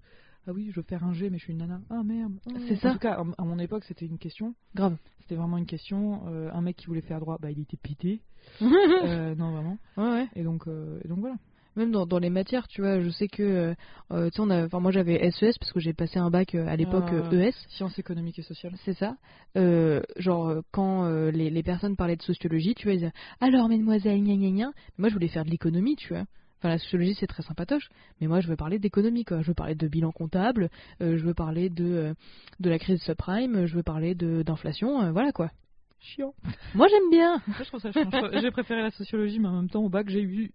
[0.48, 1.82] Ah oui, je veux faire un G, mais je suis une nana.
[1.90, 2.34] Ah merde.
[2.48, 2.52] Oh.
[2.68, 2.90] C'est ça.
[2.92, 4.56] En tout cas, à à mon époque, c'était une question.
[4.74, 4.96] Grave.
[5.20, 6.22] C'était vraiment une question.
[6.28, 8.22] Euh, un mec qui voulait faire droit, bah, il était pité.
[8.62, 9.78] Euh, non, vraiment.
[9.98, 10.28] ouais, ouais.
[10.36, 11.36] Et donc, euh, et donc voilà.
[11.78, 13.74] Même dans, dans les matières, tu vois, je sais que, euh,
[14.12, 16.56] euh, tu sais, on a, enfin moi j'avais SES parce que j'ai passé un bac
[16.56, 17.34] euh, à l'époque Ah.
[17.34, 18.74] ES, Sciences économiques et sociales.
[18.84, 19.16] c'est ça.
[19.58, 23.70] Euh, genre quand euh, les, les personnes parlaient de sociologie, tu vois, ils disaient alors
[23.70, 24.72] mesdemoiselles, gna gna gna.
[24.98, 26.26] Moi je voulais faire de l'économie, tu vois.
[26.60, 29.42] Enfin la sociologie c'est très sympatoche, mais moi je veux parler d'économie quoi.
[29.44, 30.70] Je veux parler de bilan comptable,
[31.04, 32.14] euh, je veux parler de euh,
[32.60, 35.52] de la crise subprime, je veux parler d'inflation, euh, voilà quoi.
[36.00, 36.34] Chiant.
[36.74, 37.42] Moi j'aime bien.
[37.48, 38.10] Moi, je trouve ça chiant.
[38.42, 40.52] J'ai préféré la sociologie, mais en même temps, au bac, j'ai eu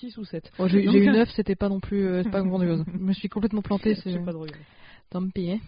[0.00, 0.50] 6 ou 7.
[0.58, 2.84] Bon, j'ai eu 9, c'était pas non plus, euh, pas grandiose.
[2.92, 4.58] Je me suis complètement plantée, c'est pas regret.
[5.10, 5.52] tant pis.
[5.52, 5.60] hein.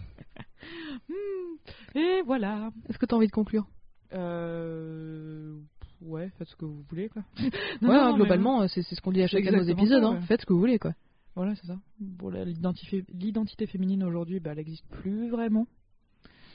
[1.95, 2.71] Et voilà.
[2.89, 3.67] Est-ce que t'as envie de conclure?
[4.13, 5.59] Euh...
[6.01, 7.23] Ouais, faites ce que vous voulez, quoi.
[7.43, 7.51] Ouais,
[7.83, 10.03] Non, hein, non, mais globalement, euh, c'est ce qu'on dit à chacun de nos épisodes.
[10.03, 10.21] ça, hein.
[10.23, 10.93] Faites ce que vous voulez, quoi.
[11.35, 11.77] Voilà, c'est ça.
[12.01, 15.67] Bon, l'identité féminine aujourd'hui, bah, elle n'existe plus vraiment.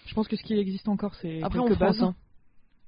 [0.06, 2.02] Je pense que ce qui existe encore, c'est Après, quelques bases.
[2.04, 2.16] hein.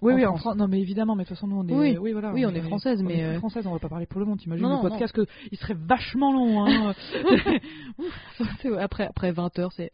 [0.05, 0.55] Oui, en oui, en France.
[0.55, 1.97] Non, mais évidemment, mais de toute façon, nous, on est, Oui.
[1.99, 4.05] oui, voilà, Oui, on est française, on mais, est euh, française, on va pas parler
[4.05, 4.39] pour le monde.
[4.39, 6.65] T'imagines le podcast que il serait vachement long.
[6.65, 6.93] Hein.
[8.79, 9.91] Après, après 20 heures, c'est.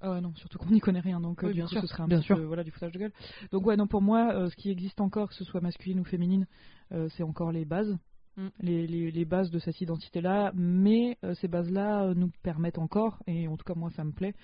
[0.00, 2.02] Ah ouais, non, surtout qu'on n'y connaît rien, donc euh, Oui, bien sûr, ce serait
[2.02, 2.36] un bien petit sûr.
[2.36, 3.12] peu, voilà, du foutage de gueule.
[3.52, 6.04] Donc ouais, non, pour moi, euh, ce qui existe encore, que ce soit masculine ou
[6.04, 6.46] féminine,
[6.92, 7.96] euh, c'est encore les bases,
[8.36, 8.48] Mm.
[8.62, 13.18] les, les, les bases de cette identité-là, mais euh, ces bases-là euh, nous permettent encore,
[13.28, 14.34] et en tout cas moi ça me plaît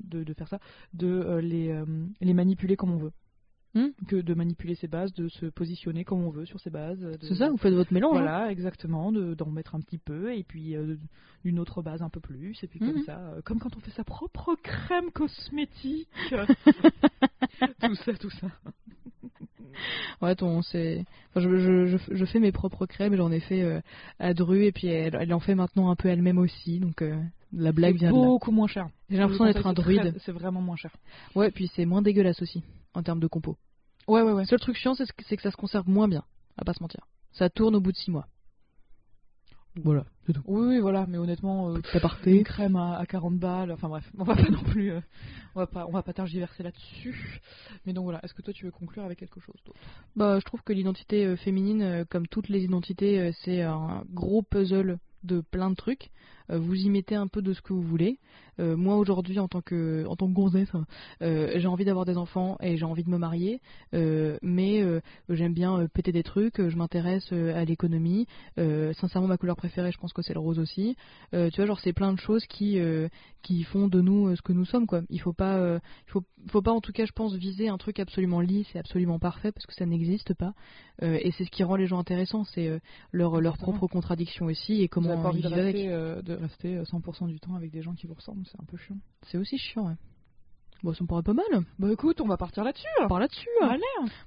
[0.00, 0.58] de, de faire ça,
[0.94, 1.84] de euh, les, euh,
[2.20, 3.12] les manipuler comme on veut.
[3.76, 4.06] Mm.
[4.08, 6.98] Que de manipuler ces bases, de se positionner comme on veut sur ces bases.
[6.98, 8.16] de- C'est ça, vous faites votre mélange.
[8.16, 8.22] hein.
[8.22, 10.96] voilà, exactement, de- d'en mettre un petit peu, et puis euh,
[11.44, 13.04] une autre base un peu plus, et puis comme Mhm.
[13.04, 16.08] ça, euh, comme quand on fait sa propre crème cosmétique.
[17.80, 18.48] tout ça, tout ça.
[20.22, 21.04] Ouais, ton, c'est.
[21.30, 23.80] Enfin, je, je, je, je fais mes propres crèmes, j'en ai fait euh,
[24.18, 27.14] à Dru, et puis elle, elle en fait maintenant un peu elle-même aussi, donc euh,
[27.52, 28.22] la blague vient de là.
[28.22, 28.88] beaucoup moins cher.
[29.10, 30.14] J'ai l'impression d'être un druide.
[30.24, 30.92] C'est vraiment moins cher.
[31.34, 32.62] Ouais, puis c'est moins dégueulasse aussi,
[32.94, 33.56] en termes de compo.
[34.08, 34.44] Ouais, ouais, ouais.
[34.46, 36.24] Seul truc chiant, c'est que ça se conserve moins bien,
[36.56, 37.06] à pas se mentir.
[37.32, 38.26] Ça tourne au bout de 6 mois.
[39.84, 40.42] Voilà, c'est tout.
[40.46, 41.80] Oui, oui, voilà, mais honnêtement, euh,
[42.24, 45.00] une crème à, à 40 balles, enfin bref, on va pas non plus, euh,
[45.54, 47.40] on va pas, on va pas tergiverser là-dessus.
[47.84, 49.56] Mais donc voilà, est-ce que toi tu veux conclure avec quelque chose
[50.16, 54.42] Bah, je trouve que l'identité euh, féminine, euh, comme toutes les identités, c'est un gros
[54.42, 56.10] puzzle de plein de trucs.
[56.50, 58.18] Euh, vous y mettez un peu de ce que vous voulez.
[58.58, 60.70] Euh, moi aujourd'hui, en tant que en tant que gonzesse,
[61.22, 63.60] euh, j'ai envie d'avoir des enfants et j'ai envie de me marier,
[63.94, 66.58] euh, mais euh, j'aime bien péter des trucs.
[66.60, 68.26] euh, Je m'intéresse à l'économie.
[68.58, 70.96] Euh, sincèrement, ma couleur préférée, je pense que c'est le rose aussi.
[71.34, 73.08] Euh, tu vois, genre c'est plein de choses qui euh,
[73.42, 75.02] qui font de nous ce que nous sommes, quoi.
[75.10, 75.78] Il faut pas, euh,
[76.08, 78.78] il faut, faut pas en tout cas, je pense, viser un truc absolument lisse et
[78.78, 80.54] absolument parfait parce que ça n'existe pas.
[81.02, 82.78] Euh, et c'est ce qui rend les gens intéressants, c'est euh,
[83.12, 85.76] leur leur propre contradiction aussi et comment ils vivent avec.
[85.92, 88.64] euh, de rester euh, 100% du temps avec des gens qui vous ressemblent, c'est un
[88.64, 88.98] peu chiant.
[89.22, 89.88] C'est aussi chiant.
[89.88, 89.96] Ouais.
[90.82, 91.64] Bon, ça me paraît pas mal.
[91.78, 92.84] Bah écoute, on va partir là-dessus.
[93.02, 93.48] On part là-dessus.
[93.62, 93.80] Allez.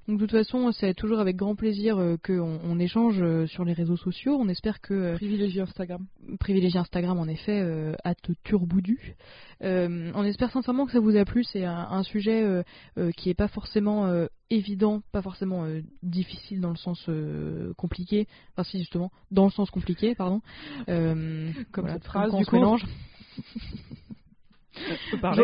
[0.07, 3.63] Donc de toute façon, c'est toujours avec grand plaisir euh, qu'on on échange euh, sur
[3.63, 4.35] les réseaux sociaux.
[4.39, 6.05] On espère que euh, Privilégier Instagram.
[6.39, 9.15] privilégier Instagram en effet euh, at turboudu.
[9.61, 11.43] Euh, on espère sincèrement que ça vous a plu.
[11.43, 12.63] C'est un, un sujet euh,
[12.97, 17.73] euh, qui est pas forcément euh, évident, pas forcément euh, difficile dans le sens euh,
[17.77, 18.27] compliqué.
[18.53, 20.41] Enfin si justement, dans le sens compliqué, pardon.
[20.89, 22.55] Euh, Comme cette phrase, quand du on se coup.
[22.55, 22.85] mélange.
[23.31, 24.68] Je peux parler.
[24.68, 24.68] J'a-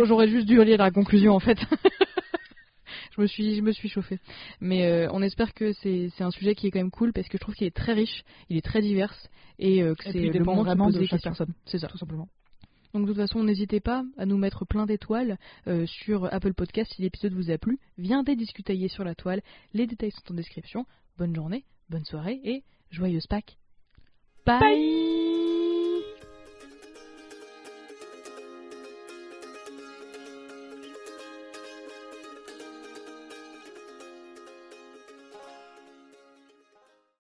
[0.06, 1.58] J'aurais juste dû lire la conclusion en fait.
[3.16, 4.20] je me suis, je me suis chauffée.
[4.60, 7.38] Mais euh, on espère que c'est un sujet qui est quand même cool parce que
[7.38, 9.16] je trouve qu'il est très riche, il est très divers
[9.60, 11.30] et euh, que c'est le moment vraiment de chaque questions.
[11.30, 11.54] personne.
[11.66, 11.88] C'est ça.
[11.88, 12.28] Tout simplement.
[12.94, 16.94] Donc de toute façon, n'hésitez pas à nous mettre plein d'étoiles euh, sur Apple Podcast
[16.96, 17.78] si l'épisode vous a plu.
[17.98, 19.42] Viendez discutailler sur la toile.
[19.74, 20.86] Les détails sont en description.
[21.18, 23.58] Bonne journée, bonne soirée et joyeuse Pâques.
[24.46, 25.45] Bye.